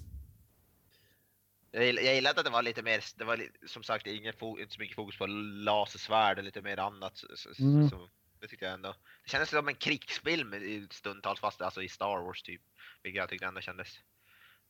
jag, 1.70 1.82
gill- 1.84 2.00
jag 2.04 2.14
gillade 2.14 2.40
att 2.40 2.46
det 2.46 2.52
var 2.52 2.62
lite 2.62 2.82
mer, 2.82 3.04
det 3.16 3.24
var 3.24 3.40
som 3.66 3.82
sagt 3.82 4.06
ingen 4.06 4.34
inte 4.60 4.74
så 4.74 4.80
mycket 4.80 4.96
fokus 4.96 5.18
på 5.18 5.26
lasersvärd 5.26 6.38
och 6.38 6.44
lite 6.44 6.62
mer 6.62 6.78
annat. 6.78 7.22
Mm. 7.58 7.88
så, 7.90 8.08
det 8.40 8.48
tyckte 8.48 8.64
jag 8.64 8.74
ändå. 8.74 8.94
Det 9.24 9.30
kändes 9.30 9.50
som 9.50 9.68
en 9.68 9.74
krigsfilm 9.74 10.54
i 10.54 10.86
stundtals 10.90 11.40
fast 11.40 11.62
alltså 11.62 11.82
i 11.82 11.88
Star 11.88 12.24
Wars 12.24 12.42
typ. 12.42 12.62
Vilket 13.02 13.18
jag 13.18 13.28
tyckte 13.28 13.46
ändå 13.46 13.60
kändes 13.60 13.88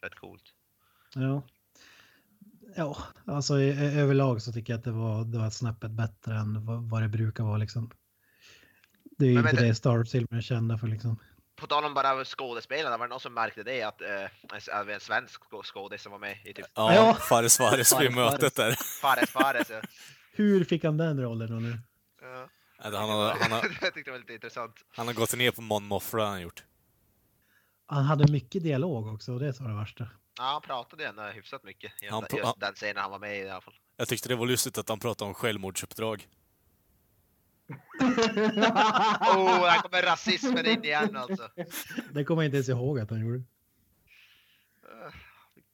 rätt 0.02 0.14
coolt. 0.14 0.44
ja. 1.14 1.42
Ja, 2.76 2.98
alltså 3.24 3.60
i, 3.60 3.70
överlag 4.00 4.42
så 4.42 4.52
tycker 4.52 4.72
jag 4.72 4.78
att 4.78 4.84
det 4.84 4.90
var, 4.92 5.24
det 5.24 5.38
var 5.38 5.50
snäppet 5.50 5.90
bättre 5.90 6.34
än 6.38 6.66
vad, 6.66 6.90
vad 6.90 7.02
det 7.02 7.08
brukar 7.08 7.44
vara 7.44 7.56
liksom. 7.56 7.90
Det 9.18 9.24
är 9.24 9.28
ju 9.28 9.34
Men 9.34 9.40
inte 9.44 9.52
vänta. 9.56 9.66
det 9.68 9.74
Star 9.74 9.96
Wars-filmer 9.96 10.36
är 10.36 10.40
kända 10.40 10.78
för 10.78 10.86
liksom. 10.86 11.16
På 11.60 11.66
tal 11.66 11.84
om 11.84 11.94
bara 11.94 12.24
skådespelarna, 12.24 12.96
var 12.98 13.06
det 13.06 13.10
någon 13.10 13.20
som 13.20 13.34
märkte 13.34 13.62
det 13.62 13.82
att 13.82 14.00
äh, 14.00 14.08
en, 14.80 14.88
en 14.90 15.00
svensk 15.00 15.42
skådis 15.64 16.02
som 16.02 16.12
var 16.12 16.18
med 16.18 16.38
i 16.44 16.52
typ... 16.54 16.66
Ja, 16.74 16.94
Ja. 16.94 17.14
Fares 17.14 17.56
Fares 17.58 18.00
vid 18.00 18.14
mötet 18.14 18.54
där. 18.54 18.72
Fares 19.00 19.30
Fares, 19.30 19.70
ja. 19.70 19.80
Hur 20.32 20.64
fick 20.64 20.84
han 20.84 20.96
den 20.96 21.20
rollen 21.22 21.50
då 21.50 21.54
nu? 21.56 21.78
ja. 22.22 22.48
Han 22.82 22.92
har, 22.94 23.34
han, 23.40 23.52
har, 23.52 23.58
jag 23.80 23.94
tyckte 23.94 24.00
det 24.04 24.10
var 24.10 24.18
lite 24.18 24.32
intressant. 24.34 24.74
han 24.96 25.06
har 25.06 25.14
gått 25.14 25.36
ner 25.36 25.50
på 25.50 25.62
Mon 25.62 25.84
Mothra 25.84 26.26
han 26.26 26.40
gjort. 26.42 26.64
Han 27.86 28.04
hade 28.04 28.32
mycket 28.32 28.62
dialog 28.62 29.14
också 29.14 29.32
och 29.32 29.40
det 29.40 29.60
var 29.60 29.68
det 29.68 29.76
värsta. 29.76 30.08
Ja, 30.38 30.44
han 30.44 30.62
pratade 30.62 31.06
ändå 31.06 31.22
hyfsat 31.22 31.64
mycket 31.64 31.92
i 32.02 32.08
Han 32.08 32.24
just 32.32 32.44
han- 32.44 32.54
den 32.58 32.74
scenen 32.74 32.96
han 33.02 33.10
var 33.10 33.18
med 33.18 33.36
i 33.36 33.40
i 33.40 33.50
alla 33.50 33.60
fall. 33.60 33.74
Jag 33.96 34.08
tyckte 34.08 34.28
det 34.28 34.36
var 34.36 34.46
lustigt 34.46 34.78
att 34.78 34.88
han 34.88 34.98
pratade 34.98 35.28
om 35.28 35.34
självmordsuppdrag. 35.34 36.28
oh, 38.00 39.66
här 39.66 39.82
kommer 39.82 40.02
rasismen 40.02 40.66
in 40.66 40.84
igen 40.84 41.16
alltså. 41.16 41.48
Det 42.12 42.24
kommer 42.24 42.42
jag 42.42 42.46
inte 42.46 42.56
ens 42.56 42.68
ihåg 42.68 42.98
att 42.98 43.10
han 43.10 43.20
gjorde. 43.20 43.38
Uh, 43.38 43.44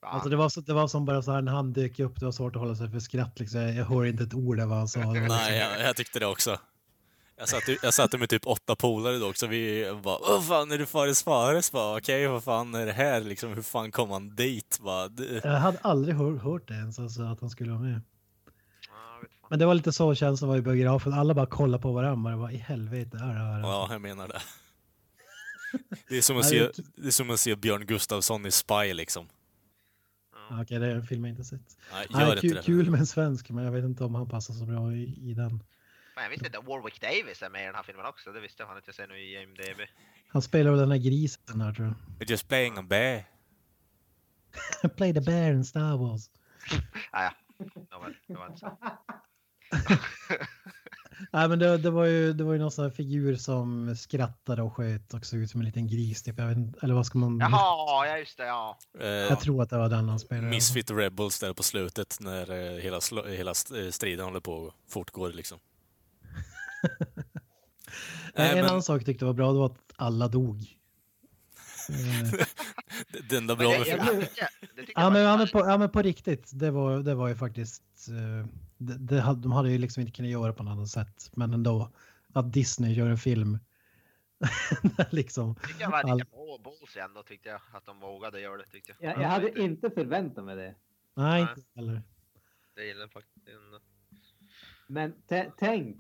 Alltså 0.07 0.28
det 0.28 0.36
var, 0.36 0.49
så, 0.49 0.61
det 0.61 0.72
var 0.72 0.88
som 0.88 1.05
bara 1.05 1.22
så 1.22 1.32
här 1.32 1.42
när 1.42 1.53
han 1.53 1.72
dök 1.72 1.99
upp, 1.99 2.20
det 2.20 2.24
var 2.24 2.32
svårt 2.32 2.57
att 2.57 2.62
hålla 2.62 2.74
sig 2.74 2.90
för 2.90 2.99
skratt 2.99 3.40
liksom. 3.40 3.61
Jag, 3.61 3.74
jag 3.74 3.84
hör 3.84 4.05
inte 4.05 4.24
ett 4.24 4.34
ord 4.34 4.61
av 4.61 4.68
vad 4.68 4.78
han 4.78 4.88
sa. 4.88 5.01
Var 5.01 5.14
liksom, 5.14 5.28
Nej, 5.28 5.59
jag, 5.59 5.80
jag 5.80 5.97
tyckte 5.97 6.18
det 6.18 6.26
också. 6.26 6.59
Jag 7.36 7.49
satt, 7.49 7.62
jag 7.82 7.95
satt 7.95 8.20
med 8.20 8.28
typ 8.28 8.47
åtta 8.47 8.76
polare 8.76 9.18
då 9.18 9.28
också. 9.28 9.47
Vi 9.47 9.92
bara, 10.03 10.18
vad 10.18 10.47
fan 10.47 10.72
är 10.72 10.78
du 10.78 10.86
Fares 10.86 11.22
Fares? 11.22 11.70
Okej, 11.74 12.26
vad 12.26 12.45
fan 12.45 12.74
är 12.74 12.86
det 12.86 12.92
här 12.92 13.20
liksom? 13.20 13.53
Hur 13.53 13.62
fan 13.62 13.92
kom 13.92 14.11
han 14.11 14.36
dit? 14.36 14.78
Bara, 14.82 15.09
det... 15.09 15.45
Jag 15.45 15.51
hade 15.51 15.78
aldrig 15.82 16.16
hör, 16.16 16.36
hört 16.36 16.68
det 16.68 16.74
ens, 16.74 16.99
alltså, 16.99 17.22
att 17.22 17.40
han 17.40 17.51
skulle 17.51 17.70
vara 17.70 17.82
med. 17.82 18.01
ja, 18.88 19.14
jag 19.14 19.20
vet 19.20 19.30
fan. 19.30 19.34
Men 19.51 19.59
det 19.59 19.66
var 19.66 19.74
lite 19.74 19.92
så 19.92 20.14
känslan 20.14 20.49
var 20.51 20.57
i 20.57 20.62
biografen. 20.62 21.12
Alla 21.12 21.34
bara 21.34 21.47
kollade 21.47 21.82
på 21.82 21.92
varandra. 21.92 22.30
Bara, 22.30 22.36
Vad 22.36 22.53
i 22.53 22.57
helvete 22.57 23.16
är 23.16 23.26
det 23.34 23.40
här? 23.40 23.61
Ja, 23.61 23.88
jag 23.90 24.01
menar 24.01 24.28
det. 24.28 24.40
Det 26.09 26.16
är 26.18 26.22
som 26.22 26.36
att 26.36 26.42
Nej, 26.42 26.51
se, 26.51 26.59
det- 26.82 27.03
det 27.03 27.07
är 27.07 27.11
som 27.11 27.30
att 27.30 27.40
se 27.40 27.57
Björn 27.57 27.86
Gustafsson 27.86 28.47
i 28.47 28.51
Spy 28.51 28.95
liksom. 28.95 29.28
Okej, 30.62 30.78
det 30.78 30.86
är 30.86 30.95
en 30.95 31.07
film 31.07 31.24
jag 31.24 31.32
inte 31.32 31.45
sett. 31.45 31.78
Nej, 31.92 32.07
Nej, 32.11 32.22
gör 32.22 32.30
inte 32.30 32.40
kul, 32.40 32.55
det. 32.57 32.62
kul 32.62 32.90
med 32.90 33.01
en 33.01 33.07
svensk, 33.07 33.51
men 33.51 33.64
jag 33.64 33.72
vet 33.72 33.84
inte 33.84 34.05
om 34.05 34.14
han 34.14 34.28
passar 34.28 34.55
så 34.55 34.64
bra 34.66 34.92
i, 34.92 35.30
i 35.30 35.34
den. 35.34 35.51
Fan, 36.14 36.22
jag 36.22 36.30
visste 36.30 36.47
inte 36.47 36.59
att 36.59 36.66
Warwick 36.66 37.01
Davis 37.01 37.42
är 37.42 37.51
med 37.51 37.62
i 37.62 37.66
den 37.66 37.74
här 37.74 37.82
filmen 37.82 38.07
också. 38.07 38.32
Det 38.32 38.40
visste 38.40 38.62
jag 38.62 38.68
fan 38.68 38.76
inte. 38.76 38.88
Jag 38.88 38.95
ser 38.95 39.07
nu 39.07 39.18
i 39.18 39.42
IMDB. 39.42 39.80
Han 40.28 40.42
spelar 40.42 40.70
väl 40.70 40.80
den 40.80 40.90
här 40.90 40.99
grisen 40.99 41.59
där 41.59 41.72
tror 41.72 41.95
We're 42.18 42.30
just 42.30 42.49
playing 42.49 42.78
a 42.78 42.82
bear. 42.82 43.24
jag. 44.82 44.97
Play 44.97 45.14
the 45.14 45.20
bear 45.20 45.53
in 45.53 45.64
Star 45.64 45.97
Wars. 45.97 46.30
Ah, 47.11 47.22
ja, 47.22 47.32
Nåväl, 47.92 48.14
det 48.26 48.34
var 48.34 48.47
inte 48.47 48.59
så. 48.59 48.78
Nej, 51.33 51.49
men 51.49 51.59
det, 51.59 51.79
det, 51.79 51.91
var 51.91 52.05
ju, 52.05 52.33
det 52.33 52.45
var 52.45 52.53
ju 52.53 52.59
någon 52.59 52.70
sån 52.70 52.85
här 52.85 52.91
figur 52.91 53.37
som 53.37 53.97
skrattade 53.97 54.62
och 54.62 54.77
sköt 54.77 55.14
och 55.14 55.27
såg 55.27 55.39
ut 55.41 55.51
som 55.51 55.61
en 55.61 55.66
liten 55.66 55.87
gris. 55.89 56.22
Typ. 56.22 56.39
Jag 56.39 56.47
vet, 56.47 56.57
inte- 56.57 56.79
eller 56.83 56.95
vad 56.95 57.07
ska 57.07 57.18
man... 57.18 57.39
Jaha, 57.41 58.07
ja 58.07 58.18
just 58.18 58.37
det, 58.39 58.45
ja. 58.47 58.79
Eh, 59.01 59.07
Jag 59.07 59.41
tror 59.41 59.62
att 59.62 59.70
det 59.70 59.77
var 59.79 59.89
den 59.89 60.09
han 60.09 60.18
spelade. 60.18 60.47
Misfit 60.49 60.91
Rebels 60.91 61.39
där 61.41 61.53
på 61.53 61.62
slutet 61.62 62.16
när 62.20 62.51
eh, 62.51 62.81
hela, 62.83 63.01
hela 63.29 63.51
eh, 63.51 63.91
striden 63.91 64.25
håller 64.25 64.41
på 64.41 64.53
och 64.53 64.72
fortgår 64.91 65.33
liksom. 65.33 65.59
Nej, 68.35 68.51
en 68.51 68.57
men- 68.57 68.64
annan 68.64 68.83
sak 68.83 68.99
jag 69.01 69.07
tyckte 69.07 69.25
var 69.25 69.33
bra, 69.33 69.53
det 69.53 69.59
var 69.59 69.66
att 69.66 69.79
alla 69.97 70.29
dog. 70.29 70.66
Det- 71.89 73.28
Det 73.28 73.37
enda 73.37 73.57
Men 73.57 73.59
bra 73.66 73.70
det, 73.70 73.89
jag, 73.89 73.99
Ja 73.99 74.22
jag 74.95 75.12
men, 75.12 75.22
ja, 75.22 75.37
men, 75.37 75.49
på, 75.49 75.59
ja 75.59 75.78
men 75.78 75.91
på 75.91 76.03
riktigt, 76.03 76.51
det 76.55 76.70
var, 76.70 76.99
det 76.99 77.14
var 77.14 77.28
ju 77.28 77.35
faktiskt... 77.35 77.82
eh, 78.09 78.47
Det, 78.78 78.99
det, 78.99 79.20
hade- 79.20 79.41
de 79.41 79.53
hade 79.53 79.70
ju 79.70 79.78
liksom 79.78 80.01
inte 80.01 80.12
kunnat 80.12 80.30
göra 80.30 80.53
på 80.53 80.62
något 80.62 80.72
annat 80.72 80.89
sätt. 80.89 81.30
Men 81.32 81.53
ändå, 81.55 81.91
att 82.35 82.53
Disney 82.53 82.93
gör 82.93 83.11
en 83.11 83.18
film. 83.18 83.59
där 84.97 85.09
liksom, 85.11 85.55
tyckte 85.55 85.82
jag 85.82 85.91
var 85.91 85.99
all, 86.11 86.22
ändå 87.05 87.22
tyckte 87.22 87.49
jag. 87.49 87.61
Att 87.72 87.87
de 87.87 88.01
vågade 88.01 88.41
göra 88.41 88.57
det 88.57 88.66
tyckte 88.66 88.93
jag. 88.99 89.12
Jag, 89.14 89.22
jag 89.22 89.28
hade 89.28 89.61
inte 89.62 89.91
förväntat 89.91 90.45
mig 90.45 90.57
det. 90.57 90.74
nej, 91.14 91.41
inte 91.43 91.62
heller. 91.74 92.03
Det 92.74 92.85
gillar 92.87 93.01
jag 93.01 93.12
faktiskt. 93.12 93.47
Men 94.87 95.14
tä- 95.28 95.53
tänk, 95.59 95.97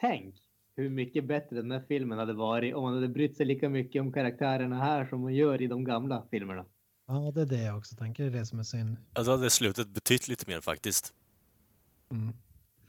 tänk 0.00 0.34
hur 0.76 0.90
mycket 0.90 1.24
bättre 1.24 1.56
den 1.56 1.70
här 1.70 1.84
filmen 1.88 2.18
hade 2.18 2.32
varit 2.32 2.74
om 2.74 2.82
man 2.82 2.94
hade 2.94 3.08
brytt 3.08 3.36
sig 3.36 3.46
lika 3.46 3.68
mycket 3.68 4.02
om 4.02 4.12
karaktärerna 4.12 4.76
här 4.76 5.06
som 5.06 5.20
man 5.20 5.34
gör 5.34 5.62
i 5.62 5.66
de 5.66 5.84
gamla 5.84 6.26
filmerna. 6.30 6.64
Ja, 7.06 7.32
det 7.34 7.40
är 7.40 7.46
det 7.46 7.62
jag 7.62 7.78
också 7.78 7.96
tänker. 7.96 8.22
Det 8.22 8.28
är 8.28 8.40
det 8.40 8.46
som 8.46 8.58
är 8.58 8.62
synd. 8.62 8.96
Alltså 9.12 9.32
hade 9.32 9.50
slutet 9.50 9.88
betytt 9.88 10.28
lite 10.28 10.50
mer 10.50 10.60
faktiskt. 10.60 11.14
Mm. 12.10 12.34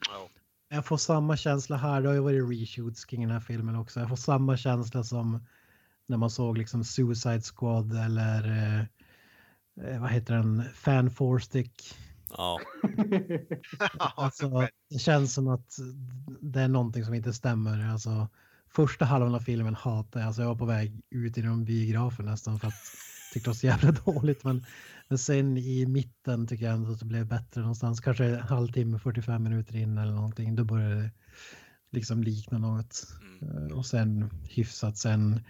Ja. 0.09 0.29
Jag 0.69 0.85
får 0.85 0.97
samma 0.97 1.37
känsla 1.37 1.77
här. 1.77 2.01
Det 2.01 2.07
har 2.07 2.15
ju 2.15 2.21
varit 2.21 2.49
reshoots 2.49 3.05
kring 3.05 3.21
den 3.21 3.31
här 3.31 3.39
filmen 3.39 3.75
också. 3.75 3.99
Jag 3.99 4.09
får 4.09 4.15
samma 4.15 4.57
känsla 4.57 5.03
som 5.03 5.45
när 6.07 6.17
man 6.17 6.29
såg 6.29 6.57
liksom 6.57 6.83
Suicide 6.83 7.41
Squad 7.41 7.91
eller 8.05 8.47
eh, 8.47 8.79
eh, 9.87 10.01
vad 10.01 10.09
heter 10.09 10.33
den? 10.35 10.63
Fan 10.73 11.11
Four 11.11 11.39
Stick. 11.39 11.95
Ja. 12.29 12.59
Alltså, 14.15 14.67
det 14.89 14.99
känns 14.99 15.33
som 15.33 15.47
att 15.47 15.77
det 16.41 16.61
är 16.61 16.67
någonting 16.67 17.05
som 17.05 17.13
inte 17.13 17.33
stämmer. 17.33 17.89
Alltså, 17.91 18.27
första 18.67 19.05
halvan 19.05 19.35
av 19.35 19.39
filmen 19.39 19.75
hatar 19.75 20.19
jag. 20.19 20.27
Alltså, 20.27 20.41
jag 20.41 20.49
var 20.49 20.55
på 20.55 20.65
väg 20.65 21.01
ut 21.09 21.37
genom 21.37 21.65
biografen 21.65 22.25
nästan 22.25 22.59
för 22.59 22.67
att 22.67 22.73
jag 22.73 23.33
tyckte 23.33 23.49
det 23.49 23.49
var 23.49 23.55
så 23.55 23.65
jävla 23.67 23.91
dåligt. 23.91 24.43
Men, 24.43 24.65
men 25.07 25.17
sen 25.17 25.57
i 25.57 25.85
mitten 25.85 26.47
tycker 26.47 26.65
jag 26.65 26.73
ändå 26.73 26.91
att 26.91 26.99
det 26.99 27.05
blev 27.05 27.27
bättre 27.27 27.61
någonstans. 27.61 27.99
Kanske 27.99 28.25
en 28.25 28.39
halvtimme, 28.39 28.99
45 28.99 29.43
minuter 29.43 29.75
in 29.75 29.97
eller 29.97 30.13
någonting. 30.13 30.55
Då 30.55 30.63
började 30.63 30.95
det 30.95 31.11
liksom 31.89 32.23
likna 32.23 32.57
något. 32.57 33.07
Mm. 33.41 33.67
Eh, 33.67 33.77
Och 33.77 33.85
sen 33.85 34.29
hyfsat 34.49 34.97
sen. 34.97 35.41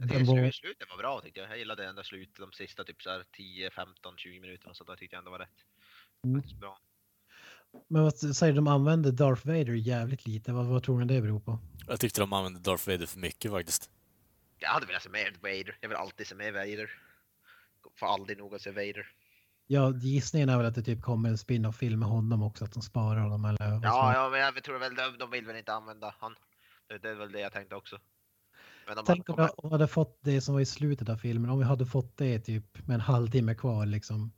Jag 0.00 0.08
var, 0.08 0.36
slu- 0.36 0.52
slutet 0.52 0.88
var 0.90 0.96
bra 0.96 1.20
tyckte 1.20 1.40
jag. 1.40 1.50
Jag 1.50 1.58
gillade 1.58 1.86
ändå 1.86 2.02
slutet 2.02 2.36
de 2.36 2.52
sista 2.52 2.84
typ 2.84 3.02
så 3.02 3.10
här 3.10 3.24
10, 3.32 3.70
15, 3.70 4.14
20 4.16 4.40
minuterna. 4.40 4.74
Så 4.74 4.84
då 4.84 4.96
tyckte 4.96 5.16
jag 5.16 5.18
ändå 5.18 5.30
var 5.30 5.38
rätt. 5.38 5.64
Mm. 6.24 6.40
Faktiskt 6.40 6.60
bra. 6.60 6.78
men 7.88 8.02
vad 8.02 8.16
säger 8.18 8.52
du, 8.52 8.56
de 8.56 8.66
använde 8.68 9.12
Darth 9.12 9.46
Vader 9.46 9.72
jävligt 9.72 10.26
lite. 10.26 10.52
Vad, 10.52 10.66
vad 10.66 10.82
tror 10.82 11.00
ni 11.00 11.14
det 11.14 11.22
beror 11.22 11.40
på? 11.40 11.58
Jag 11.88 12.00
tyckte 12.00 12.20
de 12.20 12.32
använde 12.32 12.60
Darth 12.60 12.88
Vader 12.88 13.06
för 13.06 13.18
mycket 13.18 13.50
faktiskt. 13.50 13.90
Jag 14.58 14.68
hade 14.68 14.86
velat 14.86 15.02
se 15.02 15.08
mer 15.08 15.32
Vader. 15.42 15.78
Jag 15.80 15.88
vill 15.88 15.98
alltid 15.98 16.26
se 16.26 16.34
mer 16.34 16.52
Vader. 16.52 16.90
Får 17.98 18.06
aldrig 18.06 18.38
nog 18.38 18.54
att 18.54 18.62
se 18.62 18.70
Vader. 18.70 19.12
Ja, 19.66 19.92
gissningen 19.96 20.48
är 20.48 20.56
väl 20.56 20.66
att 20.66 20.74
det 20.74 20.82
typ 20.82 21.02
kommer 21.02 21.28
en 21.28 21.38
spin-off-film 21.38 21.98
med 21.98 22.08
honom 22.08 22.42
också, 22.42 22.64
att 22.64 22.72
de 22.72 22.82
sparar 22.82 23.20
honom 23.20 23.44
eller 23.44 23.80
Ja, 23.82 24.14
ja, 24.14 24.28
men 24.30 24.40
jag 24.40 24.64
tror 24.64 24.78
väl 24.78 24.94
de, 24.94 25.18
de 25.18 25.30
vill 25.30 25.46
väl 25.46 25.56
inte 25.56 25.72
använda 25.72 26.14
han. 26.18 26.36
Det, 26.86 26.98
det 26.98 27.10
är 27.10 27.14
väl 27.14 27.32
det 27.32 27.40
jag 27.40 27.52
tänkte 27.52 27.74
också. 27.76 27.98
Men 28.86 28.96
de 28.96 29.04
Tänk 29.06 29.28
om 29.28 29.36
kommer- 29.36 29.50
vi 29.62 29.68
hade 29.68 29.86
fått 29.88 30.18
det 30.22 30.40
som 30.40 30.54
var 30.54 30.60
i 30.60 30.66
slutet 30.66 31.08
av 31.08 31.16
filmen, 31.16 31.50
om 31.50 31.58
vi 31.58 31.64
hade 31.64 31.86
fått 31.86 32.16
det 32.16 32.38
typ 32.40 32.86
med 32.86 32.94
en 32.94 33.00
halvtimme 33.00 33.54
kvar 33.54 33.86
liksom. 33.86 34.32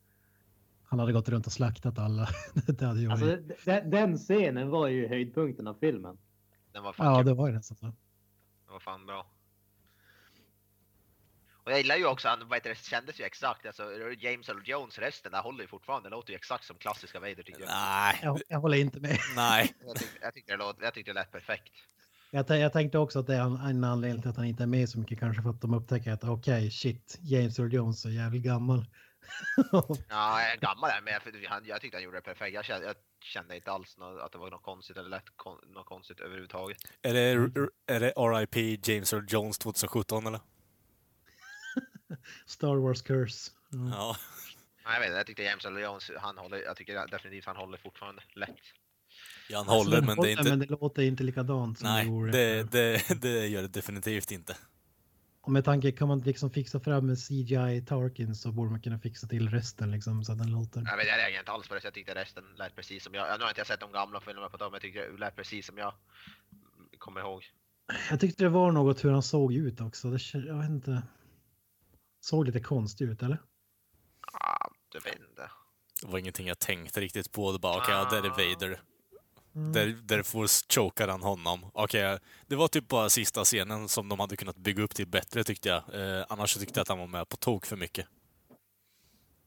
Han 0.84 0.98
hade 0.98 1.12
gått 1.12 1.28
runt 1.28 1.46
och 1.46 1.52
slaktat 1.52 1.98
alla. 1.98 2.28
det 2.66 2.86
hade 2.86 3.00
ju 3.00 3.10
Alltså, 3.10 3.36
den 3.84 4.16
scenen 4.18 4.70
var 4.70 4.88
ju 4.88 5.08
höjdpunkten 5.08 5.66
av 5.66 5.74
filmen. 5.80 6.18
Den 6.72 6.82
var 6.82 6.92
fan 6.92 7.06
Ja, 7.06 7.16
kul. 7.18 7.26
det 7.26 7.34
var 7.34 7.48
ju 7.48 7.54
nästan 7.54 7.76
så. 7.76 7.86
Det 8.66 8.72
var 8.72 8.80
fan 8.80 9.06
bra. 9.06 9.26
Och 11.64 11.72
jag 11.72 11.78
gillar 11.78 11.96
ju 11.96 12.06
också, 12.06 12.28
han, 12.28 12.48
vad 12.48 12.56
heter 12.56 12.70
det, 12.70 12.76
kändes 12.78 13.20
ju 13.20 13.24
exakt, 13.24 13.66
alltså 13.66 13.82
James 14.18 14.48
Earl 14.48 14.62
Jones 14.64 14.98
rösten 14.98 15.32
där 15.32 15.42
håller 15.42 15.60
ju 15.62 15.68
fortfarande, 15.68 16.08
det 16.08 16.16
låter 16.16 16.30
ju 16.30 16.36
exakt 16.36 16.64
som 16.64 16.76
klassiska 16.76 17.20
Vader 17.20 17.34
tycker 17.42 17.60
jag. 17.60 17.68
Nej, 17.68 18.18
Jag, 18.22 18.40
jag 18.48 18.60
håller 18.60 18.78
inte 18.78 19.00
med. 19.00 19.18
nej. 19.36 19.74
Jag 19.86 19.96
tyckte, 19.96 20.18
jag 20.22 20.34
tyckte, 20.34 20.52
det, 20.52 20.56
låt, 20.56 20.76
jag 20.80 20.94
tyckte 20.94 21.10
det 21.10 21.14
lät 21.14 21.32
perfekt. 21.32 21.72
Jag, 22.30 22.50
jag 22.50 22.72
tänkte 22.72 22.98
också 22.98 23.18
att 23.18 23.26
det 23.26 23.34
är 23.34 23.40
en, 23.40 23.56
en 23.56 23.84
anledning 23.84 24.22
till 24.22 24.30
att 24.30 24.36
han 24.36 24.44
inte 24.44 24.62
är 24.62 24.66
med 24.66 24.88
så 24.88 24.98
mycket, 24.98 25.18
kanske 25.18 25.42
för 25.42 25.50
att 25.50 25.60
de 25.60 25.74
upptäcker 25.74 26.12
att 26.12 26.24
okej, 26.24 26.70
shit, 26.70 27.18
James 27.22 27.58
Earl 27.58 27.72
Jones 27.72 28.04
är 28.04 28.10
jävligt 28.10 28.42
gammal. 28.42 28.86
Ja, 30.08 30.42
jag 30.42 30.52
är 30.52 30.56
gammal 30.56 30.90
där, 30.90 31.00
men 31.00 31.12
jag, 31.12 31.22
för 31.22 31.48
han, 31.48 31.64
jag 31.64 31.80
tyckte 31.80 31.96
han 31.96 32.04
gjorde 32.04 32.16
det 32.16 32.22
perfekt. 32.22 32.54
Jag 32.54 32.64
kände, 32.64 32.86
jag 32.86 32.96
kände 33.20 33.56
inte 33.56 33.70
alls 33.70 33.96
nå 33.98 34.18
att 34.18 34.32
det 34.32 34.38
var 34.38 34.50
något 34.50 34.62
konstigt 34.62 34.96
eller 34.96 35.08
lätt 35.08 35.24
kon, 35.36 35.58
något 35.66 35.86
konstigt 35.86 36.20
överhuvudtaget. 36.20 36.76
Är 37.02 37.14
det, 37.14 37.20
är 37.86 38.00
det 38.00 38.10
R.I.P. 38.10 38.78
James 38.82 39.12
Earl 39.12 39.24
Jones 39.28 39.58
2017 39.58 40.26
eller? 40.26 40.40
Star 42.46 42.76
Wars 42.76 43.02
Curse. 43.02 43.50
Ja. 43.70 43.88
Ja. 43.92 44.16
Nej, 44.84 44.94
jag 44.94 45.00
vet 45.00 45.06
inte, 45.06 45.18
jag 45.18 45.26
tyckte 45.26 45.42
James 45.42 45.64
Earl 45.64 45.78
Jones, 45.78 46.10
han 46.18 46.38
håller, 46.38 46.58
jag 46.58 46.76
tycker 46.76 47.06
definitivt 47.06 47.44
han 47.44 47.56
håller 47.56 47.78
fortfarande 47.78 48.22
lätt. 48.34 48.60
Ja, 49.48 49.58
han 49.58 49.68
Alltså, 49.68 49.90
håller, 49.96 50.02
men 50.06 50.16
det 50.16 50.28
är 50.28 50.30
inte... 50.30 50.50
men 50.50 50.58
det 50.58 50.66
låter 50.70 51.02
inte 51.02 51.22
likadant 51.22 51.78
som 51.78 51.88
Nej, 51.88 52.04
det 52.04 52.10
gjorde. 52.10 52.32
det, 52.32 52.72
det, 52.72 53.20
det 53.22 53.46
gör 53.46 53.62
det 53.62 53.68
definitivt 53.68 54.30
inte. 54.30 54.56
Och 55.40 55.52
med 55.52 55.64
tanke, 55.64 55.92
kan 55.92 56.08
man 56.08 56.18
liksom 56.18 56.50
fixa 56.50 56.80
fram 56.80 57.08
en 57.08 57.16
CGI 57.16 57.84
Tarkin 57.86 58.34
så 58.34 58.52
borde 58.52 58.70
man 58.70 58.80
kunna 58.80 58.98
fixa 58.98 59.26
till 59.26 59.50
resten 59.50 59.90
liksom 59.90 60.24
så 60.24 60.32
att 60.32 60.38
den 60.38 60.50
låter. 60.50 60.82
Jag, 60.86 60.96
vet, 60.96 61.06
jag 61.06 61.18
reagerade 61.18 61.38
inte 61.38 61.52
alls 61.52 61.68
på 61.68 61.74
det, 61.74 61.80
jag 61.84 61.94
tyckte 61.94 62.14
resten 62.14 62.44
lät 62.58 62.76
precis 62.76 63.04
som 63.04 63.14
jag. 63.14 63.38
Nu 63.38 63.44
har 63.44 63.50
inte 63.50 63.60
jag 63.60 63.66
sett 63.66 63.80
de 63.80 63.92
gamla 63.92 64.20
filmerna 64.20 64.48
på 64.48 64.58
tag, 64.58 64.66
men 64.66 64.74
jag 64.74 64.82
tyckte 64.82 65.00
det 65.12 65.18
lät 65.18 65.36
precis 65.36 65.66
som 65.66 65.78
jag 65.78 65.92
kommer 66.98 67.20
ihåg. 67.20 67.42
Jag 68.10 68.20
tyckte 68.20 68.44
det 68.44 68.48
var 68.50 68.72
något 68.72 69.04
hur 69.04 69.10
han 69.10 69.22
såg 69.22 69.54
ut 69.54 69.80
också. 69.80 70.10
Det, 70.10 70.18
jag 70.34 70.58
vet 70.60 70.70
inte. 70.70 71.02
Såg 72.20 72.46
lite 72.46 72.60
konstigt 72.60 73.08
ut 73.10 73.22
eller? 73.22 73.38
Ah, 74.32 74.68
jag 74.94 75.02
vet 75.04 75.14
inte. 75.30 75.50
Det 76.02 76.06
var 76.08 76.18
ingenting 76.18 76.46
jag 76.46 76.58
tänkte 76.58 77.00
riktigt 77.00 77.32
på. 77.32 77.52
Det 77.52 77.58
bara, 77.58 77.76
okej, 77.76 77.94
ja, 77.94 78.08
där 78.10 78.22
är 78.26 78.54
Vader. 78.54 78.80
Där, 79.72 79.96
där 80.02 80.22
får 80.22 80.74
chokar 80.74 81.08
han 81.08 81.22
honom. 81.22 81.70
Okej, 81.72 82.18
det 82.46 82.56
var 82.56 82.68
typ 82.68 82.88
bara 82.88 83.10
sista 83.10 83.44
scenen 83.44 83.88
som 83.88 84.08
de 84.08 84.20
hade 84.20 84.36
kunnat 84.36 84.56
bygga 84.56 84.82
upp 84.82 84.94
till 84.94 85.08
bättre 85.08 85.44
tyckte 85.44 85.68
jag. 85.68 85.82
Eh, 85.94 86.24
annars 86.28 86.54
tyckte 86.54 86.78
jag 86.78 86.82
att 86.82 86.88
han 86.88 86.98
var 86.98 87.06
med 87.06 87.28
på 87.28 87.36
tok 87.36 87.66
för 87.66 87.76
mycket. 87.76 88.06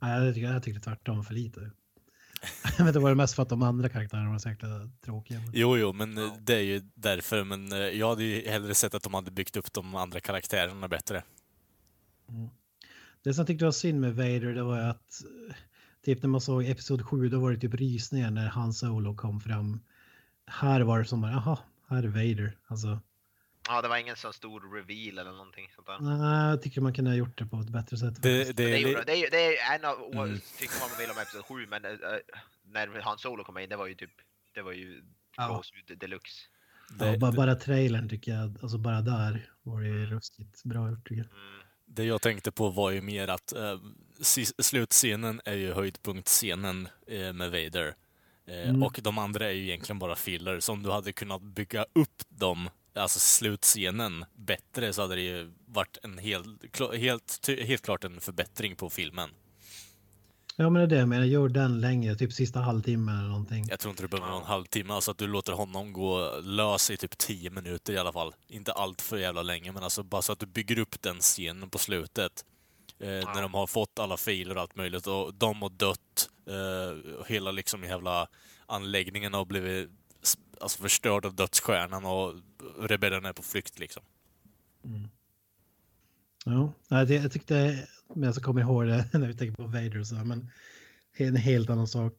Nej, 0.01 0.26
jag 0.26 0.36
tyckte, 0.36 0.51
jag 0.51 0.64
tyckte 0.64 0.82
tvärtom 0.82 1.24
för 1.24 1.34
lite. 1.34 1.59
Vet 2.78 2.88
inte, 2.88 2.99
var 2.99 3.09
det 3.09 3.16
mest 3.16 3.36
för 3.36 3.43
att 3.43 3.49
de 3.49 3.64
andra 3.64 3.89
karaktärerna 3.89 4.32
var 4.32 4.39
så 4.39 4.49
jäkla 4.49 4.89
tråkiga. 5.05 5.39
Men... 5.39 5.51
Jo, 5.53 5.78
jo, 5.78 5.93
men 5.93 6.18
eh, 6.18 6.34
det 6.39 6.55
är 6.55 6.62
ju 6.62 6.82
därför. 6.93 7.43
Men 7.43 7.72
eh, 7.72 7.78
jag 7.78 8.09
hade 8.09 8.24
ju 8.24 8.49
hellre 8.49 8.76
sett 8.76 8.93
att 8.93 9.03
de 9.03 9.14
hade 9.14 9.32
byggt 9.32 9.57
upp 9.57 9.74
de 9.74 9.95
andra 9.95 10.20
karaktärerna 10.20 10.88
bättre. 10.88 11.24
Mm. 12.30 12.49
Det 13.24 13.34
som 13.34 13.41
jag 13.41 13.47
tyckte 13.47 13.66
var 13.66 13.72
synd 13.72 14.01
med 14.01 14.16
Vader, 14.16 14.53
det 14.53 14.64
var 14.64 14.78
ju 14.78 14.84
att 14.84 15.22
typ 16.05 16.24
när 16.24 16.30
man 16.30 16.41
såg 16.41 16.66
episod 16.66 17.05
7, 17.05 17.30
då 17.30 17.39
var 17.39 17.51
det 17.51 17.57
typ 17.57 17.74
rysningar 17.74 18.32
när 18.32 18.47
Han 18.47 18.74
Solo 18.74 19.16
kom 19.16 19.41
fram. 19.41 19.80
Här 20.52 20.82
var 20.82 20.99
det 20.99 21.06
som 21.06 21.22
bara, 21.22 21.32
jaha, 21.32 21.58
här 21.89 22.04
är 22.04 22.08
Vader. 22.08 22.58
Alltså, 22.68 22.99
Ja, 23.68 23.82
det 23.82 23.88
var 23.88 23.97
ingen 23.97 24.16
sån 24.16 24.34
stor 24.34 24.76
reveal 24.76 25.18
eller 25.18 25.32
någonting 25.32 25.70
sånt 25.76 25.88
där. 25.88 25.99
nej, 25.99 26.49
jag 26.49 26.62
tycker 26.62 26.82
man 26.82 26.93
kunde 26.93 27.12
ha 27.12 27.16
gjort 27.16 27.38
det 27.38 27.45
på 27.45 27.58
ett 27.60 27.70
bättre 27.70 27.97
sätt. 27.97 28.22
Det, 28.22 28.43
det, 28.43 28.54
Det 28.54 28.64
är, 28.64 29.06
det 29.06 29.12
är, 29.12 29.16
ju- 29.16 29.30
det 29.32 29.58
är 29.58 29.76
en 29.76 29.86
av, 29.86 30.14
Mm. 30.14 30.39
tycker 30.60 30.80
man 30.80 30.89
vill 30.99 31.10
om 31.12 31.18
Episod 31.18 31.45
7, 31.45 31.68
men 31.68 31.86
äh, 31.86 31.91
när 32.66 33.02
Han 33.02 33.18
Solo 33.18 33.43
kom 33.43 33.58
in, 33.58 33.70
det 33.70 33.76
var 33.76 33.88
ju 33.88 33.95
typ, 33.95 34.12
det 34.56 34.62
var 34.62 34.72
ju 34.72 35.04
Ja. 35.38 35.62
deluxe. 35.97 36.41
ja, 36.99 37.06
det, 37.06 37.18
bara, 37.18 37.32
bara 37.32 37.56
trailern 37.56 38.10
tycker 38.10 38.32
jag, 38.32 38.58
alltså 38.62 38.78
bara 38.78 39.02
där 39.02 39.49
var 39.64 39.82
det 39.82 39.88
Mm. 39.88 39.99
ju 39.99 40.06
ruskigt 40.06 40.64
bra 40.64 40.89
gjort 40.89 41.08
tycker 41.08 41.22
jag. 41.22 41.32
Mm. 41.32 41.62
det 41.86 42.04
jag 42.04 42.22
tänkte 42.22 42.52
på 42.52 42.70
var 42.70 42.91
ju 42.91 43.02
mer 43.02 43.28
att 43.28 43.54
sis- 44.22 44.54
slutscenen 44.64 45.41
är 45.45 45.56
ju 45.56 45.74
höjdpunktscenen 45.74 46.88
eh, 47.08 47.34
med 47.34 47.52
Vader. 47.52 47.95
Eh, 48.52 48.70
Mm. 48.70 48.84
Och 48.84 48.99
de 49.04 49.18
andra 49.18 49.45
är 49.45 49.52
ju 49.52 49.64
egentligen 49.64 49.99
bara 49.99 50.16
filler. 50.16 50.60
Så 50.60 50.74
om 50.74 50.84
du 50.84 50.91
hade 50.91 51.12
kunnat 51.14 51.41
bygga 51.41 51.86
upp 51.93 52.24
dem, 52.30 52.70
alltså 52.95 53.20
slutscenen, 53.20 54.26
bättre 54.36 54.93
så 54.93 55.02
hade 55.02 55.16
det 55.16 55.22
ju 55.22 55.52
varit 55.66 55.97
en 56.04 56.18
hel, 56.18 56.43
helt, 56.97 57.47
helt 57.47 57.82
klart 57.82 58.04
en 58.04 58.22
förbättring 58.22 58.76
på 58.76 58.89
filmen. 58.89 59.30
Ja 60.56 60.70
men 60.70 60.74
det 60.74 60.82
är 60.82 60.88
det 60.88 60.95
jag 60.95 61.08
menar, 61.10 61.26
gör 61.26 61.49
den 61.49 61.82
längre, 61.82 62.16
typ 62.16 62.34
sista 62.34 62.60
halvtimmen 62.60 63.18
eller 63.18 63.28
någonting. 63.28 63.66
Jag 63.70 63.80
tror 63.80 63.89
inte 63.89 64.04
det 64.04 64.08
behöver 64.08 64.38
en 64.38 64.43
halvtimme, 64.43 64.93
alltså 64.93 65.12
att 65.12 65.18
du 65.18 65.28
låter 65.28 65.54
honom 65.54 65.93
gå 65.93 66.39
lös 66.43 66.91
i 66.91 66.97
typ 66.97 67.18
10 67.18 67.49
minuter 67.49 67.93
i 67.93 67.97
alla 67.97 68.12
fall. 68.14 68.34
Inte 68.47 68.72
allt 68.72 69.02
för 69.02 69.18
jävla 69.18 69.41
länge, 69.41 69.72
men 69.72 69.84
alltså 69.84 70.04
bara 70.04 70.22
så 70.22 70.32
att 70.34 70.39
du 70.39 70.45
bygger 70.45 70.80
upp 70.80 71.02
den 71.02 71.20
scenen 71.20 71.70
på 71.70 71.78
slutet. 71.78 72.45
Eh, 73.02 73.34
När 73.34 73.41
de 73.41 73.54
har 73.54 73.68
fått 73.68 73.99
alla 73.99 74.18
filer 74.18 74.56
och 74.56 74.62
allt 74.62 74.76
möjligt 74.76 75.08
och 75.08 75.34
de 75.34 75.62
har 75.62 75.70
dött. 75.70 76.30
Eh, 76.47 77.12
och 77.20 77.28
hela 77.28 77.52
liksom 77.52 77.84
jävla 77.84 78.28
anläggningen 78.66 79.34
har 79.34 79.45
blivit 79.45 79.89
alltså, 80.60 80.82
förstörd 80.82 81.26
av 81.26 81.36
dödsstjärnan 81.36 82.06
och 82.06 82.34
rebellerna 82.80 83.30
är 83.30 83.34
på 83.34 83.43
flykt 83.43 83.80
liksom. 83.80 84.04
Ja, 86.45 86.74
nej, 86.88 87.06
det, 87.06 87.16
jag 87.16 87.32
tyckte, 87.32 87.88
men 88.16 88.24
jag 88.24 88.36
kommer 88.36 88.62
ihåg 88.62 88.88
det 88.88 89.10
när 89.14 89.28
vi 89.28 89.38
tänker 89.38 89.64
på 89.64 89.68
Vader 89.68 89.99
och 89.99 90.08
så, 90.08 90.16
men 90.16 90.52
en 91.18 91.36
helt 91.36 91.70
annan 91.70 91.88
sak. 91.88 92.14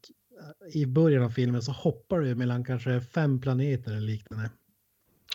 I 0.72 0.86
början 0.86 1.22
av 1.22 1.30
filmen 1.30 1.62
så 1.62 1.72
hoppar 1.72 2.20
du 2.20 2.34
mellan 2.34 2.64
kanske 2.64 3.00
fem 3.00 3.40
planeter 3.40 3.90
eller 3.90 4.06
liknande. 4.06 4.50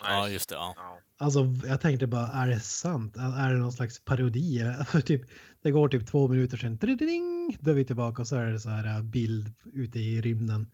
Ja, 0.02 0.28
just 0.28 0.48
det. 0.48 0.54
Ja. 0.54 1.00
Alltså 1.18 1.54
jag 1.64 1.80
tänkte 1.80 2.06
bara, 2.06 2.26
är 2.26 2.48
det 2.48 2.60
sant? 2.60 3.16
Är 3.16 3.52
det 3.52 3.58
någon 3.58 3.72
slags 3.72 4.04
parodi? 4.04 4.74
Typ, 5.04 5.22
det 5.62 5.70
går 5.70 5.88
typ 5.88 6.06
två 6.06 6.28
minuter 6.28 6.56
sedan, 6.56 6.76
ding, 6.76 7.58
då 7.60 7.70
är 7.70 7.74
vi 7.74 7.84
tillbaka 7.84 8.22
och 8.22 8.28
så 8.28 8.36
är 8.36 8.46
det 8.46 8.60
så 8.60 8.68
här 8.68 8.96
äh, 8.96 9.02
bild 9.02 9.54
ute 9.72 9.98
i 9.98 10.20
rymden. 10.20 10.70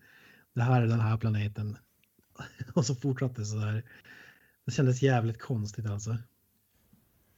Det 0.54 0.62
här 0.62 0.82
är 0.82 0.86
den 0.86 1.00
här 1.00 1.16
planeten. 1.16 1.78
Och 2.74 2.86
så 2.86 2.94
fortsatte 2.94 3.40
det 3.40 3.44
så 3.44 3.56
där. 3.56 3.84
Det 4.64 4.72
kändes 4.72 5.02
jävligt 5.02 5.40
konstigt 5.40 5.86
alltså. 5.86 6.16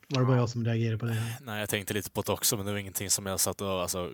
Var 0.08 0.20
det 0.20 0.26
bara 0.26 0.36
jag 0.36 0.48
som 0.48 0.64
reagerade 0.64 0.98
på 0.98 1.06
det? 1.06 1.38
Nej, 1.42 1.60
jag 1.60 1.68
tänkte 1.68 1.94
lite 1.94 2.10
på 2.10 2.22
det 2.22 2.32
också, 2.32 2.56
men 2.56 2.66
det 2.66 2.72
var 2.72 2.78
ingenting 2.78 3.10
som 3.10 3.26
jag 3.26 3.40
satt 3.40 3.60
och 3.60 3.82
alltså, 3.82 4.12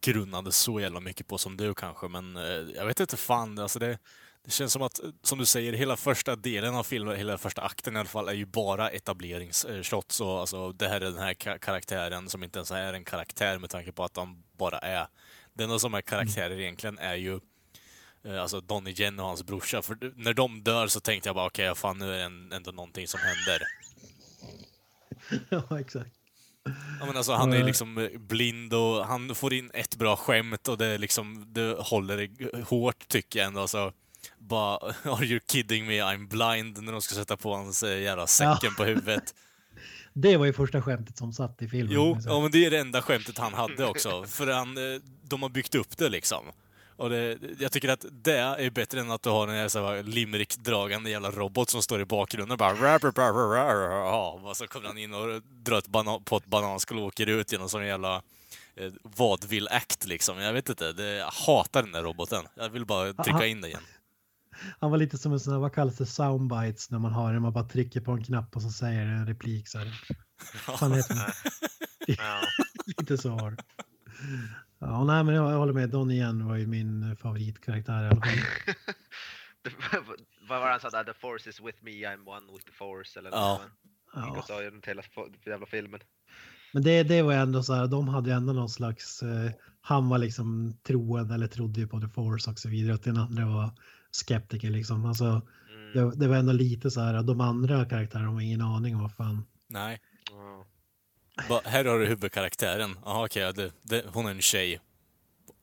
grunnade 0.00 0.52
så 0.52 0.80
jävla 0.80 1.00
mycket 1.00 1.26
på 1.26 1.38
som 1.38 1.56
du 1.56 1.74
kanske. 1.74 2.08
Men 2.08 2.36
eh, 2.36 2.42
jag 2.76 2.86
vet 2.86 3.00
inte 3.00 3.16
fan, 3.16 3.58
alltså 3.58 3.78
det, 3.78 3.98
det 4.44 4.50
känns 4.50 4.72
som 4.72 4.82
att, 4.82 5.02
eh, 5.02 5.10
som 5.22 5.38
du 5.38 5.46
säger, 5.46 5.72
hela 5.72 5.96
första 5.96 6.36
delen 6.36 6.74
av 6.74 6.82
filmen, 6.82 7.16
hela 7.16 7.38
första 7.38 7.62
akten 7.62 7.96
i 7.96 7.98
alla 7.98 8.08
fall, 8.08 8.28
är 8.28 8.32
ju 8.32 8.46
bara 8.46 8.90
etableringsshots. 8.90 10.20
Och 10.20 10.40
alltså, 10.40 10.72
det 10.72 10.88
här 10.88 10.96
är 10.96 11.04
den 11.04 11.18
här 11.18 11.34
ka- 11.34 11.58
karaktären 11.58 12.28
som 12.28 12.42
inte 12.42 12.58
ens 12.58 12.70
är 12.70 12.92
en 12.92 13.04
karaktär 13.04 13.58
med 13.58 13.70
tanke 13.70 13.92
på 13.92 14.04
att 14.04 14.16
han 14.16 14.42
bara 14.58 14.78
är. 14.78 15.06
Den 15.54 15.64
enda 15.64 15.78
som 15.78 15.94
är 15.94 16.02
karaktärer 16.02 16.60
egentligen 16.60 16.98
är 16.98 17.14
ju 17.14 17.40
eh, 18.24 18.42
Alltså 18.42 18.60
Donnie 18.60 18.94
Yen 18.98 19.20
och 19.20 19.26
hans 19.26 19.42
brorsa. 19.42 19.82
För 19.82 20.12
när 20.16 20.34
de 20.34 20.62
dör 20.62 20.86
så 20.86 21.00
tänkte 21.00 21.28
jag 21.28 21.36
bara 21.36 21.46
okej, 21.46 21.70
okay, 21.70 21.80
fan 21.80 21.98
nu 21.98 22.14
är 22.14 22.18
det 22.18 22.56
ändå 22.56 22.70
någonting 22.70 23.08
som 23.08 23.20
händer. 23.20 23.62
ja, 25.68 25.80
exakt. 25.80 26.10
Ja, 27.00 27.06
men 27.06 27.16
alltså, 27.16 27.32
han 27.32 27.52
är 27.52 27.64
liksom 27.64 27.98
eh, 27.98 28.18
blind 28.18 28.74
och 28.74 29.06
han 29.06 29.34
får 29.34 29.52
in 29.52 29.70
ett 29.74 29.96
bra 29.96 30.16
skämt 30.16 30.68
och 30.68 30.78
det, 30.78 30.98
liksom, 30.98 31.44
det 31.48 31.76
håller 31.78 32.30
hårt 32.64 33.08
tycker 33.08 33.38
jag 33.38 33.46
ändå. 33.46 33.60
Alltså, 33.60 33.92
bara, 34.48 34.76
are 35.04 35.24
you 35.24 35.40
kidding 35.50 35.86
me, 35.86 36.00
I'm 36.02 36.28
blind, 36.28 36.82
när 36.82 36.92
de 36.92 37.02
ska 37.02 37.14
sätta 37.14 37.36
på 37.36 37.54
hans 37.54 37.82
eh, 37.82 38.00
jävla 38.00 38.26
säcken 38.26 38.74
på 38.74 38.84
huvudet. 38.84 39.34
Det 40.14 40.36
var 40.36 40.46
ju 40.46 40.52
första 40.52 40.82
skämtet 40.82 41.18
som 41.18 41.32
satt 41.32 41.62
i 41.62 41.68
filmen. 41.68 41.94
Jo, 41.94 42.18
Så- 42.20 42.28
ja, 42.28 42.40
men 42.40 42.50
det 42.50 42.66
är 42.66 42.70
det 42.70 42.78
enda 42.78 43.02
skämtet 43.02 43.38
han 43.38 43.54
hade 43.54 43.86
också. 43.86 44.24
För 44.28 44.46
han, 44.46 44.76
eh, 44.94 45.00
de 45.22 45.42
har 45.42 45.48
byggt 45.48 45.74
upp 45.74 45.96
det 45.96 46.08
liksom. 46.08 46.44
Och 46.96 47.10
det, 47.10 47.38
jag 47.58 47.72
tycker 47.72 47.88
att 47.88 48.04
det 48.10 48.36
är 48.38 48.70
bättre 48.70 49.00
än 49.00 49.10
att 49.10 49.22
du 49.22 49.30
har 49.30 49.48
en 49.48 49.54
här 49.54 50.02
limerick-dragande 50.02 51.10
jävla 51.10 51.30
robot 51.30 51.70
som 51.70 51.82
står 51.82 52.00
i 52.00 52.04
bakgrunden 52.04 52.52
och 52.52 52.58
bara. 52.58 52.72
Och 54.48 54.56
så 54.56 54.66
kommer 54.66 54.86
han 54.86 54.98
in 54.98 55.14
och 55.14 55.42
drar 55.42 55.78
ett 55.78 55.88
banan, 55.88 56.24
på 56.24 56.36
ett 56.36 56.46
bananskal 56.46 56.98
och 56.98 57.04
åker 57.04 57.26
ut 57.26 57.52
genom 57.52 57.68
sån 57.68 57.86
jävla 57.86 58.22
eh, 58.76 58.92
vaudeville-act 59.02 60.06
liksom. 60.06 60.38
Jag 60.38 60.52
vet 60.52 60.68
inte, 60.68 60.92
det, 60.92 61.04
jag 61.04 61.30
hatar 61.30 61.82
den 61.82 61.92
där 61.92 62.02
roboten. 62.02 62.44
Jag 62.54 62.68
vill 62.68 62.86
bara 62.86 63.12
trycka 63.12 63.46
in 63.46 63.60
den 63.60 63.70
igen. 63.70 63.82
Han 64.80 64.90
var 64.90 64.98
lite 64.98 65.18
som 65.18 65.32
en 65.32 65.40
sån 65.40 65.52
här, 65.52 65.60
vad 65.60 65.74
kallas 65.74 65.96
det, 65.96 66.06
soundbites 66.06 66.90
när 66.90 66.98
man 66.98 67.12
har 67.12 67.32
det, 67.34 67.40
man 67.40 67.52
bara 67.52 67.64
trycker 67.68 68.00
på 68.00 68.12
en 68.12 68.24
knapp 68.24 68.56
och 68.56 68.62
så 68.62 68.70
säger 68.70 69.06
en 69.06 69.26
replik 69.26 69.68
så 69.68 69.78
här. 69.78 69.88
Fan 70.78 70.92
heter 70.92 71.14
det? 71.14 71.32
Ja. 72.18 72.40
Lite 72.98 73.18
så 73.18 73.28
var. 73.30 73.56
Ja, 74.78 75.04
nej, 75.04 75.24
men 75.24 75.34
jag, 75.34 75.52
jag 75.52 75.58
håller 75.58 75.72
med. 75.72 75.90
Donnie 75.90 76.16
Yen 76.18 76.46
var 76.46 76.56
ju 76.56 76.66
min 76.66 77.10
eh, 77.10 77.16
favoritkaraktär 77.16 78.04
i 78.04 78.06
alla 78.08 78.20
fall. 78.20 78.38
Vad 80.48 80.60
var 80.60 80.66
det 80.66 80.72
han 80.72 80.80
sa 80.80 80.90
där? 80.90 81.04
The 81.04 81.14
force 81.20 81.50
is 81.50 81.60
with 81.60 81.78
me, 81.84 81.90
I'm 81.90 82.28
one 82.28 82.52
with 82.52 82.66
the 82.66 82.72
force. 82.72 83.18
Eller 83.18 83.30
Ja. 83.30 83.60
något. 83.62 83.72
Ja. 84.14 84.38
och 84.38 84.44
sa 84.44 84.62
genom 84.62 84.80
hela 84.86 85.02
jävla 85.46 85.66
filmen. 85.66 86.00
Men 86.72 86.82
det, 86.82 87.02
det 87.02 87.22
var 87.22 87.32
ju 87.32 87.38
ändå 87.38 87.62
så 87.62 87.74
här, 87.74 87.86
de 87.86 88.08
hade 88.08 88.30
ju 88.30 88.36
ändå 88.36 88.52
någon 88.52 88.68
slags, 88.68 89.22
eh, 89.22 89.50
han 89.80 90.08
var 90.08 90.18
liksom 90.18 90.76
troende 90.86 91.34
eller 91.34 91.46
trodde 91.48 91.80
ju 91.80 91.86
på 91.88 92.00
the 92.00 92.08
force 92.08 92.50
och 92.50 92.58
så 92.58 92.68
vidare. 92.68 92.94
Att 92.94 93.02
den 93.02 93.16
andra 93.16 93.46
var 93.46 93.70
skeptiker 94.12 94.70
liksom. 94.70 95.04
Alltså, 95.06 95.42
Mm. 95.94 96.10
det, 96.10 96.16
det 96.16 96.28
var 96.28 96.36
ändå 96.36 96.52
lite 96.52 96.90
så 96.90 97.00
här, 97.00 97.22
de 97.22 97.40
andra 97.40 97.84
karaktärerna 97.84 98.28
har 98.30 98.40
ingen 98.40 98.60
aning 98.62 98.94
om 98.96 99.02
vad 99.02 99.12
fan. 99.14 99.44
Nej. 99.68 100.00
Ja. 100.30 100.66
Bara, 101.48 101.60
här 101.64 101.84
har 101.84 101.98
du 101.98 102.06
huvudkaraktären. 102.06 102.96
Jaha, 103.04 103.24
okej, 103.24 103.52
det, 103.52 103.72
det, 103.82 104.04
hon 104.12 104.26
är 104.26 104.30
en 104.30 104.40
tjej. 104.42 104.80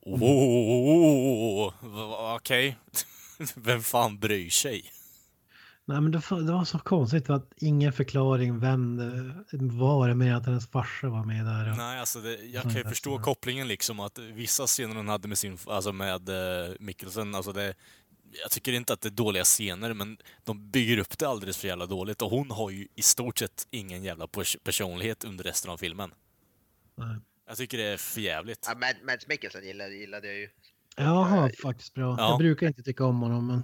Oh, 0.05 1.73
va- 1.81 2.35
okej. 2.35 2.77
Vem 3.55 3.81
fan 3.81 4.19
bryr 4.19 4.49
sig? 4.49 4.83
Nej 5.85 6.01
men 6.01 6.11
det, 6.11 6.21
det 6.29 6.51
var 6.51 6.65
så 6.65 6.79
konstigt 6.79 7.29
att 7.29 7.53
ingen 7.57 7.93
förklaring 7.93 8.59
vem 8.59 8.97
det 9.51 9.57
var 9.73 10.07
det 10.07 10.15
med 10.15 10.37
att 10.37 10.45
hennes 10.45 10.67
farsa 10.67 11.09
var 11.09 11.25
med 11.25 11.45
där. 11.45 11.71
Och, 11.71 11.77
Nej, 11.77 11.99
alltså 11.99 12.19
det, 12.21 12.35
jag 12.35 12.63
kan 12.63 12.71
ju 12.71 12.83
förstå 12.83 13.19
kopplingen 13.19 13.67
liksom 13.67 13.99
att 13.99 14.17
vissa 14.19 14.67
scener 14.67 14.95
hon 14.95 15.07
hade 15.07 15.27
med 15.27 15.37
sin, 15.37 15.57
alltså 15.67 15.91
med 15.93 16.29
uh, 16.29 16.35
Mikkelsen, 16.79 17.35
alltså 17.35 17.51
det, 17.51 17.73
jag 18.41 18.51
tycker 18.51 18.71
inte 18.73 18.93
att 18.93 19.01
det 19.01 19.09
är 19.09 19.11
dåliga 19.11 19.43
scener, 19.43 19.93
men 19.93 20.17
de 20.43 20.71
bygger 20.71 20.97
upp 20.97 21.17
det 21.17 21.25
alldeles 21.29 21.57
för 21.57 21.67
jävla 21.67 21.85
dåligt 21.85 22.21
och 22.21 22.29
hon 22.31 22.51
har 22.51 22.69
ju 22.69 22.87
i 22.95 23.01
stort 23.01 23.37
sett 23.39 23.67
ingen 23.71 24.03
jävla 24.03 24.25
pers- 24.25 24.57
personlighet 24.63 25.23
under 25.23 25.43
resten 25.43 25.71
av 25.71 25.77
filmen. 25.77 26.11
Nej. 26.95 27.15
Jag 27.47 27.57
tycker 27.57 27.77
det 27.77 27.83
är 27.83 27.97
för 27.97 28.21
jävligt. 28.21 28.65
Ja, 28.69 28.75
Mad, 28.77 28.95
Mads 29.05 29.27
Mikkelsen 29.27 29.63
gillade, 29.67 29.95
gillade 29.95 30.27
jag 30.27 30.35
ju. 30.37 30.49
Jaha, 30.97 31.51
faktiskt 31.63 31.93
bra. 31.93 32.15
Ja. 32.17 32.29
Jag 32.29 32.37
brukar 32.39 32.67
inte 32.67 32.83
tycka 32.83 33.05
om 33.05 33.21
honom 33.21 33.47
men, 33.47 33.63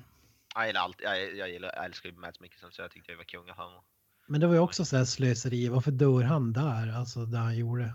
Jag 0.55 0.67
gillar 0.67 0.81
allt, 0.81 0.97
jag, 1.01 1.35
jag, 1.35 1.49
gillar, 1.49 1.73
jag 1.75 1.85
älskar 1.85 2.09
ju 2.09 2.15
Mads 2.15 2.39
Mikkelsen 2.39 2.71
så 2.71 2.81
jag 2.81 2.91
tyckte 2.91 3.11
det 3.11 3.15
var 3.15 3.23
kung 3.23 3.49
att 3.49 3.57
han 3.57 3.73
var. 3.73 3.83
men 4.27 4.41
det 4.41 4.47
var 4.47 4.53
ju 4.53 4.59
också 4.59 4.85
så 4.85 4.97
här 4.97 5.05
slöseri. 5.05 5.67
Varför 5.67 5.91
dör 5.91 6.23
han 6.23 6.53
där? 6.53 6.93
Alltså 6.99 7.25
det 7.25 7.37
han 7.37 7.57
gjorde. 7.57 7.93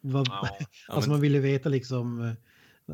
Vad, 0.00 0.28
Ja. 0.28 0.48
alltså 0.88 1.00
men- 1.00 1.14
man 1.14 1.20
ville 1.20 1.38
veta 1.38 1.68
liksom. 1.68 2.36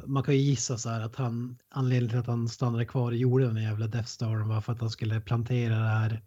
Man 0.06 0.22
kan 0.22 0.34
ju 0.34 0.40
gissa 0.40 0.78
så 0.78 0.88
här 0.88 1.00
att 1.00 1.16
han 1.16 1.58
anledningen 1.68 2.08
till 2.10 2.18
att 2.18 2.26
han 2.26 2.48
stannade 2.48 2.84
kvar 2.84 3.10
och 3.10 3.16
gjorde 3.16 3.46
den 3.46 3.62
jävla 3.62 3.86
Death 3.86 4.08
Star 4.08 4.36
var 4.48 4.60
för 4.60 4.72
att 4.72 4.80
han 4.80 4.90
skulle 4.90 5.20
plantera 5.20 5.74
det 5.78 5.88
här 5.88 6.22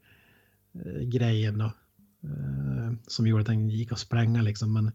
eh, 0.86 1.01
grejen 1.01 1.57
då. 1.57 1.66
Eh, 2.24 2.93
som 3.07 3.28
gjorde 3.28 3.41
att 3.41 3.47
den 3.47 3.70
gick 3.70 3.91
att 3.91 3.99
spränga 3.99 4.41
liksom. 4.41 4.74
Men 4.74 4.91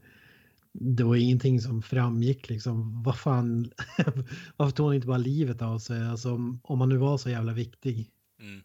det 0.72 1.04
var 1.04 1.16
ingenting 1.16 1.60
som 1.60 1.82
framgick 1.82 2.48
liksom. 2.48 3.02
Vad 3.02 3.18
fan, 3.18 3.70
varför 4.56 4.76
tog 4.76 4.86
han 4.86 4.94
inte 4.94 5.06
bara 5.06 5.18
livet 5.18 5.62
av 5.62 5.78
sig? 5.78 6.06
Alltså 6.06 6.34
om, 6.34 6.60
om 6.64 6.80
han 6.80 6.88
nu 6.88 6.96
var 6.96 7.18
så 7.18 7.30
jävla 7.30 7.52
viktig. 7.52 8.10
Mm. 8.40 8.60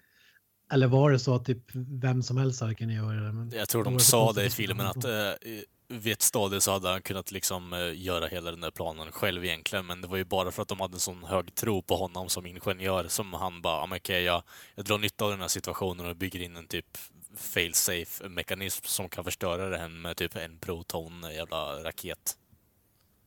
Eller 0.72 0.88
var 0.88 1.12
det 1.12 1.20
så 1.20 1.36
att 1.36 1.46
typ 1.46 1.64
vem 1.76 2.24
som 2.24 2.38
helst 2.38 2.62
hade 2.62 2.76
kunnat 2.76 2.96
göra 2.96 3.20
det? 3.22 3.32
Men 3.34 3.50
Jag 3.50 3.70
tror 3.70 3.84
de 3.84 4.00
sa 4.00 4.34
det 4.34 4.46
i 4.46 4.50
filmen 4.50 4.86
att 4.86 5.06
eh, 5.06 5.12
i- 5.12 5.66
vid 5.88 6.14
ett 6.14 6.22
stadie 6.22 6.62
så 6.62 6.72
hade 6.72 6.90
han 6.90 7.02
kunnat 7.02 7.32
liksom 7.32 7.74
eh, 7.74 8.02
göra 8.02 8.28
hela 8.28 8.52
den 8.52 8.62
där 8.62 8.72
planen 8.72 9.12
själv 9.12 9.46
egentligen, 9.46 9.86
men 9.86 10.02
det 10.02 10.08
var 10.08 10.18
ju 10.18 10.24
bara 10.24 10.52
för 10.52 10.62
att 10.62 10.68
de 10.68 10.80
hade 10.80 10.96
en 10.96 11.00
sån 11.00 11.24
hög 11.24 11.56
tro 11.56 11.82
på 11.82 11.96
honom 11.96 12.30
som 12.30 12.46
ingenjör 12.46 13.08
som 13.08 13.34
han 13.34 13.62
bara, 13.62 13.80
ja 13.80 13.86
men 13.86 13.98
okej, 13.98 14.24
jag, 14.24 14.44
jag 14.76 14.86
drar 14.86 14.98
nytta 14.98 15.26
av 15.26 15.32
den 15.32 15.42
här 15.42 15.48
situationen 15.48 16.06
och 16.06 16.16
bygger 16.16 16.40
in 16.40 16.56
en 16.56 16.68
typ 16.68 16.98
fail-safe 17.38 18.30
mekanism 18.30 18.86
som 18.86 19.10
kan 19.10 19.24
förstöra 19.24 19.70
det 19.70 19.78
här 19.78 19.90
med 19.90 20.18
typ 20.18 20.36
en 20.36 20.60
proton 20.60 21.24
eh, 21.24 21.36
jävla 21.36 21.84
raket. 21.84 22.38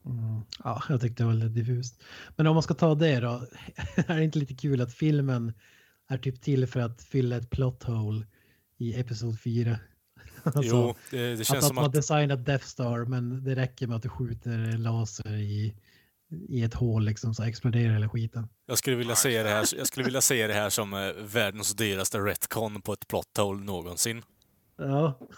Mm. 0.04 0.40
Ja, 0.64 0.82
jag 0.88 1.00
tyckte 1.00 1.22
det 1.22 1.26
var 1.26 1.34
lite 1.34 1.48
diffust. 1.48 2.02
Men 2.36 2.46
om 2.46 2.54
man 2.54 2.62
ska 2.62 2.74
ta 2.74 2.94
det 2.94 3.20
då, 3.20 3.28
är 3.96 4.16
det 4.16 4.24
inte 4.24 4.38
lite 4.38 4.54
kul 4.54 4.80
att 4.80 4.94
filmen 4.94 5.52
är 6.09 6.18
typ 6.18 6.42
till 6.42 6.66
för 6.66 6.80
att 6.80 7.02
fylla 7.02 7.36
ett 7.36 7.50
plot 7.50 7.82
hole 7.82 8.26
i 8.78 9.00
episod 9.00 9.40
4? 9.40 9.78
Alltså, 10.57 10.76
jo, 10.76 10.94
det, 11.11 11.16
det 11.16 11.32
att, 11.32 11.46
känns 11.46 11.59
att 11.59 11.64
som 11.64 11.74
man 11.76 11.84
att... 11.84 11.92
designat 11.92 12.44
Death 12.46 12.64
Star 12.64 13.05
men 13.05 13.44
det 13.44 13.55
räcker 13.55 13.86
med 13.86 13.96
att 13.96 14.03
du 14.03 14.09
skjuter 14.09 14.78
laser 14.78 15.32
i, 15.36 15.74
i 16.49 16.62
ett 16.62 16.74
hål 16.74 17.05
liksom 17.05 17.34
så 17.34 17.42
exploderar 17.42 17.92
hela 17.92 18.09
skiten. 18.09 18.49
Jag 18.66 18.78
skulle 18.78 18.96
vilja 18.96 19.16
säga 19.16 19.42
det 19.42 19.49
här, 19.51 19.66
jag 19.76 19.86
skulle 19.86 20.05
vilja 20.05 20.20
säga 20.20 20.46
det 20.46 20.55
här 20.55 20.70
som 20.70 20.94
eh, 20.94 21.12
världens 21.22 21.74
dyraste 21.74 22.18
retcon 22.18 22.82
på 22.82 22.92
ett 22.92 23.09
plot 23.09 23.36
hole 23.36 23.64
någonsin. 23.64 24.22
Ja. 24.76 25.18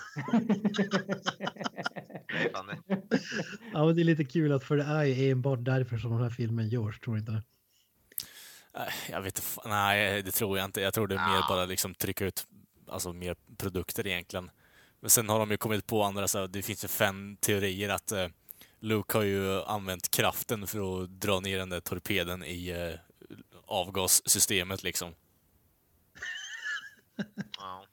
Ja, 3.73 3.87
men 3.87 3.97
det 3.97 4.03
är 4.03 4.05
lite 4.05 4.25
kul 4.25 4.53
att 4.53 4.65
för 4.65 4.77
det 4.77 4.83
är 4.83 5.05
ju 5.05 5.31
enbart 5.31 5.59
därför 5.65 5.99
som 5.99 6.11
den 6.11 6.23
här 6.23 6.31
filmen 6.31 6.69
görs, 6.69 7.01
tror 7.01 7.19
inte 7.19 7.33
det? 7.33 7.43
Eh, 8.79 9.11
Jag 9.11 9.23
vet 9.23 9.39
inte, 9.39 9.69
nej 9.69 10.23
det 10.23 10.31
tror 10.31 10.59
jag 10.59 10.65
inte. 10.65 10.81
Jag 10.81 10.95
tror 10.95 11.07
det 11.07 11.15
är 11.15 11.29
mer 11.33 11.49
bara 11.49 11.65
liksom 11.65 11.95
trycka 11.95 12.27
ut 12.27 12.47
alltså 12.89 13.13
mer 13.13 13.37
produkter 13.59 14.07
egentligen. 14.07 14.51
Men 15.01 15.11
sen 15.11 15.29
har 15.29 15.39
de 15.39 15.51
ju 15.51 15.57
kommit 15.57 15.87
på 15.87 16.03
andra, 16.03 16.29
så 16.29 16.39
här, 16.39 16.49
det 16.49 16.63
finns 16.63 16.85
ju 16.85 16.89
fem 16.89 17.37
teorier 17.41 17.89
att 17.89 18.13
eh, 18.13 18.29
Luke 18.81 19.19
har 19.19 19.25
ju 19.25 19.63
använt 19.63 20.11
kraften 20.11 20.67
för 20.67 21.03
att 21.03 21.21
dra 21.21 21.41
ner 21.41 21.59
den 21.59 21.71
där 21.71 21.81
torpeden 21.81 22.45
i 22.45 22.69
eh, 22.69 23.01
avgassystemet 23.67 24.83
liksom. 24.83 25.15
Ja. 27.59 27.85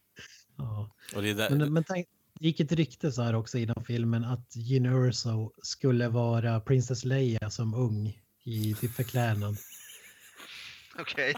Ja. 0.58 0.90
Och 1.16 1.22
det 1.22 1.30
är 1.30 1.34
där, 1.34 1.50
Men, 1.50 1.74
men 1.74 1.84
tänk, 1.84 2.08
det 2.40 2.48
gick 2.48 2.60
ett 2.60 2.72
rykte 2.72 3.12
så 3.12 3.22
här 3.22 3.36
också 3.36 3.58
inom 3.58 3.84
filmen 3.86 4.24
att 4.24 4.56
Gene 4.56 5.08
Erso 5.08 5.52
skulle 5.64 6.08
vara 6.08 6.60
Princess 6.60 7.06
Leia 7.06 7.50
som 7.50 7.74
ung 7.74 8.22
i 8.44 8.74
typ 8.74 8.92
förklädnad. 8.92 9.58
Okej. 11.00 11.34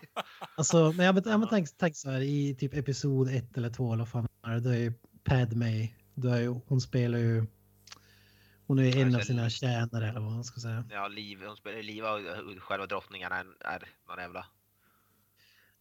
Alltså, 0.57 0.91
men 0.91 1.05
jag, 1.05 1.15
men, 1.15 1.23
jag 1.25 1.39
men 1.39 1.49
tänk, 1.49 1.69
tänk 1.77 1.97
så 1.97 2.09
här 2.09 2.21
i 2.21 2.55
typ 2.55 2.73
episod 2.73 3.29
ett 3.29 3.57
eller 3.57 3.69
två 3.69 3.93
eller 3.93 4.03
vad 4.03 4.09
fan 4.09 4.27
är 4.43 4.53
det, 4.53 4.59
då 4.59 4.69
är 4.69 4.77
ju 4.77 4.93
Padme, 5.29 5.89
då 6.15 6.29
är 6.29 6.47
hon 6.67 6.81
spelar 6.81 7.19
ju, 7.19 7.45
hon 8.67 8.79
är 8.79 8.83
ju 8.83 9.01
en 9.01 9.15
av 9.15 9.19
sina 9.19 9.49
tjänare 9.49 10.09
eller 10.09 10.19
vad 10.19 10.31
man 10.31 10.43
ska 10.43 10.59
säga. 10.59 10.85
Ja, 10.89 11.07
Liv, 11.07 11.43
hon 11.45 11.57
spelar 11.57 11.81
Liva 11.81 12.13
och 12.13 12.21
själva 12.59 12.85
drottningen 12.85 13.31
är, 13.31 13.45
är 13.59 13.89
någon 14.07 14.19
jävla... 14.19 14.45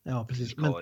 Ja, 0.02 0.26
precis. 0.28 0.56
Men, 0.56 0.72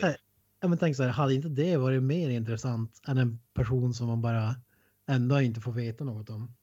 ja, 0.61 0.69
men 0.69 0.79
tänk 0.79 0.97
så 0.97 1.03
här, 1.03 1.11
hade 1.11 1.35
inte 1.35 1.49
det 1.49 1.77
varit 1.77 2.03
mer 2.03 2.31
intressant 2.31 3.01
än 3.09 3.19
en 3.19 3.39
person 3.55 3.95
som 3.95 4.07
man 4.07 4.23
bara 4.23 4.55
ändå 5.07 5.41
inte 5.41 5.61
får 5.61 5.73
veta 5.73 6.05
något 6.05 6.31
om? 6.31 6.55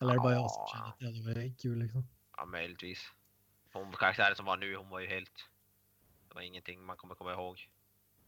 Eller 0.00 0.10
är 0.10 0.14
det 0.14 0.20
bara 0.20 0.32
jag 0.32 0.50
som 0.50 0.66
känner 0.72 0.88
att 0.88 0.98
det 0.98 1.06
hade 1.06 1.34
varit 1.34 1.60
kul 1.60 1.78
liksom? 1.78 2.08
Ja, 2.36 2.44
möjligtvis. 2.44 2.98
Hon 3.72 3.92
karaktären 3.92 4.36
som 4.36 4.46
var 4.46 4.56
nu, 4.56 4.76
hon 4.76 4.88
var 4.88 5.00
ju 5.00 5.06
helt... 5.06 5.48
Det 6.28 6.34
var 6.34 6.42
ingenting 6.42 6.84
man 6.84 6.96
kommer 6.96 7.14
komma 7.14 7.32
ihåg. 7.32 7.68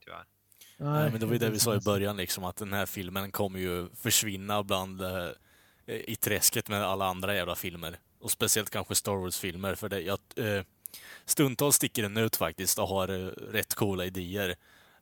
Tyvärr. 0.04 0.24
Nej, 0.76 1.11
men 1.11 1.20
det 1.20 1.26
var 1.26 1.32
ju 1.32 1.38
det 1.38 1.50
vi 1.50 1.58
sa 1.58 1.74
i 1.74 1.80
början, 1.80 2.16
liksom, 2.16 2.44
att 2.44 2.56
den 2.56 2.72
här 2.72 2.86
filmen 2.86 3.32
kommer 3.32 3.58
ju 3.58 3.88
försvinna 3.94 4.62
bland 4.62 5.00
eh, 5.02 5.28
i 5.86 6.16
träsket 6.16 6.68
med 6.68 6.82
alla 6.84 7.06
andra 7.06 7.34
jävla 7.34 7.54
filmer. 7.54 7.98
Och 8.20 8.30
speciellt 8.30 8.70
kanske 8.70 8.94
Star 8.94 9.12
Wars-filmer, 9.16 9.74
för 9.74 9.88
det, 9.88 10.00
jag, 10.00 10.18
eh, 10.36 10.64
stundtals 11.24 11.76
sticker 11.76 12.02
den 12.02 12.16
ut 12.16 12.36
faktiskt 12.36 12.78
och 12.78 12.88
har 12.88 13.08
eh, 13.08 13.26
rätt 13.52 13.74
coola 13.74 14.04
idéer. 14.04 14.54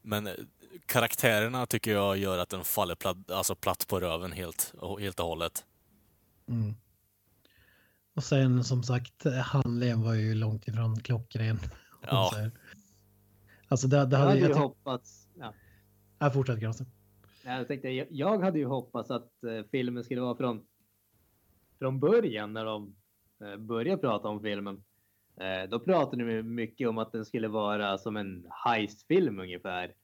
Men 0.03 0.27
eh, 0.27 0.33
karaktärerna 0.87 1.67
tycker 1.67 1.91
jag 1.93 2.17
gör 2.19 2.39
att 2.39 2.49
den 2.49 2.65
faller 2.65 2.95
platt, 2.95 3.31
alltså 3.31 3.55
platt 3.55 3.87
på 3.89 4.01
röven 4.01 4.33
helt, 4.33 4.73
och- 4.79 5.01
helt 5.01 5.21
och 5.21 5.27
hållet. 5.27 5.65
Mm. 6.49 6.75
Och 8.17 8.25
sen 8.25 8.65
som 8.65 8.83
sagt, 8.83 9.25
handlingen 9.45 10.03
var 10.03 10.15
ju 10.15 10.35
långt 10.35 10.69
ifrån 10.69 11.01
klockren. 11.01 11.61
Ja. 12.07 12.33
Alltså 13.69 13.87
det, 13.89 13.97
det 13.97 14.01
Jag 14.03 14.19
hade 14.19 14.31
hade 14.31 14.41
jag 14.41 14.49
ju 14.49 14.55
tyck- 14.55 14.59
hoppats... 14.59 15.18
Ja. 15.41 15.55
Jag 16.19 16.35
fortsätter 16.35 16.61
Granström. 16.61 16.89
Jag, 17.45 17.69
tänkte, 17.69 17.89
jag, 17.89 18.07
jag 18.11 18.39
hade 18.39 18.59
ju 18.59 18.65
hoppats 18.65 19.11
att 19.11 19.45
eh, 19.45 19.63
filmen 19.71 20.05
skulle 20.05 20.21
vara 20.21 20.37
från, 20.37 20.67
från 21.79 22.01
början 22.01 22.53
när 22.53 22.65
de 22.65 22.97
eh, 23.45 23.57
började 23.57 24.01
prata 24.01 24.29
om 24.29 24.43
filmen. 24.43 24.85
Eh, 25.41 25.71
då 25.71 25.81
pratade 25.81 26.37
de 26.37 26.43
mycket 26.43 26.89
om 26.89 26.99
att 26.99 27.13
den 27.13 27.25
skulle 27.25 27.49
vara 27.49 27.99
som 27.99 28.17
en 28.17 28.47
heistfilm 28.65 29.39
ungefär. 29.39 29.95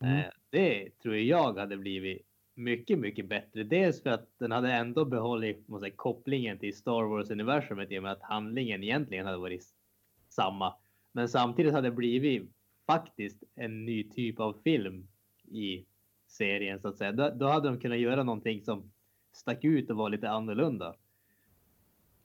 Mm. 0.00 0.18
Eh, 0.18 0.24
det 0.50 0.98
tror 1.02 1.16
jag 1.16 1.58
hade 1.58 1.76
blivit 1.76 2.26
mycket, 2.54 2.98
mycket 2.98 3.28
bättre. 3.28 3.64
Dels 3.64 4.02
för 4.02 4.10
att 4.10 4.28
den 4.38 4.52
hade 4.52 4.72
ändå 4.72 5.04
behållit 5.04 5.68
måste 5.68 5.84
säga, 5.84 5.96
kopplingen 5.96 6.58
till 6.58 6.76
Star 6.76 7.02
Wars-universumet 7.02 7.90
i 7.90 7.98
och 7.98 8.02
med 8.02 8.12
att 8.12 8.22
handlingen 8.22 8.82
egentligen 8.82 9.26
hade 9.26 9.38
varit 9.38 9.64
samma. 10.28 10.74
Men 11.12 11.28
samtidigt 11.28 11.72
hade 11.72 11.88
det 11.88 11.96
blivit 11.96 12.50
faktiskt 12.90 13.42
en 13.54 13.84
ny 13.84 14.10
typ 14.10 14.40
av 14.40 14.60
film 14.64 15.08
i 15.44 15.84
serien 16.28 16.80
så 16.80 16.88
att 16.88 16.98
säga. 16.98 17.12
Då, 17.12 17.30
då 17.30 17.46
hade 17.46 17.68
de 17.68 17.80
kunnat 17.80 17.98
göra 17.98 18.22
någonting 18.22 18.62
som 18.64 18.92
stack 19.32 19.64
ut 19.64 19.90
och 19.90 19.96
var 19.96 20.10
lite 20.10 20.30
annorlunda. 20.30 20.94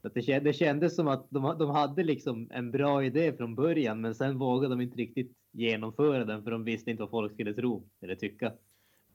Så 0.02 0.08
att 0.08 0.14
det, 0.14 0.40
det 0.40 0.54
kändes 0.54 0.96
som 0.96 1.08
att 1.08 1.28
de, 1.30 1.58
de 1.60 1.70
hade 1.70 2.04
liksom 2.04 2.50
en 2.52 2.72
bra 2.72 3.04
idé 3.04 3.34
från 3.38 3.56
början 3.56 4.02
men 4.02 4.16
sen 4.16 4.38
vågade 4.38 4.74
de 4.74 4.82
inte 4.82 4.98
riktigt 4.98 5.32
genomföra 5.52 6.26
den 6.26 6.44
för 6.44 6.52
de 6.52 6.64
visste 6.64 6.92
inte 6.92 7.02
vad 7.02 7.10
folk 7.10 7.34
skulle 7.34 7.54
tro 7.54 7.90
eller 8.02 8.16
tycka. 8.16 8.54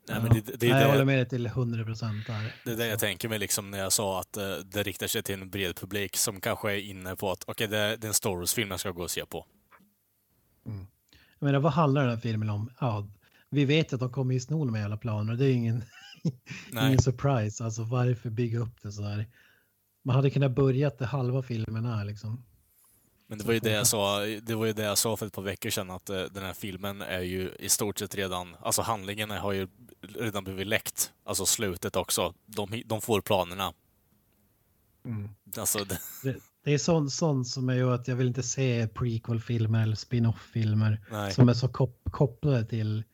Nej, 0.09 0.23
men 0.23 0.31
det, 0.35 0.41
det, 0.41 0.67
Nej, 0.67 0.71
är 0.71 0.81
jag 0.81 0.87
håller 0.87 0.99
det, 0.99 1.05
med 1.05 1.19
dig 1.19 1.29
till 1.29 1.47
100 1.47 1.85
procent 1.85 2.27
där. 2.27 2.55
det 2.65 2.73
är 2.73 2.77
det 2.77 2.87
jag 2.87 2.99
tänker 2.99 3.29
mig 3.29 3.39
liksom 3.39 3.71
när 3.71 3.79
jag 3.79 3.93
sa 3.93 4.21
att 4.21 4.37
eh, 4.37 4.57
det 4.73 4.83
riktar 4.83 5.07
sig 5.07 5.23
till 5.23 5.35
en 5.35 5.51
bred 5.51 5.77
publik 5.77 6.17
som 6.17 6.41
kanske 6.41 6.73
är 6.73 6.79
inne 6.79 7.17
på 7.17 7.31
att 7.31 7.45
okej, 7.47 7.69
det, 7.69 7.77
det 7.77 8.05
är 8.05 8.09
en 8.09 8.15
Star 8.15 8.31
Wars-film 8.31 8.71
jag 8.71 8.81
ska 8.81 8.91
gå 8.91 9.03
och 9.03 9.11
se 9.11 9.27
på. 9.27 9.47
Jag 11.41 11.47
menar, 11.47 11.61
vad 11.61 11.72
handlar 11.72 12.01
den 12.01 12.11
här 12.11 12.20
filmen 12.20 12.51
om? 12.51 12.70
Ja, 12.80 13.09
vi 13.51 13.64
vet 13.64 13.93
att 13.93 14.01
de 14.01 14.12
kommer 14.12 14.34
ju 14.34 14.41
sno 14.41 14.64
de 14.64 14.74
här 14.74 14.82
jävla 14.82 14.97
planerna. 14.97 15.38
Det 15.38 15.47
är 15.47 15.53
ingen, 15.53 15.84
ingen 16.72 17.03
surprise. 17.03 17.64
Alltså 17.64 17.82
varför 17.82 18.30
bygga 18.30 18.59
upp 18.59 18.82
det 18.82 18.93
så 18.93 19.03
här? 19.03 19.26
Man 20.03 20.16
hade 20.16 20.30
kunnat 20.30 20.53
börja 20.53 20.91
det 20.91 21.07
halva 21.07 21.43
filmen 21.43 21.84
är 21.84 22.05
liksom. 22.05 22.45
Men 23.26 23.38
det 23.38 23.45
var 23.45 23.53
ju 23.53 23.61
det 23.61 23.70
jag 23.70 23.86
sa, 23.86 24.20
det 24.20 24.55
var 24.55 24.66
ju 24.66 24.72
det 24.72 24.82
jag 24.82 24.99
sa 24.99 25.16
för 25.16 25.26
ett 25.26 25.32
par 25.32 25.43
veckor 25.43 25.70
sedan 25.70 25.91
att 25.91 26.11
eh, 26.11 26.22
den 26.22 26.45
här 26.45 26.53
filmen 26.53 27.03
är 27.03 27.20
ju 27.20 27.51
i 27.59 27.68
stort 27.68 27.99
sett 27.99 28.14
redan, 28.14 28.57
alltså 28.61 28.82
handlingen 28.82 29.30
har 29.30 29.53
ju 29.53 29.68
redan 30.01 30.45
blivit 30.45 30.66
läckt. 30.66 31.12
Alltså 31.24 31.47
slutet 31.47 31.97
också. 31.97 32.34
De, 32.47 32.82
de 32.86 33.01
får 33.01 33.20
planerna. 33.20 33.72
Alltså, 35.57 35.84
det, 35.84 36.01
Det, 36.65 36.75
är 36.75 36.79
sånt, 36.79 37.13
sånt 37.13 37.47
som 37.47 37.69
gör 37.77 37.95
att 37.95 38.09
jag 38.09 38.17
vill 38.17 38.27
inte 38.27 38.43
se 38.43 38.89
prequel-filmer 38.89 39.83
eller 39.83 39.97
spin-off-filmer 39.97 40.99
som 41.31 41.49
är 41.49 41.53
så 41.53 41.69
kop 41.69 41.97
kopplade 42.11 42.65
till 42.65 43.05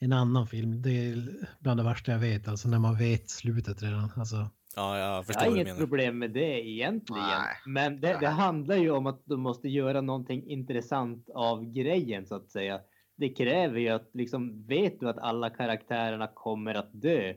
en 0.00 0.12
annan 0.12 0.46
film. 0.46 0.82
Det 0.82 0.90
är 0.90 1.28
bland 1.58 1.80
det 1.80 1.84
värsta 1.84 2.12
jag 2.12 2.18
vet, 2.18 2.48
alltså 2.48 2.68
när 2.68 2.78
man 2.78 2.98
vet 2.98 3.30
slutet 3.30 3.82
redan. 3.82 4.10
Alltså, 4.16 4.36
ja, 4.76 4.98
jag 4.98 5.16
Jag 5.16 5.26
förstår 5.26 5.40
har 5.40 5.46
vad 5.46 5.54
du 5.56 5.60
inget 5.60 5.66
menar. 5.74 5.80
problem 5.86 6.18
med 6.18 6.30
det 6.30 6.68
egentligen. 6.68 7.22
Nej. 7.22 7.56
Men 7.66 8.00
det, 8.00 8.16
det 8.20 8.28
handlar 8.28 8.76
ju 8.76 8.90
om 8.90 9.06
att 9.06 9.22
de 9.24 9.40
måste 9.40 9.68
göra 9.68 10.00
någonting 10.00 10.46
intressant 10.46 11.28
av 11.34 11.64
grejen 11.72 12.26
så 12.26 12.34
att 12.34 12.50
säga. 12.50 12.80
Det 13.16 13.28
kräver 13.28 13.80
ju 13.80 13.88
att 13.88 14.10
liksom, 14.14 14.66
vet 14.66 15.00
du 15.00 15.08
att 15.08 15.18
alla 15.18 15.50
karaktärerna 15.50 16.26
kommer 16.34 16.74
att 16.74 16.90
dö, 16.92 17.34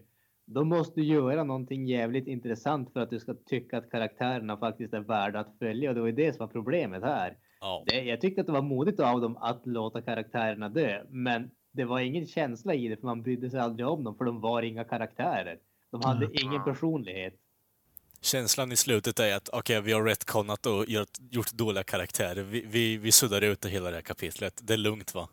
då 0.50 0.64
måste 0.64 1.00
du 1.02 1.06
göra 1.08 1.43
någonting 1.43 1.88
jävligt 1.88 2.28
intressant 2.28 2.93
för 2.93 3.00
att 3.00 3.10
du 3.10 3.20
ska 3.20 3.36
tycka 3.45 3.78
att 3.78 3.91
karaktärerna 3.91 4.58
faktiskt 4.58 4.93
är 4.93 5.00
värda 5.00 5.39
att 5.39 5.56
följa. 5.60 5.89
Och 5.89 5.95
det 5.95 6.02
var 6.02 6.08
ju 6.08 6.14
det 6.16 6.34
som 6.36 6.45
var 6.45 6.54
problemet 6.54 7.04
här. 7.04 7.38
Ja. 7.60 7.84
Det, 7.88 8.02
jag 8.04 8.22
tyckte 8.22 8.41
att 8.41 8.48
det 8.48 8.54
var 8.54 8.62
modigt 8.62 9.00
av 9.00 9.22
dem 9.22 9.38
att 9.38 9.62
låta 9.66 10.02
karaktärerna 10.02 10.70
dö, 10.70 11.04
men 11.10 11.52
det 11.72 11.86
var 11.86 12.00
ingen 12.00 12.28
känsla 12.28 12.74
i 12.74 12.88
det 12.88 12.98
för 12.98 13.06
man 13.06 13.22
brydde 13.22 13.50
sig 13.50 13.60
aldrig 13.60 13.88
om 13.88 14.04
dem 14.04 14.18
för 14.18 14.26
de 14.26 14.41
var 14.41 14.62
inga 14.62 14.84
karaktärer. 14.84 15.60
De 15.91 16.02
hade 16.06 16.26
Mm. 16.26 16.38
ingen 16.43 16.64
personlighet. 16.64 17.34
Känslan 18.22 18.72
i 18.72 18.76
slutet 18.76 19.20
är 19.20 19.36
att 19.36 19.50
okej, 19.54 19.82
vi 19.82 19.93
har 19.93 20.04
retconat 20.04 20.66
och 20.66 20.86
gjort, 20.89 21.10
gjort 21.32 21.52
dåliga 21.52 21.84
karaktärer. 21.84 22.43
Vi, 22.43 22.66
vi, 22.66 22.98
vi 22.98 23.12
suddar 23.12 23.41
ut 23.41 23.62
det 23.62 23.70
hela 23.70 23.89
det 23.89 23.95
här 23.95 24.02
kapitlet. 24.02 24.60
Det 24.64 24.74
är 24.74 24.78
lugnt 24.78 25.16
va? 25.16 25.30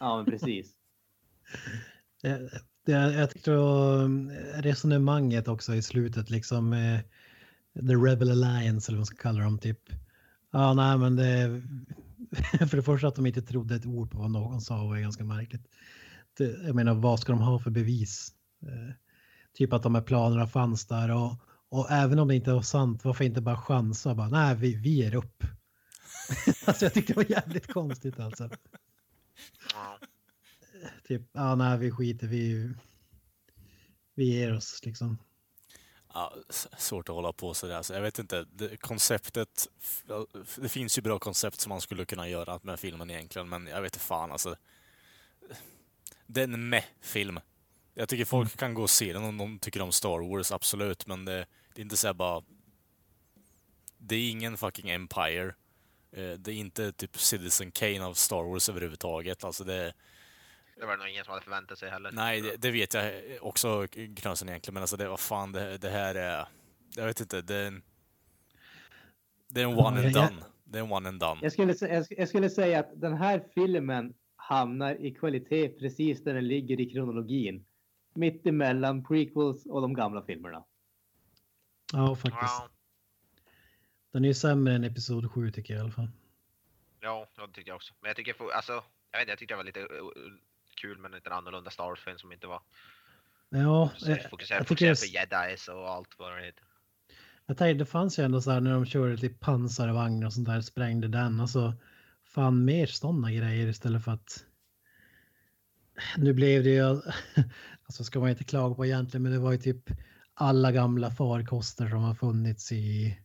Ja, 0.00 0.16
men 0.16 0.24
precis. 0.24 0.74
det, 2.86 2.92
jag 2.92 3.30
tyckte 3.30 3.52
eh, 3.52 4.62
resonemanget 4.62 5.48
också 5.48 5.74
i 5.74 5.82
slutet, 5.82 6.30
liksom 6.30 6.72
eh, 6.72 7.00
The 7.74 7.94
Rebel 7.94 8.30
Alliance 8.30 8.90
eller 8.90 8.96
vad 8.96 9.00
man 9.00 9.06
ska 9.06 9.16
kalla 9.16 9.44
dem 9.44 9.58
typ. 9.58 9.80
Ja, 10.50 10.74
nej 10.74 10.98
men 10.98 11.16
det... 11.16 11.62
För 12.68 12.76
det 12.76 12.82
första 12.82 13.08
att 13.08 13.14
de 13.14 13.26
inte 13.26 13.42
trodde 13.42 13.74
ett 13.74 13.86
ord 13.86 14.10
på 14.10 14.18
vad 14.18 14.30
någon 14.30 14.60
sa 14.60 14.84
var 14.84 14.98
ganska 14.98 15.24
märkligt. 15.24 15.66
Det, 16.38 16.44
jag 16.66 16.74
menar, 16.74 16.94
vad 16.94 17.20
ska 17.20 17.32
de 17.32 17.40
ha 17.40 17.58
för 17.58 17.70
bevis? 17.70 18.32
Eh, 18.62 18.94
typ 19.54 19.72
att 19.72 19.82
de 19.82 19.94
här 19.94 20.02
planerna 20.02 20.46
fanns 20.46 20.86
där 20.86 21.10
och, 21.10 21.34
och 21.68 21.90
även 21.90 22.18
om 22.18 22.28
det 22.28 22.34
inte 22.34 22.52
var 22.52 22.62
sant, 22.62 23.04
varför 23.04 23.24
inte 23.24 23.40
bara 23.40 23.56
chansa? 23.56 24.14
Bara, 24.14 24.28
nej, 24.28 24.56
vi, 24.56 24.74
vi 24.74 24.90
ger 24.90 25.14
upp. 25.14 25.44
alltså 26.64 26.84
jag 26.84 26.94
tyckte 26.94 27.12
det 27.12 27.16
var 27.16 27.30
jävligt 27.30 27.72
konstigt 27.72 28.20
alltså. 28.20 28.50
Typ, 31.04 31.22
ja 31.32 31.54
nej 31.54 31.78
vi 31.78 31.90
skiter, 31.90 32.26
vi, 32.26 32.72
vi 34.14 34.24
ger 34.24 34.54
oss 34.54 34.80
liksom. 34.82 35.18
Ja, 36.14 36.34
svårt 36.78 37.08
att 37.08 37.14
hålla 37.14 37.32
på 37.32 37.54
sådär. 37.54 37.82
Så 37.82 37.92
jag 37.92 38.02
vet 38.02 38.18
inte, 38.18 38.46
det, 38.52 38.76
konceptet... 38.76 39.68
Det 40.56 40.68
finns 40.68 40.98
ju 40.98 41.02
bra 41.02 41.18
koncept 41.18 41.60
som 41.60 41.70
man 41.70 41.80
skulle 41.80 42.04
kunna 42.04 42.28
göra 42.28 42.60
med 42.62 42.80
filmen 42.80 43.10
egentligen, 43.10 43.48
men 43.48 43.66
jag 43.66 43.82
vet 43.82 43.94
inte 43.96 44.04
fan 44.04 44.32
alltså. 44.32 44.56
Det 46.26 46.40
är 46.40 46.44
en 46.44 46.68
meh-film. 46.68 47.40
Jag 47.94 48.08
tycker 48.08 48.24
folk 48.24 48.56
kan 48.56 48.74
gå 48.74 48.82
och 48.82 48.90
se 48.90 49.12
den 49.12 49.24
om 49.24 49.38
de 49.38 49.58
tycker 49.58 49.82
om 49.82 49.92
Star 49.92 50.30
Wars, 50.30 50.52
absolut, 50.52 51.06
men 51.06 51.24
det, 51.24 51.46
det 51.74 51.80
är 51.80 51.82
inte 51.82 51.96
så 51.96 52.06
här 52.06 52.14
bara... 52.14 52.42
Det 53.98 54.16
är 54.16 54.30
ingen 54.30 54.56
fucking 54.56 54.90
Empire. 54.90 55.54
Eh, 56.12 56.32
Det 56.32 56.52
är 56.52 56.54
inte 56.54 56.92
typ 56.92 57.18
Citizen 57.18 57.70
Kane 57.70 58.04
av 58.04 58.14
Star 58.14 58.42
Wars 58.42 58.68
överhuvudtaget. 58.68 59.44
Alltså 59.44 59.64
det... 59.64 59.94
Det 60.76 60.86
var 60.86 60.96
nog 60.96 61.08
ingen 61.08 61.24
som 61.24 61.32
hade 61.32 61.44
förväntat 61.44 61.78
sig 61.78 61.90
heller. 61.90 62.10
Nej, 62.12 62.40
det, 62.40 62.56
det 62.56 62.70
vet 62.70 62.94
jag 62.94 63.14
också, 63.40 63.86
Knösen 64.16 64.48
egentligen, 64.48 64.74
men 64.74 64.82
alltså 64.82 64.96
det 64.96 65.08
var 65.08 65.16
fan, 65.16 65.52
det, 65.52 65.78
det 65.78 65.90
här 65.90 66.14
är... 66.14 66.48
Jag 66.96 67.06
vet 67.06 67.20
inte, 67.20 67.42
det 67.42 67.54
är 67.56 67.66
en... 67.66 67.82
Det 69.48 69.60
är 69.60 69.64
en 69.64 69.78
one 69.78 70.00
and 70.00 70.12
done. 70.14 70.44
Det 70.64 70.78
är 70.78 70.82
en 70.82 70.92
one 70.92 71.08
and 71.08 71.20
done. 71.20 71.40
Jag 71.42 71.52
skulle, 71.52 71.72
jag 71.80 72.02
sk- 72.02 72.14
jag 72.18 72.28
skulle 72.28 72.50
säga 72.50 72.80
att 72.80 73.00
den 73.00 73.16
här 73.16 73.44
filmen 73.54 74.14
hamnar 74.36 74.94
i 74.94 75.14
kvalitet 75.14 75.68
precis 75.68 76.24
där 76.24 76.34
den 76.34 76.48
ligger 76.48 76.80
i 76.80 76.90
kronologin. 76.90 77.66
Mitt 78.14 78.46
emellan 78.46 79.04
prequels 79.04 79.66
och 79.66 79.80
de 79.82 79.94
gamla 79.94 80.22
filmerna. 80.22 80.64
Ja, 81.92 82.16
faktiskt. 82.16 82.62
Den 84.12 84.24
är 84.24 84.28
ju 84.28 84.34
sämre 84.34 84.74
än 84.74 84.84
Episod 84.84 85.32
7 85.32 85.50
tycker 85.50 85.74
jag 85.74 85.80
i 85.80 85.82
alla 85.82 85.92
fall. 85.92 86.10
Ja, 87.00 87.28
ja, 87.36 87.46
det 87.46 87.52
tyckte 87.52 87.70
jag 87.70 87.76
också. 87.76 87.94
Men 88.00 88.08
jag 88.08 88.16
tycker, 88.16 88.52
alltså, 88.52 88.72
jag 89.10 89.18
vet 89.18 89.20
inte, 89.20 89.32
jag 89.32 89.38
tyckte 89.38 89.54
det 89.54 89.56
var 89.56 89.64
lite 89.64 89.88
kul 90.76 90.98
med 90.98 91.08
en 91.08 91.14
lite 91.14 91.30
annorlunda 91.34 91.70
Star 91.70 91.84
Wars-film 91.84 92.18
som 92.18 92.32
inte 92.32 92.46
var 92.46 92.62
Ja, 93.50 93.88
fokuserad, 93.88 94.18
jag, 94.18 94.30
fokuserad, 94.30 94.60
jag 94.60 94.66
tycker 94.68 94.94
på 94.94 95.06
jedis 95.06 95.68
och 95.68 95.90
allt 95.90 96.18
vad 96.18 96.36
det 96.36 96.46
heter. 96.46 96.64
jag 97.46 97.56
tänkte, 97.58 97.78
det 97.84 97.90
fanns 97.90 98.18
ju 98.18 98.22
ändå 98.24 98.40
så 98.40 98.50
här 98.50 98.60
när 98.60 98.72
de 98.72 98.86
körde 98.86 99.16
typ 99.18 99.40
pansarvagn 99.40 100.24
och 100.24 100.32
sånt 100.32 100.48
där, 100.48 100.60
sprängde 100.60 101.08
den. 101.08 101.40
Alltså, 101.40 101.74
fan 102.24 102.64
mer 102.64 102.86
sådana 102.86 103.32
grejer 103.32 103.66
istället 103.66 104.04
för 104.04 104.12
att... 104.12 104.44
Nu 106.16 106.32
blev 106.32 106.64
det 106.64 106.70
ju, 106.70 106.82
alltså 107.86 108.04
ska 108.04 108.20
man 108.20 108.30
inte 108.30 108.44
klaga 108.44 108.74
på 108.74 108.86
egentligen, 108.86 109.22
men 109.22 109.32
det 109.32 109.38
var 109.38 109.52
ju 109.52 109.58
typ 109.58 109.90
alla 110.34 110.72
gamla 110.72 111.10
farkoster 111.10 111.88
som 111.88 111.98
har 112.02 112.14
funnits 112.14 112.72
i 112.72 113.18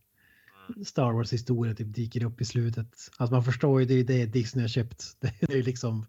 Star 0.86 1.12
Wars 1.12 1.32
historia 1.32 1.74
typ 1.74 1.94
dyker 1.94 2.24
upp 2.24 2.40
i 2.40 2.44
slutet. 2.44 3.10
Alltså 3.16 3.34
man 3.34 3.44
förstår 3.44 3.80
ju, 3.80 3.86
det 3.86 3.94
är 3.94 3.98
ju 3.98 4.04
det 4.04 4.26
Disney 4.26 4.62
har 4.62 4.68
köpt. 4.68 5.04
Det 5.20 5.42
är 5.42 5.56
ju 5.56 5.62
liksom 5.62 5.98
eh, 6.00 6.06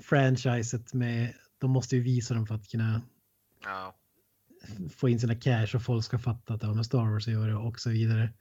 franchiset 0.00 0.94
med, 0.94 1.34
de 1.58 1.70
måste 1.70 1.96
ju 1.96 2.02
visa 2.02 2.34
dem 2.34 2.46
för 2.46 2.54
att 2.54 2.68
kunna 2.68 3.02
Ja. 3.64 3.94
få 4.90 5.08
in 5.08 5.20
sina 5.20 5.34
cash 5.34 5.68
och 5.74 5.82
folk 5.82 6.04
ska 6.04 6.18
fatta 6.18 6.54
att 6.54 6.60
det 6.60 6.66
har 6.66 6.74
med 6.74 6.86
Star 6.86 7.10
Wars 7.10 7.28
att 7.28 7.34
göra 7.34 7.58
och 7.58 7.80
så 7.80 7.90
vidare. 7.90 8.32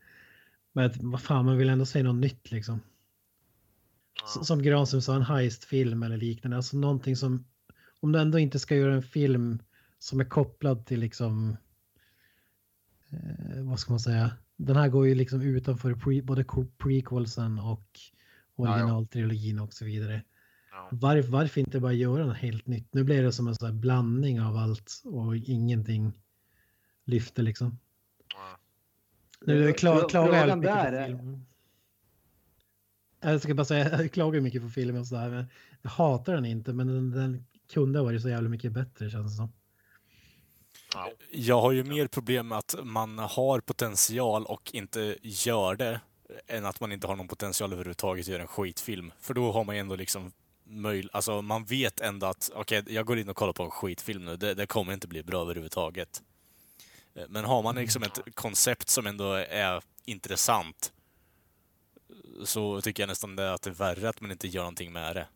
Men 0.74 0.92
vad 0.96 1.22
fan, 1.22 1.46
man 1.46 1.58
vill 1.58 1.70
ändå 1.70 1.86
se 1.86 2.04
något 2.04 2.16
nytt 2.16 2.52
liksom. 2.52 2.80
S- 4.26 4.48
Som 4.48 4.64
Granström 4.64 5.02
sa, 5.02 5.16
en 5.16 5.22
heist-film 5.22 6.04
eller 6.04 6.18
liknande. 6.18 6.58
Alltså 6.58 6.78
någonting 6.78 7.16
som, 7.16 7.46
om 8.00 8.12
du 8.12 8.20
ändå 8.20 8.40
inte 8.40 8.60
ska 8.60 8.76
göra 8.76 8.94
en 8.96 9.04
film 9.04 9.60
som 10.00 10.20
är 10.20 10.26
kopplad 10.26 10.86
till 10.86 11.00
liksom, 11.00 11.58
eh, 13.10 13.64
vad 13.64 13.80
ska 13.80 13.94
man 13.94 14.00
säga, 14.00 14.32
den 14.58 14.76
här 14.76 14.88
går 14.90 15.08
ju 15.08 15.16
liksom 15.16 15.42
utanför 15.42 15.94
pre, 15.96 16.22
både 16.22 16.46
prequelsen 16.78 17.60
och 17.60 18.00
originaltrilogin 18.56 19.60
och 19.60 19.74
så 19.74 19.86
vidare. 19.86 20.22
Var, 20.92 21.22
varför 21.22 21.62
inte 21.62 21.80
bara 21.80 21.94
göra 21.94 22.26
något 22.26 22.38
helt 22.38 22.68
nytt? 22.68 22.94
Nu 22.94 23.04
blir 23.04 23.24
det 23.24 23.32
som 23.32 23.48
en 23.48 23.56
sån 23.56 23.66
här 23.66 23.74
blandning 23.74 24.42
av 24.42 24.58
allt 24.58 25.02
och 25.06 25.36
ingenting 25.36 26.14
lyfter 27.06 27.44
liksom. 27.44 27.80
Nu 29.42 29.74
kla, 29.74 29.96
frå- 29.96 30.10
klagar 30.10 30.34
jag 30.34 30.42
frågan 30.42 30.60
mycket 30.60 30.76
där 30.76 31.02
på 31.02 31.18
filmen. 31.18 31.46
Jag 33.22 33.42
ska 33.42 33.54
bara 33.54 33.66
säga, 33.66 33.90
jag 34.02 34.12
klagar 34.12 34.42
mycket 34.42 34.62
på 34.62 34.70
filmen 34.70 35.02
och 35.02 35.08
sådär. 35.08 35.30
Men 35.30 35.46
jag 35.82 35.90
hatar 35.90 36.34
den 36.34 36.46
inte, 36.46 36.74
men 36.74 36.88
den, 36.88 37.12
den 37.12 37.46
kunde 37.74 38.00
ha 38.00 38.04
varit 38.04 38.22
så 38.22 38.30
jävla 38.30 38.50
mycket 38.50 38.72
bättre 38.72 39.10
känns 39.10 39.32
det 39.32 39.36
som. 39.36 39.52
Jag 41.32 41.62
har 41.62 41.72
ju 41.72 41.84
mer 41.84 42.08
problem 42.08 42.48
med 42.48 42.58
att 42.58 42.76
man 42.84 43.20
har 43.20 43.60
potential 43.60 44.46
och 44.46 44.72
inte 44.74 45.18
gör 45.22 45.76
det 45.76 46.02
än 46.48 46.66
att 46.66 46.80
man 46.80 46.92
inte 46.92 47.08
har 47.08 47.16
någon 47.16 47.28
potential 47.28 47.74
överhuvudtaget 47.74 48.24
att 48.24 48.28
göra 48.28 48.42
en 48.42 48.48
skitfilm. 48.48 49.12
För 49.20 49.34
då 49.34 49.52
har 49.52 49.64
man 49.64 49.76
ju 49.76 49.80
ändå 49.82 49.96
liksom 49.96 50.32
möj... 50.76 51.08
Alltså 51.12 51.42
man 51.42 51.64
vet 51.64 52.02
ändå 52.02 52.28
att 52.28 52.52
okej, 52.56 52.84
jag 52.88 53.06
går 53.06 53.18
in 53.18 53.30
och 53.30 53.36
kollar 53.36 53.54
på 53.54 53.64
en 53.64 53.72
skitfilm 53.72 54.26
nu. 54.26 54.38
Det, 54.38 54.54
det 54.54 54.66
kommer 54.66 54.94
inte 54.94 55.08
bli 55.08 55.24
bra 55.24 55.42
överhuvudtaget. 55.42 56.24
Eh, 57.14 57.24
Men 57.30 57.46
har 57.46 57.64
man 57.64 57.76
liksom 57.76 58.04
ett 58.04 58.36
koncept 58.36 58.90
som 58.90 59.08
ändå 59.08 59.32
är 59.34 59.84
intressant 60.06 60.92
så 62.44 62.82
tycker 62.82 63.04
jag 63.04 63.08
nästan 63.08 63.36
det 63.36 63.54
att 63.54 63.62
det 63.62 63.70
är 63.70 63.74
värre 63.74 64.10
att 64.10 64.22
man 64.22 64.32
inte 64.32 64.48
gör 64.48 64.62
någonting 64.62 64.94
med 64.94 65.16
det. 65.16 65.28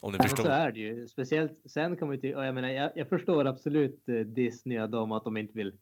Om 0.00 0.12
ni 0.12 0.18
förstår. 0.18 0.44
så 0.44 0.50
är 0.50 0.72
det 0.72 0.80
ju. 0.80 1.08
Speciellt 1.08 1.60
sen 1.64 1.96
kommer 1.96 2.16
till, 2.16 2.34
och 2.34 2.44
jag 2.44 2.54
menar, 2.54 2.68
jag, 2.68 2.92
jag 2.94 3.08
förstår 3.08 3.44
absolut 3.44 4.08
eh, 4.08 4.14
Disney 4.14 4.80
och 4.80 4.90
dem 4.90 5.12
att 5.12 5.24
de 5.24 5.36
inte 5.36 5.52
vill 5.58 5.72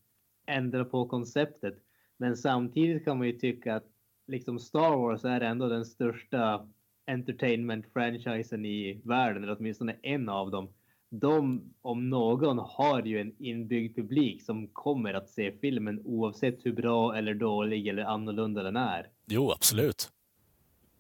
ändra 0.46 0.84
på 0.84 1.08
konceptet. 1.08 1.74
Men 2.16 2.36
samtidigt 2.36 3.04
kan 3.04 3.18
man 3.18 3.26
ju 3.26 3.32
tycka 3.32 3.74
att 3.76 3.86
liksom 4.26 4.58
Star 4.58 4.96
Wars 4.96 5.24
är 5.24 5.40
ändå 5.40 5.68
den 5.68 5.84
största 5.84 6.68
entertainment-franchisen 7.12 8.66
i 8.66 9.00
världen, 9.04 9.42
eller 9.42 9.56
åtminstone 9.58 9.96
en 10.02 10.28
av 10.28 10.50
dem. 10.50 10.68
De, 11.10 11.62
om 11.82 12.10
någon, 12.10 12.58
har 12.58 13.02
ju 13.02 13.20
en 13.20 13.34
inbyggd 13.38 13.96
publik 13.96 14.42
som 14.42 14.68
kommer 14.68 15.14
att 15.14 15.30
se 15.30 15.52
filmen 15.60 16.00
oavsett 16.04 16.66
hur 16.66 16.72
bra 16.72 17.16
eller 17.16 17.34
dålig 17.34 17.88
eller 17.88 18.02
annorlunda 18.02 18.62
den 18.62 18.76
är. 18.76 19.08
Jo, 19.26 19.50
absolut. 19.50 20.10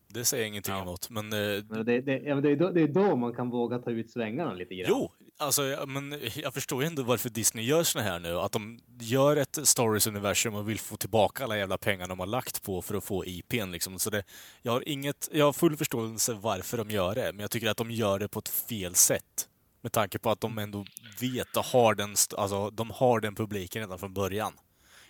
Det 0.08 0.24
säger 0.24 0.42
jag 0.42 0.48
ingenting 0.48 0.74
emot. 0.74 1.10
Men 1.10 1.32
eh, 1.32 1.64
Men 1.68 1.86
det, 1.86 2.00
det, 2.00 2.18
ja, 2.18 2.34
men 2.34 2.42
det, 2.42 2.50
är 2.50 2.56
då, 2.56 2.70
det 2.70 2.82
är 2.82 2.88
då 2.88 3.16
man 3.16 3.34
kan 3.34 3.50
våga 3.50 3.78
ta 3.78 3.90
ut 3.90 4.10
svängarna 4.10 4.54
lite 4.54 4.74
grann. 4.74 4.86
Jo, 4.90 5.12
alltså, 5.38 5.84
men 5.86 6.20
jag 6.34 6.54
förstår 6.54 6.82
ju 6.82 6.86
ändå 6.86 7.02
varför 7.02 7.28
Disney 7.28 7.64
gör 7.64 7.82
såna 7.82 8.04
här 8.04 8.18
nu. 8.18 8.38
Att 8.38 8.52
de 8.52 8.80
gör 9.00 9.36
ett 9.36 9.58
Star 9.64 9.88
Wars-universum 9.88 10.54
och 10.54 10.68
vill 10.68 10.78
få 10.78 10.96
tillbaka 10.96 11.44
alla 11.44 11.58
jävla 11.58 11.78
pengar 11.78 12.08
de 12.08 12.18
har 12.18 12.26
lagt 12.26 12.62
på 12.62 12.82
för 12.82 12.94
att 12.94 13.04
få 13.04 13.26
IPn. 13.26 13.70
Liksom. 13.70 13.98
Så 13.98 14.10
det, 14.10 14.24
jag, 14.62 14.72
har 14.72 14.88
inget, 14.88 15.28
jag 15.32 15.44
har 15.44 15.52
full 15.52 15.76
förståelse 15.76 16.32
varför 16.32 16.78
de 16.78 16.90
gör 16.90 17.14
det, 17.14 17.32
men 17.32 17.40
jag 17.40 17.50
tycker 17.50 17.70
att 17.70 17.76
de 17.76 17.90
gör 17.90 18.18
det 18.18 18.28
på 18.28 18.38
ett 18.38 18.48
fel 18.48 18.94
sätt. 18.94 19.48
Med 19.80 19.92
tanke 19.92 20.18
på 20.18 20.30
att 20.30 20.40
de 20.40 20.58
ändå 20.58 20.84
vet 21.20 21.56
och 21.56 21.64
har 21.64 21.94
den, 21.94 22.16
alltså, 22.36 22.70
de 22.70 22.90
har 22.90 23.20
den 23.20 23.34
publiken 23.34 23.82
redan 23.82 23.98
från 23.98 24.14
början. 24.14 24.52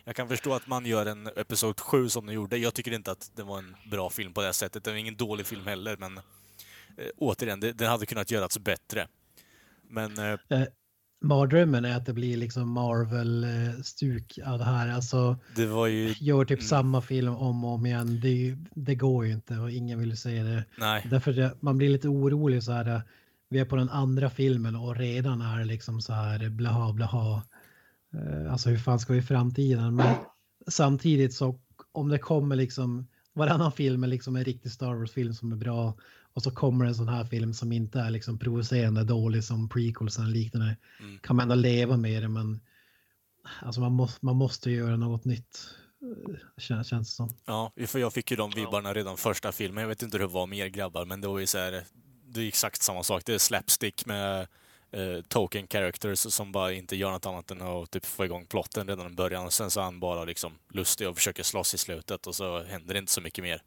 Jag 0.05 0.17
kan 0.17 0.29
förstå 0.29 0.55
att 0.55 0.67
man 0.67 0.87
gör 0.87 1.07
en 1.07 1.27
Episod 1.27 1.81
7 1.81 2.09
som 2.09 2.27
de 2.27 2.33
gjorde. 2.33 2.57
Jag 2.57 2.75
tycker 2.75 2.93
inte 2.93 3.11
att 3.11 3.31
det 3.35 3.43
var 3.43 3.59
en 3.59 3.77
bra 3.91 4.11
film 4.11 4.33
på 4.33 4.43
det 4.43 4.53
sättet. 4.53 4.85
Det 4.85 4.91
var 4.91 4.99
ingen 4.99 5.17
dålig 5.17 5.47
film 5.47 5.67
heller, 5.67 5.97
men 5.97 6.17
eh, 6.17 7.07
återigen, 7.17 7.61
det, 7.61 7.73
den 7.73 7.89
hade 7.89 8.07
kunnat 8.07 8.31
göras 8.31 8.59
bättre. 8.59 9.09
Men 9.93 10.19
eh, 10.19 10.39
Eh, 10.49 10.67
mardrömmen 11.25 11.85
är 11.85 11.97
att 11.97 12.07
det 12.07 12.13
blir 12.13 12.37
liksom 12.37 12.69
Marvel-stuk 12.71 14.39
av 14.47 14.59
det 14.59 14.65
här. 14.65 14.89
Alltså, 14.89 15.37
det 15.57 15.67
var 15.67 15.87
ju... 15.87 16.15
gör 16.21 16.45
typ 16.45 16.59
Mm. 16.59 16.69
samma 16.69 17.01
film 17.01 17.35
om 17.35 17.65
och 17.65 17.71
om 17.71 17.87
igen. 17.87 18.21
Det, 18.21 18.57
det 18.75 18.95
går 18.95 19.27
ju 19.27 19.33
inte 19.33 19.59
och 19.59 19.71
ingen 19.71 19.99
vill 19.99 20.17
se 20.17 20.43
det. 20.43 20.65
Nej. 20.79 21.07
Därför 21.11 21.33
det, 21.33 21.55
man 21.61 21.79
blir 21.79 21.89
lite 21.89 22.09
orolig 22.09 22.63
så 22.63 22.73
här. 22.73 22.89
eh, 22.95 23.01
Vi 23.49 23.59
är 23.59 23.65
på 23.65 23.77
den 23.77 23.89
andra 23.89 24.31
filmen 24.31 24.77
och 24.77 24.97
redan 24.97 25.41
är 25.41 25.59
det 25.59 25.65
liksom 25.65 26.01
så 26.01 26.13
här 26.13 26.49
blaha 26.49 26.93
blaha. 26.93 27.43
Eh, 28.15 28.53
Alltså 28.53 28.71
hur 28.71 28.79
fan 28.79 28.99
ska 28.99 29.13
vi 29.13 29.19
i 29.19 29.23
framtiden? 29.23 29.97
Men 29.97 30.15
samtidigt 30.69 31.35
så 31.35 31.59
om 31.93 32.09
det 32.09 32.19
kommer 32.19 32.57
liksom 32.57 33.07
varannan 33.35 33.73
film 33.73 34.05
är 34.05 34.09
liksom 34.09 34.37
en 34.37 34.45
riktig 34.45 34.73
Star 34.73 34.95
Wars-film 34.95 35.35
som 35.35 35.53
är 35.53 35.57
bra 35.57 35.95
och 36.35 36.43
så 36.43 36.51
kommer 36.51 36.85
en 36.85 36.95
sån 36.95 37.09
här 37.09 37.25
film 37.25 37.55
som 37.55 37.73
inte 37.73 38.01
är 38.01 38.11
liksom 38.11 38.39
provocerande 38.39 39.05
dålig 39.05 39.45
som 39.45 39.69
prequels 39.69 40.19
eller 40.19 40.29
liknande. 40.29 40.77
Mm. 41.01 41.19
Kan 41.19 41.37
man 41.37 41.43
ändå 41.43 41.55
leva 41.55 41.97
med 41.97 42.23
det 42.23 42.29
men 42.29 42.61
alltså 43.61 43.81
man, 43.81 43.93
måste, 43.93 44.25
man 44.27 44.37
måste 44.37 44.71
göra 44.71 44.97
något 44.97 45.25
nytt. 45.25 45.67
eh, 46.03 46.35
Känns, 46.59 46.89
känns 46.89 47.09
det 47.09 47.15
som. 47.15 47.37
Ja, 47.45 47.73
för 47.87 47.99
jag 47.99 48.13
fick 48.13 48.31
ju 48.31 48.37
de 48.37 48.51
vibbarna 48.51 48.95
redan 48.95 49.17
första 49.17 49.53
filmen. 49.53 49.83
Jag 49.83 49.89
vet 49.89 50.03
inte 50.03 50.19
hur 50.19 50.27
det 50.27 50.33
var 50.33 50.47
med 50.47 50.59
er 50.59 50.67
grabbar, 50.69 51.05
men 51.05 51.21
det 51.21 51.29
var 51.29 51.39
ju 51.39 51.47
så 51.47 51.59
här... 51.59 51.85
det 52.27 52.41
är 52.41 52.49
exakt 52.49 52.83
samma 52.83 53.03
sak. 53.03 53.23
Det 53.27 53.35
är 53.35 53.39
slapstick 53.39 54.07
med 54.07 54.41
eh, 54.91 55.23
token 55.29 55.67
characters 55.69 56.19
som 56.19 56.53
bara 56.53 56.73
inte 56.73 56.97
gör 56.97 57.11
något 57.11 57.27
annat 57.27 57.51
än 57.51 57.63
att 57.63 57.91
typ 57.91 58.07
få 58.07 58.25
igång 58.25 58.47
plotten 58.47 58.89
redan 58.89 59.13
i 59.13 59.15
början. 59.15 59.47
Och 59.47 59.53
sen 59.53 59.71
så 59.71 59.81
är 59.81 59.85
han 59.85 60.01
bara 60.01 60.25
liksom 60.25 60.53
lustig 60.73 61.09
och 61.09 61.17
försöker 61.17 61.43
slåss 61.43 61.75
i 61.75 61.79
slutet 61.79 62.27
och 62.27 62.35
så 62.35 62.63
händer 62.63 62.95
det 62.95 62.99
inte 62.99 63.13
så 63.13 63.21
mycket 63.21 63.45
mer. 63.45 63.63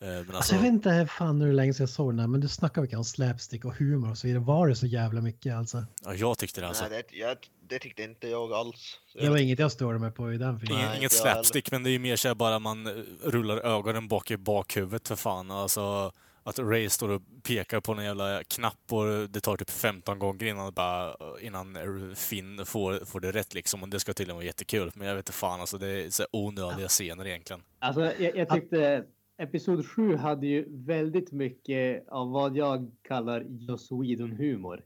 Eh, 0.00 0.08
men 0.08 0.18
Alltså, 0.18 0.36
alltså, 0.36 0.54
jag 0.54 0.62
vet 0.62 0.72
inte 0.72 1.06
fan 1.06 1.40
hur 1.40 1.52
länge 1.52 1.74
sedan 1.74 1.82
jag 1.84 1.90
såg 1.90 2.12
den 2.12 2.18
här, 2.18 2.26
men 2.26 2.40
du 2.40 2.48
snackar 2.48 2.82
mycket 2.82 2.98
om 2.98 3.04
slapstick 3.04 3.64
och 3.64 3.74
humor 3.74 4.10
och 4.10 4.18
så 4.18 4.26
vidare. 4.26 4.42
Var 4.42 4.68
det 4.68 4.76
så 4.76 4.86
jävla 4.86 5.20
mycket 5.20 5.54
alltså? 5.54 5.84
ja, 6.04 6.14
jag 6.14 6.38
tyckte 6.38 6.60
det 6.60 6.68
alltså. 6.68 6.84
Nej, 6.90 7.02
det, 7.10 7.16
jag, 7.16 7.36
det 7.68 7.78
tyckte 7.78 8.02
inte 8.02 8.28
jag 8.28 8.52
alls. 8.52 9.00
Det 9.14 9.24
jag 9.24 9.30
var 9.30 9.38
inget 9.38 9.58
jag 9.58 9.72
störde 9.72 9.98
mig 9.98 10.10
på 10.10 10.32
i 10.32 10.38
den 10.38 10.60
filmen. 10.60 10.78
Nej, 10.78 10.98
inget 10.98 11.12
slapstick, 11.12 11.70
men 11.70 11.82
det 11.82 11.90
är 11.90 11.92
ju 11.92 11.98
mer 11.98 12.16
så 12.16 12.28
här 12.28 12.34
bara 12.34 12.58
man 12.58 12.86
eh, 12.86 12.92
rullar 13.24 13.56
ögonen 13.56 14.08
bak 14.08 14.30
i 14.30 14.36
bakhuvudet 14.36 15.08
för 15.08 15.16
fan. 15.16 15.50
Alltså 15.50 16.12
att 16.44 16.58
Ray 16.58 16.88
står 16.88 17.08
och 17.08 17.22
pekar 17.42 17.80
på 17.80 17.92
en 17.92 18.04
jävla 18.04 18.44
knapp 18.44 18.92
och 18.92 19.30
det 19.30 19.40
tar 19.40 19.56
typ 19.56 19.70
15 19.70 20.18
gånger 20.18 20.44
innan, 20.44 20.72
bara, 20.72 21.16
innan 21.40 21.76
Finn 22.16 22.66
får, 22.66 23.04
får 23.04 23.20
det 23.20 23.32
rätt 23.32 23.54
liksom. 23.54 23.82
Och 23.82 23.88
det 23.88 24.00
ska 24.00 24.12
tydligen 24.12 24.36
vara 24.36 24.46
jättekul. 24.46 24.90
Men 24.94 25.08
jag 25.08 25.14
vet 25.14 25.22
inte 25.22 25.32
fan, 25.32 25.60
alltså 25.60 25.78
det 25.78 25.86
är 25.86 26.10
så 26.10 26.26
onödiga 26.32 26.88
scener 26.88 27.26
egentligen. 27.26 27.62
Alltså, 27.78 28.12
jag, 28.22 28.36
jag 28.36 28.48
tyckte 28.48 29.04
Episod 29.36 29.86
7 29.86 30.16
hade 30.16 30.46
ju 30.46 30.64
väldigt 30.68 31.32
mycket 31.32 32.08
av 32.08 32.30
vad 32.30 32.56
jag 32.56 32.90
kallar 33.02 33.46
Joss 33.48 33.90
Whedon-humor. 33.90 34.84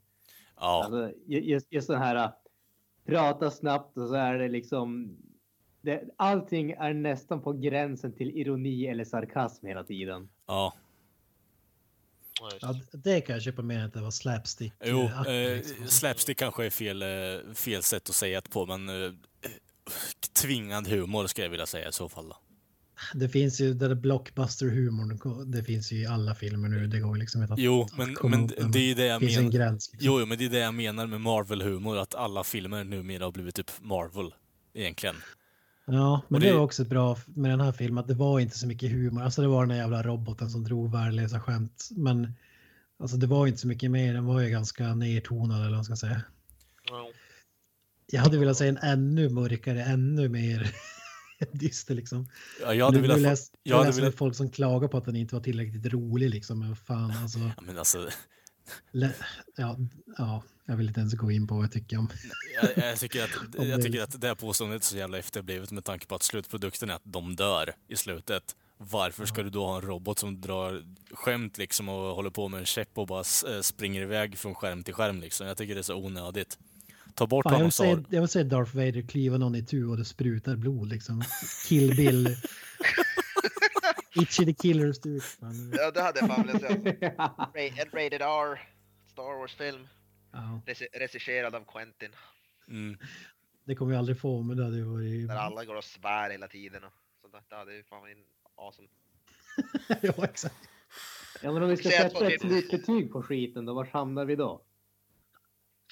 Ja, 0.56 0.84
Alltså, 0.84 1.12
ju- 1.26 1.40
just, 1.44 1.66
just 1.72 1.88
den 1.88 1.98
här 1.98 2.16
äh, 2.16 2.30
prata 3.06 3.50
snabbt 3.50 3.96
och 3.98 4.08
så 4.08 4.14
är 4.14 4.38
det 4.38 4.48
liksom... 4.48 5.16
Det, 5.80 6.04
allting 6.16 6.70
är 6.70 6.92
nästan 6.94 7.42
på 7.42 7.52
gränsen 7.52 8.12
till 8.12 8.30
ironi 8.30 8.86
eller 8.86 9.04
sarkasm 9.04 9.66
hela 9.66 9.84
tiden. 9.84 10.28
ja. 10.46 10.74
Ja, 12.60 12.74
det 12.92 13.20
kan 13.20 13.32
jag 13.34 13.42
köpa 13.42 13.62
med 13.62 13.84
att 13.84 13.92
det 13.94 14.00
var 14.00 14.10
slapstick. 14.10 14.72
Jo, 14.84 15.00
eh, 15.00 15.62
slapstick 15.86 16.38
kanske 16.38 16.66
är 16.66 16.70
fel, 16.70 17.04
fel 17.54 17.82
sätt 17.82 18.08
att 18.08 18.14
säga 18.14 18.40
det 18.40 18.50
på, 18.50 18.66
men 18.66 18.88
eh, 18.88 19.12
tvingad 20.42 20.86
humor 20.88 21.26
ska 21.26 21.42
jag 21.42 21.50
vilja 21.50 21.66
säga 21.66 21.88
i 21.88 21.92
så 21.92 22.08
fall. 22.08 22.28
Då. 22.28 22.36
Det 23.14 23.28
finns 23.28 23.60
ju 23.60 23.74
den 23.74 23.88
där 23.88 23.96
blockbuster-humorn, 23.96 25.44
det 25.52 25.64
finns 25.64 25.92
ju 25.92 25.96
i 26.02 26.06
alla 26.06 26.34
filmer 26.34 26.68
nu. 26.68 26.86
Det 26.86 27.00
går 27.00 27.16
liksom 27.16 27.42
inte 27.42 27.54
att 27.54 27.60
Jo, 27.60 27.88
men, 27.96 28.14
komma 28.14 28.36
men 28.36 28.44
upp 28.54 28.72
det 28.72 28.78
är 28.78 28.82
ju 28.88 28.94
det 28.94 29.06
jag 29.06 29.20
finns 29.20 29.36
en 29.36 29.44
menar. 29.44 29.52
gräns. 29.58 29.90
Liksom. 29.92 30.06
Jo, 30.06 30.20
jo, 30.20 30.26
men 30.26 30.38
det 30.38 30.44
är 30.44 30.50
det 30.50 30.58
jag 30.58 30.74
menar 30.74 31.06
med 31.06 31.20
Marvel-humor, 31.20 31.96
att 31.98 32.14
alla 32.14 32.44
filmer 32.44 32.84
numera 32.84 33.24
har 33.24 33.32
blivit 33.32 33.54
typ 33.54 33.70
Marvel, 33.80 34.34
egentligen. 34.74 35.16
Ja, 35.86 36.22
men 36.28 36.40
det... 36.40 36.46
det- 36.46 36.52
var 36.54 36.60
också 36.60 36.84
bra 36.84 37.18
med 37.26 37.50
den 37.50 37.60
här 37.60 37.72
filmen, 37.72 37.98
att 38.02 38.08
det 38.08 38.14
var 38.14 38.40
inte 38.40 38.58
så 38.58 38.66
mycket 38.66 38.90
humor. 38.90 39.22
Alltså 39.22 39.42
det 39.42 39.48
var 39.48 39.60
den 39.62 39.68
där 39.68 39.76
jävla 39.76 40.02
roboten 40.02 40.50
som 40.50 40.64
drog 40.64 40.92
värdelösa 40.92 41.40
skämt. 41.40 41.88
Men 41.90 42.32
alltså 43.00 43.16
det 43.16 43.26
var 43.26 43.46
inte 43.46 43.58
så 43.58 43.68
mycket 43.68 43.90
mer, 43.90 44.14
den 44.14 44.24
var 44.26 44.40
ju 44.40 44.50
ganska 44.50 44.94
nedtonad 44.94 45.56
eller 45.58 45.66
vad 45.68 45.76
man 45.76 45.84
ska 45.84 45.96
säga. 45.96 46.22
Ja. 46.90 47.08
Jag 48.12 48.20
hade 48.20 48.38
velat 48.38 48.56
säga 48.56 48.68
en 48.70 48.76
ännu 48.92 49.28
mörkare, 49.28 49.84
ännu 49.84 50.28
mer 50.28 50.72
dyster 51.52 51.94
liksom. 51.94 52.28
Ja, 52.62 52.74
jag 52.74 52.84
hade 52.84 52.96
nu, 52.96 53.02
velat... 53.02 53.16
nu 53.18 53.22
få- 53.24 53.30
läs, 53.30 53.50
jag 53.62 53.78
hade 53.84 53.90
velat... 54.00 54.14
folk 54.14 54.36
som 54.36 54.50
klagar 54.50 54.88
på 54.88 54.96
att 54.98 55.04
den 55.04 55.16
inte 55.16 55.34
var 55.34 55.42
tillräckligt 55.42 55.86
rolig 55.92 56.30
liksom. 56.30 56.58
Men 56.58 56.76
fan 56.76 57.10
alltså. 57.10 57.38
Ja, 57.38 57.62
men 57.62 57.78
alltså, 57.78 58.08
lä- 58.92 59.14
Ja, 59.56 59.76
ja, 60.18 60.42
jag 60.64 60.76
vill 60.76 60.88
inte 60.88 61.00
ens 61.00 61.14
gå 61.14 61.30
in 61.30 61.46
på 61.46 61.54
vad 61.54 61.64
jag 61.64 61.72
tycker 61.72 61.98
om. 61.98 62.08
jag, 62.62 62.84
jag, 62.90 62.98
tycker 62.98 63.24
att, 63.24 63.30
jag 63.56 63.66
det- 63.66 63.82
tycker 63.82 64.02
att 64.02 64.20
det 64.20 64.26
här 64.26 64.34
påståendet 64.34 64.82
är 64.82 64.86
så 64.86 64.96
jävla 64.96 65.18
efterblivet 65.18 65.70
med 65.70 65.84
tanke 65.84 66.06
på 66.06 66.14
att 66.14 66.22
slutprodukten 66.22 66.90
är 66.90 66.94
att 66.94 67.02
de 67.04 67.36
dör 67.36 67.72
i 67.88 67.96
slutet. 67.96 68.56
Varför 68.80 69.26
ska 69.26 69.42
du 69.42 69.50
då 69.50 69.66
ha 69.66 69.76
en 69.76 69.82
robot 69.82 70.18
som 70.18 70.40
drar 70.40 70.84
skämt 71.12 71.58
liksom 71.58 71.88
och 71.88 72.14
håller 72.14 72.30
på 72.30 72.48
med 72.48 72.60
en 72.60 72.66
käpp 72.66 72.98
och 72.98 73.06
bara 73.06 73.20
eh, 73.20 73.60
springer 73.60 74.02
iväg 74.02 74.38
från 74.38 74.54
skärm 74.54 74.82
till 74.82 74.94
skärm 74.94 75.20
liksom? 75.20 75.46
Jag 75.46 75.56
tycker 75.56 75.74
det 75.74 75.80
är 75.80 75.82
så 75.82 75.94
onödigt. 75.96 76.58
Ta 77.18 77.26
bort 77.26 77.42
Fan, 77.42 77.52
jag, 77.52 77.56
honom 77.58 77.66
vill 77.66 77.72
så 77.72 77.82
säga, 77.82 78.04
jag 78.10 78.20
vill 78.20 78.28
säga 78.28 78.44
Darth 78.44 78.76
Vader 78.76 79.02
kliva 79.08 79.36
någon 79.38 79.54
i 79.54 79.62
tu 79.64 79.86
och 79.86 79.96
det 79.96 80.04
sprutar 80.04 80.56
blod 80.56 80.88
liksom. 80.88 81.22
Kill 81.68 81.96
Bill. 81.96 82.36
Itchy 84.22 84.44
the 84.44 84.52
Killer 84.54 84.92
stuk. 84.92 85.22
ja, 85.72 85.90
det 85.90 86.02
hade 86.02 86.18
jag 86.20 86.28
fan 86.28 86.46
velat 86.46 86.60
säga. 86.62 86.74
Ra- 87.16 87.48
En 87.54 87.90
rated 87.92 88.22
R 88.22 88.60
Star 89.06 89.38
Wars-film. 89.40 89.88
Ja, 90.32 90.60
Regi- 90.66 90.88
Regisserad 90.98 91.54
av 91.54 91.64
Quentin. 91.64 92.10
Mm. 92.68 92.98
det 93.64 93.74
kommer 93.74 93.92
vi 93.92 93.98
aldrig 93.98 94.20
få, 94.20 94.42
men 94.42 94.56
det 94.56 94.64
hade 94.64 94.76
ju 94.76 94.82
varit... 94.84 95.28
Där 95.28 95.36
alla 95.36 95.64
går 95.64 95.74
och 95.76 95.84
svär 95.84 96.30
hela 96.30 96.48
tiden 96.48 96.84
och 96.84 96.92
sånt 97.20 97.32
där. 97.32 97.42
Det 97.48 97.56
hade 97.56 97.74
ju 97.76 97.82
fan 97.82 98.00
varit 98.00 98.18
awesome. 98.56 98.88
ja, 100.18 100.24
exakt. 100.24 100.54
Ja, 101.42 101.52
men 101.52 101.62
om 101.62 101.68
vi 101.68 101.76
ska 101.76 101.88
sätta 101.90 102.26
ett 102.32 102.44
vill- 102.44 102.50
nytt 102.52 102.70
betyg 102.70 103.12
på 103.12 103.22
skiten 103.22 103.64
då, 103.64 103.74
var 103.74 103.84
hamnar 103.84 104.24
vi 104.24 104.36
då? 104.36 104.62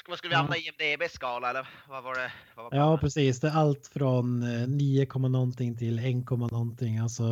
Ska, 0.07 0.11
vad 0.13 0.19
skulle 0.19 0.31
vi 0.31 0.37
hamna 0.37 0.57
i 0.57 0.61
IMDB-skala 0.61 1.51
eller 1.51 1.69
vad 1.89 2.05
var 2.05 2.15
det? 2.15 2.33
Vad 2.57 2.65
var 2.65 2.79
Ja, 2.79 2.99
precis. 2.99 3.41
Det 3.41 3.49
är 3.49 3.53
allt 3.53 3.87
från 3.87 4.43
eh, 4.43 4.69
9, 4.69 5.07
komma 5.07 5.29
någonting 5.29 5.77
till 5.77 5.99
1, 5.99 6.27
komma 6.27 6.47
någonting. 6.47 6.99
Alltså, 6.99 7.23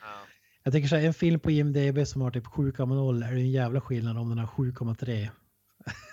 Ja. 0.00 0.14
jag 0.62 0.72
tänker 0.72 0.88
så 0.88 0.96
här, 0.96 1.06
en 1.06 1.14
film 1.14 1.40
på 1.40 1.50
IMDB 1.50 2.06
som 2.06 2.22
har 2.22 2.30
typ 2.30 2.46
7,0 2.46 3.26
är 3.26 3.32
det 3.32 3.40
en 3.40 3.50
jävla 3.50 3.80
skillnad 3.80 4.18
om 4.18 4.28
den 4.28 4.38
har 4.38 4.46
7,3. 4.46 5.28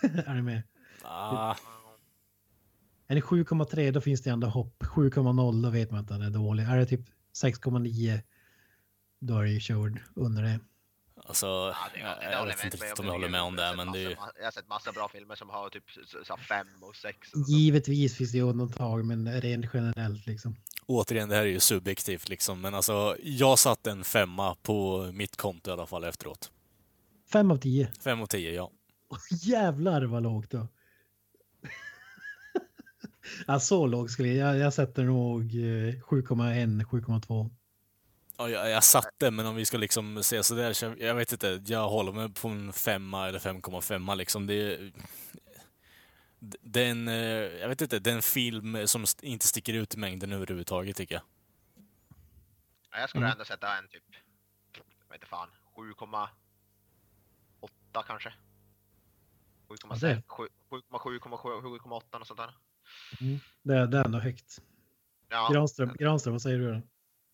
är 0.26 0.36
du 0.36 0.42
med? 0.42 0.64
Ah, 1.04 1.56
Är 3.08 3.16
det 3.16 3.22
7,3 3.22 3.92
då 3.92 4.02
finns 4.02 4.22
det 4.22 4.30
ändå 4.30 4.48
hopp. 4.48 4.84
7,0 4.84 5.64
då 5.64 5.70
vet 5.70 5.92
man 5.92 6.00
att 6.00 6.08
den 6.08 6.22
är 6.22 6.30
dålig. 6.30 6.64
Är 6.64 6.78
det 6.78 6.86
typ 6.86 7.06
6,9 7.44 8.20
då 9.20 9.38
är 9.38 9.44
det 9.44 9.52
ju 9.52 9.60
körd 9.60 10.00
under 10.16 10.44
det. 10.44 10.60
Alltså, 11.26 11.46
Ja, 11.46 11.76
det, 11.94 12.00
jag, 12.00 12.32
jag 12.34 12.46
vet 12.46 12.64
inte 12.64 12.78
med 12.78 12.82
riktigt 12.84 13.00
om. 13.00 13.06
jag 13.06 13.14
håller 13.14 13.30
med 13.30 13.42
om 13.42 13.56
det, 13.56 13.74
men 13.78 13.92
det 13.92 14.00
är 14.00 14.02
ju... 14.02 14.10
sett 14.10 14.18
massa- 14.20 14.34
Jag 14.40 14.46
har 14.46 14.52
sett 14.52 14.68
massa 14.68 14.92
bra 14.92 15.10
filmer 15.10 15.36
som 15.36 15.50
har 15.50 15.70
typ 15.70 15.84
så, 16.26 16.38
fem 16.38 16.68
och 16.82 16.96
sex. 16.96 17.34
och. 17.34 17.40
Givetvis 17.50 18.18
finns 18.18 18.32
det 18.32 18.42
undantag 18.42 19.06
men 19.06 19.42
rent 19.42 19.66
generellt 19.74 20.28
liksom. 20.28 20.56
Återigen, 20.86 21.30
det 21.30 21.36
här 21.36 21.42
är 21.42 21.48
ju 21.48 21.60
subjektivt 21.60 22.30
liksom, 22.30 22.62
men 22.62 22.74
alltså 22.74 23.16
jag 23.24 23.60
satte 23.60 23.92
en 23.92 24.04
femma 24.04 24.56
på 24.62 25.10
mitt 25.14 25.36
konto 25.38 25.70
i 25.70 25.74
alla 25.74 25.86
fall 25.86 26.04
efteråt. 26.04 26.52
5 27.34 27.52
av 27.52 27.58
10. 27.58 27.92
Fem 28.04 28.22
och 28.22 28.30
tio, 28.30 28.52
ja. 28.52 28.72
Jävlar 29.32 30.02
vad 30.04 30.24
lågt 30.24 30.50
då. 30.52 30.68
ja, 33.48 33.60
så 33.60 33.88
lågt 33.88 34.12
skulle 34.12 34.30
jag, 34.34 34.58
jag 34.58 34.74
sätter 34.74 35.04
nog 35.04 35.42
eh, 35.42 35.94
7,1, 36.02 36.84
7,2. 36.84 37.50
Ja, 38.40 38.50
jag, 38.50 38.70
jag 38.70 38.84
satte, 38.84 39.32
men 39.32 39.46
om 39.46 39.56
vi 39.56 39.66
ska 39.66 39.78
liksom 39.78 40.24
se 40.24 40.44
så 40.44 40.56
där, 40.56 40.74
så 40.74 40.96
jag, 41.00 41.16
vet 41.16 41.32
inte, 41.32 41.62
jag 41.66 41.90
håller 41.90 42.12
mig 42.12 42.34
på 42.34 42.48
en 42.48 42.74
femma 42.74 43.28
eller 43.28 43.40
5,5 43.40 44.16
liksom. 44.16 44.48
Det 44.48 44.54
är, 44.54 44.92
det 46.40 46.82
är 46.86 46.92
en, 46.92 47.08
eh, 47.08 47.16
jag 47.62 47.70
vet 47.70 47.82
inte, 47.82 48.00
det 48.00 48.12
är 48.12 48.16
en 48.16 48.22
film 48.22 48.88
som 48.88 49.06
inte 49.22 49.48
sticker 49.48 49.74
ut 49.74 49.96
i 49.96 49.98
mängden 49.98 50.34
överhuvudtaget 50.34 50.98
tycker 50.98 51.16
jag. 51.16 51.24
Ja, 52.92 53.00
jag 53.00 53.10
skulle 53.10 53.26
Mm. 53.26 53.32
ändå 53.32 53.46
sätta 53.46 53.78
en 53.78 53.88
typ, 53.88 54.04
jag 54.74 54.84
vet 55.10 55.16
inte 55.16 55.28
fan, 55.28 55.50
7,8 55.76 58.04
kanske. 58.08 58.34
7,6, 59.68 60.00
det- 60.00 60.22
7,7, 60.28 61.62
7,8 61.62 62.20
och 62.20 62.28
sånt 62.28 62.40
där. 62.40 62.56
Det, 63.64 63.88
det 63.88 63.98
är 63.98 64.06
ändå 64.06 64.20
högt. 64.20 64.62
Ja, 65.30 65.50
Granström, 65.54 65.94
Granström, 66.00 66.34
vad 66.34 66.42
säger 66.42 66.60
du 66.60 66.74
då? 66.74 66.82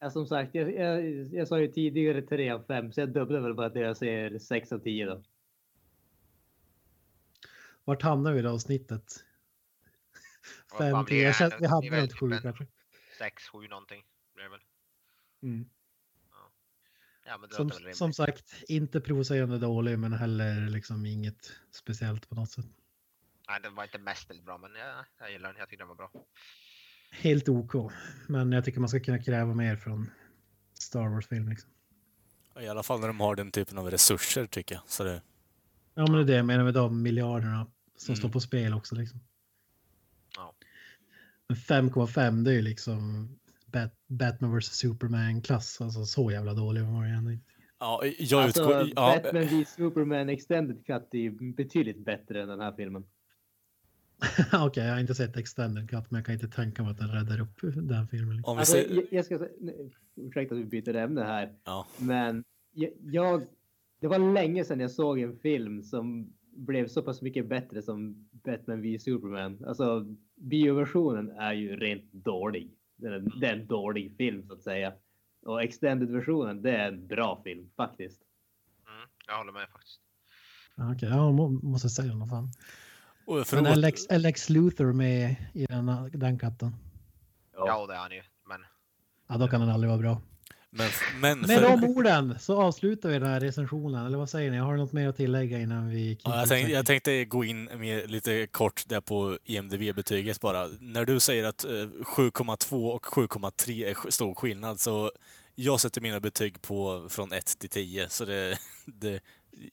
Ja, 0.05 0.11
som 0.11 0.27
sagt, 0.27 0.55
jag, 0.55 0.73
jag, 0.75 1.03
jag 1.33 1.47
sa 1.47 1.59
ju 1.59 1.67
tidigare 1.67 2.21
3 2.21 2.49
av 2.49 2.63
5 2.67 2.91
så 2.91 2.99
jag 2.99 3.13
dubblar 3.13 3.39
väl 3.39 3.53
bara 3.53 3.67
att 3.67 3.75
jag 3.75 3.97
säger 3.97 4.39
6 4.39 4.71
av 4.71 4.79
10 4.79 5.05
då. 5.05 5.23
Vart 7.83 8.01
hamnar 8.01 8.33
vi 8.33 8.41
då 8.41 8.55
i 8.55 8.59
snittet? 8.59 9.25
Fan 10.69 10.77
5, 10.77 11.05
blir 11.05 11.15
10, 11.15 11.23
jag 11.23 11.29
det? 11.29 11.37
känner 11.37 11.55
att 11.55 11.61
vi 11.61 11.63
Det 11.63 11.69
hamnar 11.69 11.97
runt 11.99 12.11
typ 12.11 12.19
7 12.19 12.31
en- 12.31 12.41
kanske. 12.41 12.67
6, 13.17 13.43
7 13.49 13.67
någonting 13.67 14.03
blir 14.33 14.43
det 14.43 14.49
väl. 14.49 14.59
Mm. 15.43 15.69
Ja, 17.25 17.37
men 17.37 17.49
det 17.49 17.55
Som, 17.55 17.69
som 17.93 18.13
sagt, 18.13 18.63
inte 18.67 19.01
provocerande 19.01 19.57
dålig 19.59 19.99
men 19.99 20.13
heller 20.13 20.69
liksom 20.69 21.05
inget 21.05 21.51
speciellt 21.71 22.29
på 22.29 22.35
något 22.35 22.51
sätt. 22.51 22.65
Nej, 23.49 23.59
den 23.63 23.75
var 23.75 23.83
inte 23.83 23.97
mästerligt 23.99 24.45
bra, 24.45 24.57
men 24.57 24.71
ja, 24.75 25.05
jag 25.19 25.31
gillar 25.31 25.49
den. 25.49 25.59
Jag 25.59 25.69
tycker 25.69 25.81
den 25.81 25.87
var 25.87 25.95
bra. 25.95 26.11
Helt 27.21 27.49
OK. 27.49 27.91
Men 28.27 28.51
jag 28.51 28.65
tycker 28.65 28.79
man 28.79 28.89
ska 28.89 28.99
kunna 28.99 29.19
kräva 29.19 29.53
mer 29.53 29.75
från 29.75 30.09
Star 30.73 31.07
Wars-film. 31.09 31.49
Liksom. 31.49 31.69
I 32.61 32.67
alla 32.67 32.83
fall 32.83 32.99
när 32.99 33.07
de 33.07 33.19
har 33.19 33.35
den 33.35 33.51
typen 33.51 33.77
av 33.77 33.91
resurser 33.91 34.45
tycker 34.45 34.75
jag. 34.75 34.83
Så 34.87 35.03
det, 35.03 35.21
Ja, 35.97 36.03
men 36.03 36.11
det 36.13 36.19
är 36.21 36.23
det 36.23 36.35
jag 36.35 36.45
menar 36.45 36.63
med 36.63 36.73
de 36.73 37.01
miljarderna 37.01 37.67
som 37.97 38.11
Mm. 38.11 38.17
står 38.17 38.29
på 38.29 38.39
spel 38.39 38.73
också. 38.73 38.95
Liksom. 38.95 39.19
Ja. 40.37 40.53
Men 41.47 41.57
5,5 41.57 42.43
det 42.43 42.51
är 42.51 42.55
ju 42.55 42.61
liksom 42.61 43.29
Bat- 43.71 43.97
Batman 44.07 44.57
vs 44.59 44.65
Superman-klass. 44.65 45.81
Alltså 45.81 46.05
så 46.05 46.31
jävla 46.31 46.53
dålig 46.53 46.81
var 46.83 47.03
det 47.03 47.09
ändå 47.09 47.31
inte. 47.31 47.45
ja, 47.79 48.01
jag 48.19 48.43
Alltså, 48.43 48.61
utgår... 48.61 48.91
Ja, 48.95 49.19
Batman 49.23 49.41
v 49.47 49.65
Superman 49.65 50.29
Extended 50.29 50.85
Cut 50.85 51.07
är 51.11 51.17
ju 51.17 51.53
betydligt 51.53 52.05
bättre 52.05 52.41
än 52.41 52.47
den 52.47 52.59
här 52.59 52.73
filmen. 52.75 53.05
Okej, 54.53 54.85
jag 54.85 54.93
har 54.93 54.99
inte 54.99 55.15
sett 55.15 55.37
Extended 55.37 55.89
Cut 55.89 56.11
men 56.11 56.19
jag 56.19 56.25
kan 56.25 56.33
inte 56.33 56.47
tänka 56.47 56.83
mig 56.83 56.91
att 56.91 56.97
den 56.97 57.11
räddar 57.11 57.41
upp 57.41 57.59
den 57.75 58.07
filmen. 58.07 58.35
Liksom. 58.35 58.51
om 58.51 58.57
vi 58.57 58.59
Alltså, 58.59 58.77
jag, 58.77 59.05
jag 59.11 59.25
ska 59.25 59.47
ursäkta 60.15 60.55
att 60.55 60.61
vi 60.61 60.65
byter 60.65 60.95
ämne 60.95 61.23
här, 61.23 61.53
Ja, 61.63 61.87
men 61.97 62.43
jag, 62.73 62.91
jag 63.01 63.47
det 63.99 64.07
var 64.07 64.33
länge 64.33 64.65
sedan 64.65 64.79
jag 64.79 64.91
såg 64.91 65.19
en 65.19 65.39
film 65.39 65.83
som 65.83 66.33
blev 66.55 66.87
så 66.87 67.01
pass 67.01 67.21
mycket 67.21 67.49
bättre 67.49 67.81
som 67.81 68.27
Batman 68.31 68.81
v 68.81 68.99
Superman. 68.99 69.65
Alltså 69.67 70.05
bioversionen 70.35 71.31
är 71.31 71.53
ju 71.53 71.75
rent 71.75 72.13
dålig. 72.13 72.71
Det 72.95 73.07
är, 73.07 73.39
det 73.39 73.47
är 73.47 73.53
en 73.53 73.67
dålig 73.67 74.17
film 74.17 74.47
så 74.47 74.53
att 74.53 74.61
säga. 74.61 74.93
Och 75.45 75.63
extended-versionen, 75.63 76.61
det 76.61 76.71
är 76.71 76.87
en 76.87 77.07
bra 77.07 77.41
film 77.43 77.69
faktiskt. 77.75 78.21
Mm, 78.87 79.09
jag 79.27 79.37
håller 79.37 79.51
med 79.51 79.69
faktiskt. 79.69 80.01
Ja, 80.75 80.93
Okej, 80.93 81.09
ja, 81.09 81.31
må, 81.31 81.49
måste 81.49 81.89
säga 81.89 82.15
något 82.15 82.29
fan. 82.29 82.49
Och 83.25 83.47
för 83.47 83.55
Men 83.57 83.65
att- 83.65 83.71
Alex, 83.71 84.07
Alex 84.09 84.49
Luthor 84.49 84.93
med 84.93 85.35
i 85.53 85.65
den, 85.65 86.09
den 86.13 86.39
katten. 86.39 86.75
Ja, 87.55 87.85
det 87.87 87.93
är 87.93 87.97
han 87.97 88.11
ju. 88.11 88.21
Men 88.47 88.59
Ja, 89.29 89.37
då 89.37 89.47
kan 89.47 89.61
den 89.61 89.69
aldrig 89.69 89.89
vara 89.89 89.99
bra. 89.99 90.21
Men, 90.69 90.89
men 91.19 91.39
Med 91.39 91.49
för, 91.49 91.61
de 91.61 91.83
orden 91.83 92.39
så 92.39 92.61
avslutar 92.61 93.09
vi 93.09 93.19
den 93.19 93.27
här 93.29 93.39
recensionen. 93.39 94.05
Eller 94.05 94.17
vad 94.17 94.29
säger 94.29 94.51
ni? 94.51 94.57
Har 94.57 94.71
ni 94.73 94.77
något 94.79 94.91
mer 94.93 95.07
att 95.09 95.17
tillägga 95.17 95.59
innan 95.59 95.89
vi 95.89 96.17
Ja, 96.23 96.39
jag, 96.39 96.49
tänkte, 96.49 96.71
jag 96.73 96.85
tänkte 96.85 97.25
gå 97.25 97.43
in 97.43 97.63
med 97.65 98.11
lite 98.11 98.47
kort 98.47 98.83
där 98.87 99.01
på 99.01 99.37
IMDB-betyget 99.43 100.41
bara. 100.41 100.67
När 100.79 101.05
du 101.05 101.19
säger 101.19 101.43
att 101.43 101.63
eh, 101.63 101.69
7,2 101.69 102.89
och 102.91 103.05
7,3 103.05 103.85
är 103.85 104.11
stor 104.11 104.35
skillnad 104.35 104.79
så 104.79 105.11
jag 105.55 105.79
sätter 105.79 106.01
mina 106.01 106.19
betyg 106.19 106.61
på 106.61 107.07
från 107.09 107.31
1 107.31 107.59
till 107.59 107.69
10 107.69 108.09
så 108.09 108.25
det, 108.25 108.57
det 108.85 109.19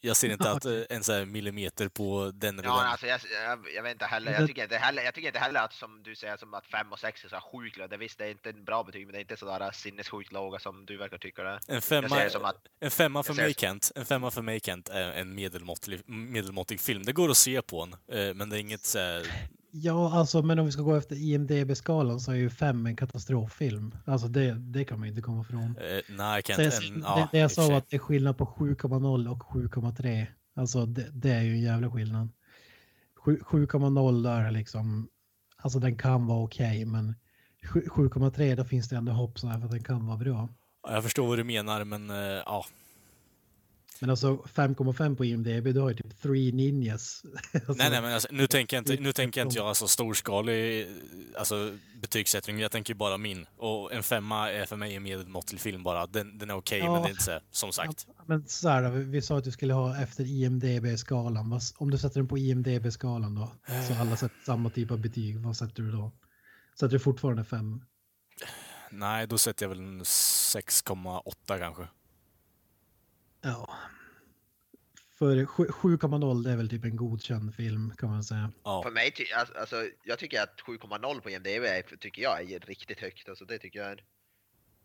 jag 0.01 0.16
ser 0.16 0.28
inte 0.30 0.51
att 0.51 0.64
eh, 0.64 0.80
en 0.91 1.05
så 1.05 1.12
här 1.12 1.24
millimeter 1.24 1.89
på 1.89 2.30
den 2.35 2.57
ja, 2.57 2.62
den. 2.62 2.70
alltså, 2.70 3.07
jag, 3.07 3.20
jag, 3.45 3.59
jag 3.76 3.83
vet 3.83 3.93
inte 3.93 4.05
heller. 4.05 4.33
Jag 4.33 4.47
tycker 4.47 4.62
inte 4.62 4.76
heller, 4.76 5.03
jag 5.03 5.14
tycker 5.14 5.28
inte 5.28 5.39
heller 5.39 5.61
att 5.61 5.72
som 5.72 6.03
du 6.03 6.14
säger 6.16 6.37
som 6.37 6.55
att 6.55 6.66
5 6.66 6.93
och 6.93 6.99
6 6.99 7.24
är 7.24 7.28
så 7.28 7.35
här 7.35 7.43
sjukt 7.53 7.76
låga. 7.76 7.89
Det 7.89 7.97
Visst, 7.97 8.18
det 8.18 8.24
är 8.24 8.30
inte 8.30 8.51
en 8.51 8.64
bra 8.64 8.83
betyg, 8.85 9.07
men 9.07 9.12
det 9.12 9.18
är 9.18 9.20
inte 9.20 9.37
sådär 9.37 9.70
sinnessjukt 9.72 10.33
låga 10.33 10.59
som 10.59 10.87
du 10.87 10.97
verkar 10.97 11.18
tycka 11.18 11.43
det 11.43 11.51
är. 11.51 11.61
En 11.68 11.83
femma, 11.83 12.09
ser 12.09 12.24
det 12.24 12.30
som 12.30 12.45
att 12.45 12.66
en 12.80 12.91
femma 12.91 13.22
för 13.22 13.35
mig 13.35 13.49
det- 13.49 13.61
Kent, 13.61 13.93
en 13.95 14.07
femma 14.07 14.30
för 14.30 14.43
mig 14.43 14.61
Kent 14.61 14.89
är 14.89 15.12
en 15.12 15.35
medelmåttlig, 15.35 16.01
medelmåttig 16.07 16.80
film. 16.80 17.03
Det 17.03 17.12
går 17.12 17.30
att 17.30 17.37
se 17.37 17.62
på 17.62 17.83
en, 17.83 17.93
eh, 17.93 18.35
men 18.35 18.49
det 18.49 18.57
är 18.57 18.61
inget 18.61 18.85
så 18.85 18.99
här, 18.99 19.26
Ja, 19.75 20.18
alltså, 20.18 20.43
men 20.43 20.59
om 20.59 20.66
vi 20.66 20.73
ska 20.73 20.83
gå 20.83 20.95
efter 20.95 21.16
IMDB-skalan 21.16 22.20
så 22.20 22.33
är 22.33 22.37
ju 22.37 22.51
fem 22.51 22.87
en 22.87 22.97
katastroffilm. 22.97 23.95
Alltså 24.05 24.29
det, 24.29 24.53
det 24.53 24.85
kan 24.85 24.99
man 24.99 25.09
ju 25.09 25.11
inte 25.11 25.23
komma 25.23 25.41
ifrån. 25.43 25.77
eh, 25.81 26.01
nej 26.16 26.43
Så 26.47 26.53
jag, 26.62 26.85
en, 26.85 27.01
det, 27.01 27.29
det 27.33 27.39
jag 27.39 27.51
sa 27.51 27.68
var 27.68 27.77
att 27.79 27.91
det 27.91 27.97
är 27.97 27.99
skillnad 27.99 28.39
på 28.39 28.45
7,0 28.47 29.29
och 29.29 29.43
7,3. 29.43 30.27
Alltså 30.57 30.87
det, 30.87 31.07
det 31.12 31.31
är 31.31 31.43
ju 31.43 31.53
en 31.53 31.61
jävla 31.61 31.91
skillnad. 31.91 32.29
Sju- 33.25 33.41
7,0 33.43 34.23
där 34.23 34.41
är 34.45 34.51
liksom, 34.51 35.09
alltså 35.57 35.79
den 35.79 35.97
kan 35.97 36.27
vara 36.27 36.45
okej, 36.45 36.85
men 36.85 37.14
sju- 37.73 37.89
7,3 37.89 38.57
då 38.57 38.64
finns 38.64 38.89
det 38.89 38.97
ändå 38.97 39.12
hopp 39.12 39.39
så 39.39 39.47
här 39.47 39.59
för 39.59 39.64
att 39.64 39.70
den 39.70 39.85
kan 39.85 40.07
vara 40.07 40.16
bra. 40.16 40.49
Ja, 40.83 40.93
Jag 40.95 41.03
förstår 41.03 41.27
vad 41.29 41.39
du 41.39 41.45
menar, 41.45 41.85
men 41.85 42.11
eh, 42.11 42.16
ja. 42.47 42.64
Men 44.03 44.11
alltså 44.11 44.37
5,5 44.37 45.17
på 45.17 45.25
IMDB, 45.25 45.75
du 45.75 45.81
har 45.81 45.89
ju 45.89 45.97
typ 45.97 46.21
Three 46.23 46.53
Ninjas. 46.53 47.23
alltså, 47.55 47.73
Nej, 47.73 47.91
nej, 47.91 48.03
men 48.03 48.13
alltså, 48.15 48.29
nu 48.31 48.47
tänker 48.47 48.77
jag 48.77 48.81
inte, 48.81 49.03
nu 49.03 49.13
tänker 49.13 49.41
jag 49.41 49.47
inte 49.47 49.59
jag 49.59 49.67
alltså 49.67 49.89
storskalig 49.89 50.89
alltså, 51.39 51.79
betygssättning. 52.01 52.59
Jag 52.59 52.71
tänker 52.71 52.95
bara 52.95 53.19
min. 53.19 53.47
Och 53.57 53.93
en 53.93 54.03
femma 54.03 54.51
är 54.51 54.67
för 54.67 54.77
mig 54.77 54.95
en 54.95 55.03
medelmåttlig 55.03 55.61
film 55.61 55.83
bara. 55.83 56.07
Den, 56.07 56.39
den 56.39 56.51
är 56.51 56.55
okej, 56.55 56.79
Ja. 56.79 56.93
men 56.93 57.03
det 57.03 57.09
är 57.09 57.11
inte 57.11 57.23
så, 57.23 57.41
som 57.51 57.73
sagt. 57.73 58.07
Men 58.27 58.49
så 58.49 58.69
här, 58.69 58.91
vi, 58.91 59.23
sa 59.23 59.39
att 59.39 59.45
du 59.45 59.51
skulle 59.51 59.75
ha 59.75 60.03
efter 60.03 60.25
IMDB-skalan. 60.25 61.61
Om 61.77 61.91
du 61.91 61.99
sätter 61.99 62.21
den 62.21 62.29
på 62.29 62.39
IMDB-skalan 62.39 63.35
då, 63.35 63.53
så 63.89 63.95
alla 63.95 64.17
sätter 64.17 64.37
samma 64.47 64.71
typ 64.71 64.91
av 64.91 64.99
betyg, 65.01 65.39
vad 65.39 65.57
sätter 65.57 65.83
du 65.83 65.93
då? 65.93 66.13
Sätter 66.75 66.93
du 66.93 66.99
fortfarande 66.99 67.45
5? 67.45 67.81
Nej, 68.91 69.27
då 69.27 69.39
sätter 69.39 69.65
jag 69.65 69.69
väl 69.69 69.79
en 69.79 70.03
6,8 70.03 71.59
kanske. 71.59 71.89
Ja. 73.43 73.78
För 75.18 75.47
sju- 75.47 75.68
7,0 75.68 76.43
det 76.45 76.51
är 76.51 76.57
väl 76.57 76.68
typ 76.68 76.84
en 76.84 76.97
godkänd 76.97 77.55
film 77.55 77.93
kan 77.99 78.11
man 78.11 78.24
säga. 78.24 78.53
Ja. 78.64 78.82
För 78.82 78.90
mig, 78.90 79.12
alltså, 79.36 79.55
alltså, 79.55 79.88
jag 80.05 80.18
tycker 80.18 80.43
att 80.43 80.61
7,0 80.61 81.20
på 81.20 81.30
IMDB 81.30 81.47
är, 81.47 81.97
tycker 81.97 82.22
jag 82.22 82.53
är 82.53 82.61
riktigt 82.61 83.01
högt. 83.01 83.28
Alltså, 83.28 83.45
det 83.45 83.59
tycker 83.59 83.78
jag 83.78 83.90
är, 83.93 84.05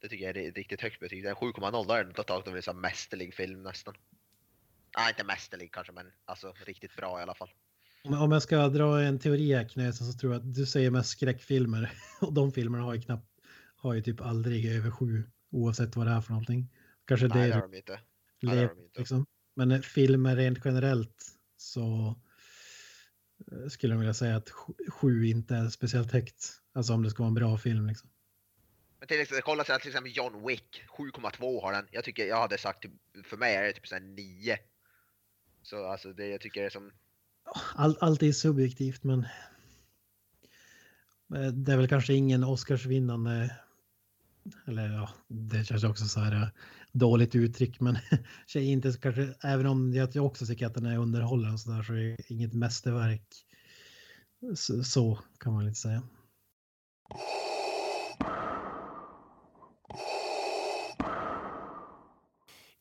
det 0.02 0.08
tycker 0.08 0.26
jag 0.26 0.38
är 0.38 0.52
riktigt 0.52 0.82
högt 0.82 1.00
betyg. 1.00 1.24
Det 1.24 1.30
är 1.30 1.36
7,0 1.36 1.88
då 1.88 1.94
är 1.94 2.04
det 2.04 2.14
totalt 2.14 2.48
en 2.48 2.62
sån 2.62 2.82
mästerlig 2.82 3.34
film 3.34 3.64
nästan. 3.64 3.94
Nej, 4.98 5.10
inte 5.10 5.24
mästerlig 5.24 5.72
kanske, 5.74 5.94
men 5.94 6.06
alltså 6.26 6.54
riktigt 6.66 6.96
bra 6.96 7.20
i 7.20 7.24
alla 7.24 7.36
fall. 7.36 7.50
Om, 8.04 8.14
om 8.14 8.32
jag 8.32 8.44
ska 8.44 8.68
dra 8.68 9.02
en 9.02 9.20
teori 9.20 9.54
här 9.54 9.70
Knösen 9.70 10.08
så 10.08 10.20
tror 10.20 10.34
jag 10.34 10.40
att 10.40 10.56
du 10.56 10.66
säger 10.66 10.92
mest 10.92 11.10
skräckfilmer 11.10 11.92
och 12.22 12.34
de 12.34 12.52
filmerna 12.52 12.84
har 12.84 12.94
ju 12.94 13.02
knappt, 13.02 13.30
har 13.76 13.94
ju 13.94 14.02
typ 14.02 14.22
aldrig 14.22 14.66
över 14.66 14.92
7 14.92 15.24
oavsett 15.52 15.96
vad 15.96 16.08
det 16.08 16.12
är 16.12 16.22
för 16.22 16.32
någonting. 16.32 16.74
Kanske 17.06 17.28
Nej, 17.28 17.38
det 17.38 17.48
det 17.48 17.54
har 17.54 17.62
är 17.62 17.68
de 17.68 17.78
inte. 17.78 18.00
Nej, 18.40 18.56
det 18.56 18.62
har 18.62 18.68
le- 18.68 18.74
de 18.76 18.82
inte. 18.86 19.00
liksom. 19.00 19.26
Men 19.56 19.72
eh, 19.72 19.82
filmer 19.82 20.36
rent 20.36 20.66
generellt 20.66 21.26
så 21.58 22.16
eh, 23.52 23.70
skulle 23.70 23.94
jag 23.94 24.00
vilja 24.00 24.14
säga 24.14 24.36
att 24.36 24.50
7 24.90 25.26
inte 25.28 25.56
är 25.56 25.70
speciellt 25.70 26.12
högt. 26.12 26.54
Alltså 26.74 26.94
om 26.94 27.04
det 27.04 27.10
ska 27.10 27.24
vara 27.24 27.28
en 27.28 27.34
bra 27.34 27.58
film 27.58 27.88
liksom. 27.88 28.10
Men 29.00 29.08
till 29.08 29.22
exempel, 29.22 29.42
kolla 29.44 29.64
till 29.64 29.76
exempel 29.76 30.12
John 30.16 30.48
Wick, 30.48 30.84
7,2 30.98 31.62
har 31.62 31.72
den. 31.74 31.88
Jag 31.92 32.04
tycker, 32.04 32.26
jag 32.26 32.42
hade 32.42 32.58
sagt, 32.58 32.84
typ, 32.84 32.92
för 33.26 33.38
mig 33.38 33.56
är 33.56 33.64
det 33.64 33.74
typ 33.74 33.88
såhär 33.88 34.02
9. 34.02 34.58
Så 35.62 35.86
alltså 35.86 36.14
det 36.14 36.28
jag 36.28 36.42
tycker 36.42 36.64
är 36.64 36.70
som, 36.70 36.92
All, 37.76 37.98
allt 38.00 38.24
är 38.24 38.32
subjektivt 38.32 39.04
men 39.04 39.20
eh, 41.36 41.48
det 41.54 41.74
är 41.74 41.78
väl 41.78 41.88
kanske 41.88 42.14
ingen 42.14 42.44
Oscarsvinnande 42.44 43.58
eller 44.68 44.90
ja, 44.90 45.10
det 45.28 45.64
känns 45.66 45.84
också 45.84 46.06
så 46.06 46.20
här 46.20 46.52
dåligt 47.00 47.36
uttryck 47.36 47.80
men 47.80 47.98
tjej 48.48 48.72
inte 48.72 48.94
så 48.94 49.00
kanske, 49.00 49.34
även 49.44 49.66
om 49.66 49.94
jag 49.94 50.26
också 50.26 50.46
tycker 50.46 50.66
att 50.66 50.74
den 50.74 50.86
är 50.86 50.98
underhållande 50.98 51.54
och 51.54 51.60
så 51.60 51.72
där 51.72 51.84
så 51.84 51.94
är 51.94 51.98
det 51.98 52.18
inget 52.28 52.54
mästerverk. 52.54 53.24
Så, 54.56 54.84
så 54.84 55.20
kan 55.40 55.54
man 55.54 55.66
lite 55.66 55.80
säga. 55.80 56.04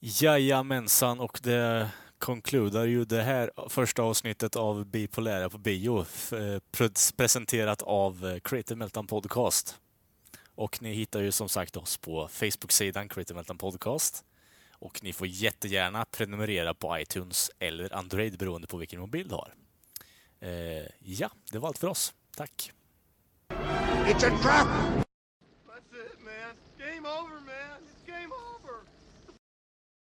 Jajamensan, 0.01 1.21
och 1.21 1.41
det 1.43 1.91
konkluderar 2.19 2.85
ju 2.85 3.05
det 3.05 3.23
här 3.23 3.51
första 3.69 4.03
avsnittet 4.03 4.57
av 4.57 4.87
Bipolära 4.87 5.51
på 5.51 5.59
bio, 5.59 5.99
eh, 5.99 6.85
presenterat 7.17 7.83
av 7.83 8.27
eh, 8.27 8.39
Creative 8.39 8.79
Meltdown 8.79 9.07
Podcast. 9.07 9.79
Och 10.57 10.83
ni 10.83 10.93
hittar 10.93 11.21
ju 11.21 11.33
som 11.33 11.49
sagt 11.49 11.77
oss 11.77 11.97
på 11.97 12.29
Facebook-sidan 12.29 13.09
Creative 13.09 13.35
Meltdown 13.35 13.59
Podcast. 13.59 14.25
Och 14.73 15.03
ni 15.03 15.13
får 15.13 15.27
jättegärna 15.27 16.05
prenumerera 16.05 16.75
på 16.75 16.99
iTunes 16.99 17.51
eller 17.59 17.95
Android 17.95 18.39
beroende 18.39 18.67
på 18.67 18.77
vilken 18.77 19.01
mobil 19.01 19.29
du 19.29 19.35
har. 19.35 19.55
Eh, 20.41 20.87
ja, 20.99 21.31
det 21.53 21.59
var 21.59 21.69
allt 21.69 21.79
för 21.79 21.89
oss. 21.89 22.15
Tack! 22.37 22.73
It's 24.07 24.27
a 24.27 24.39
trap! 24.43 25.06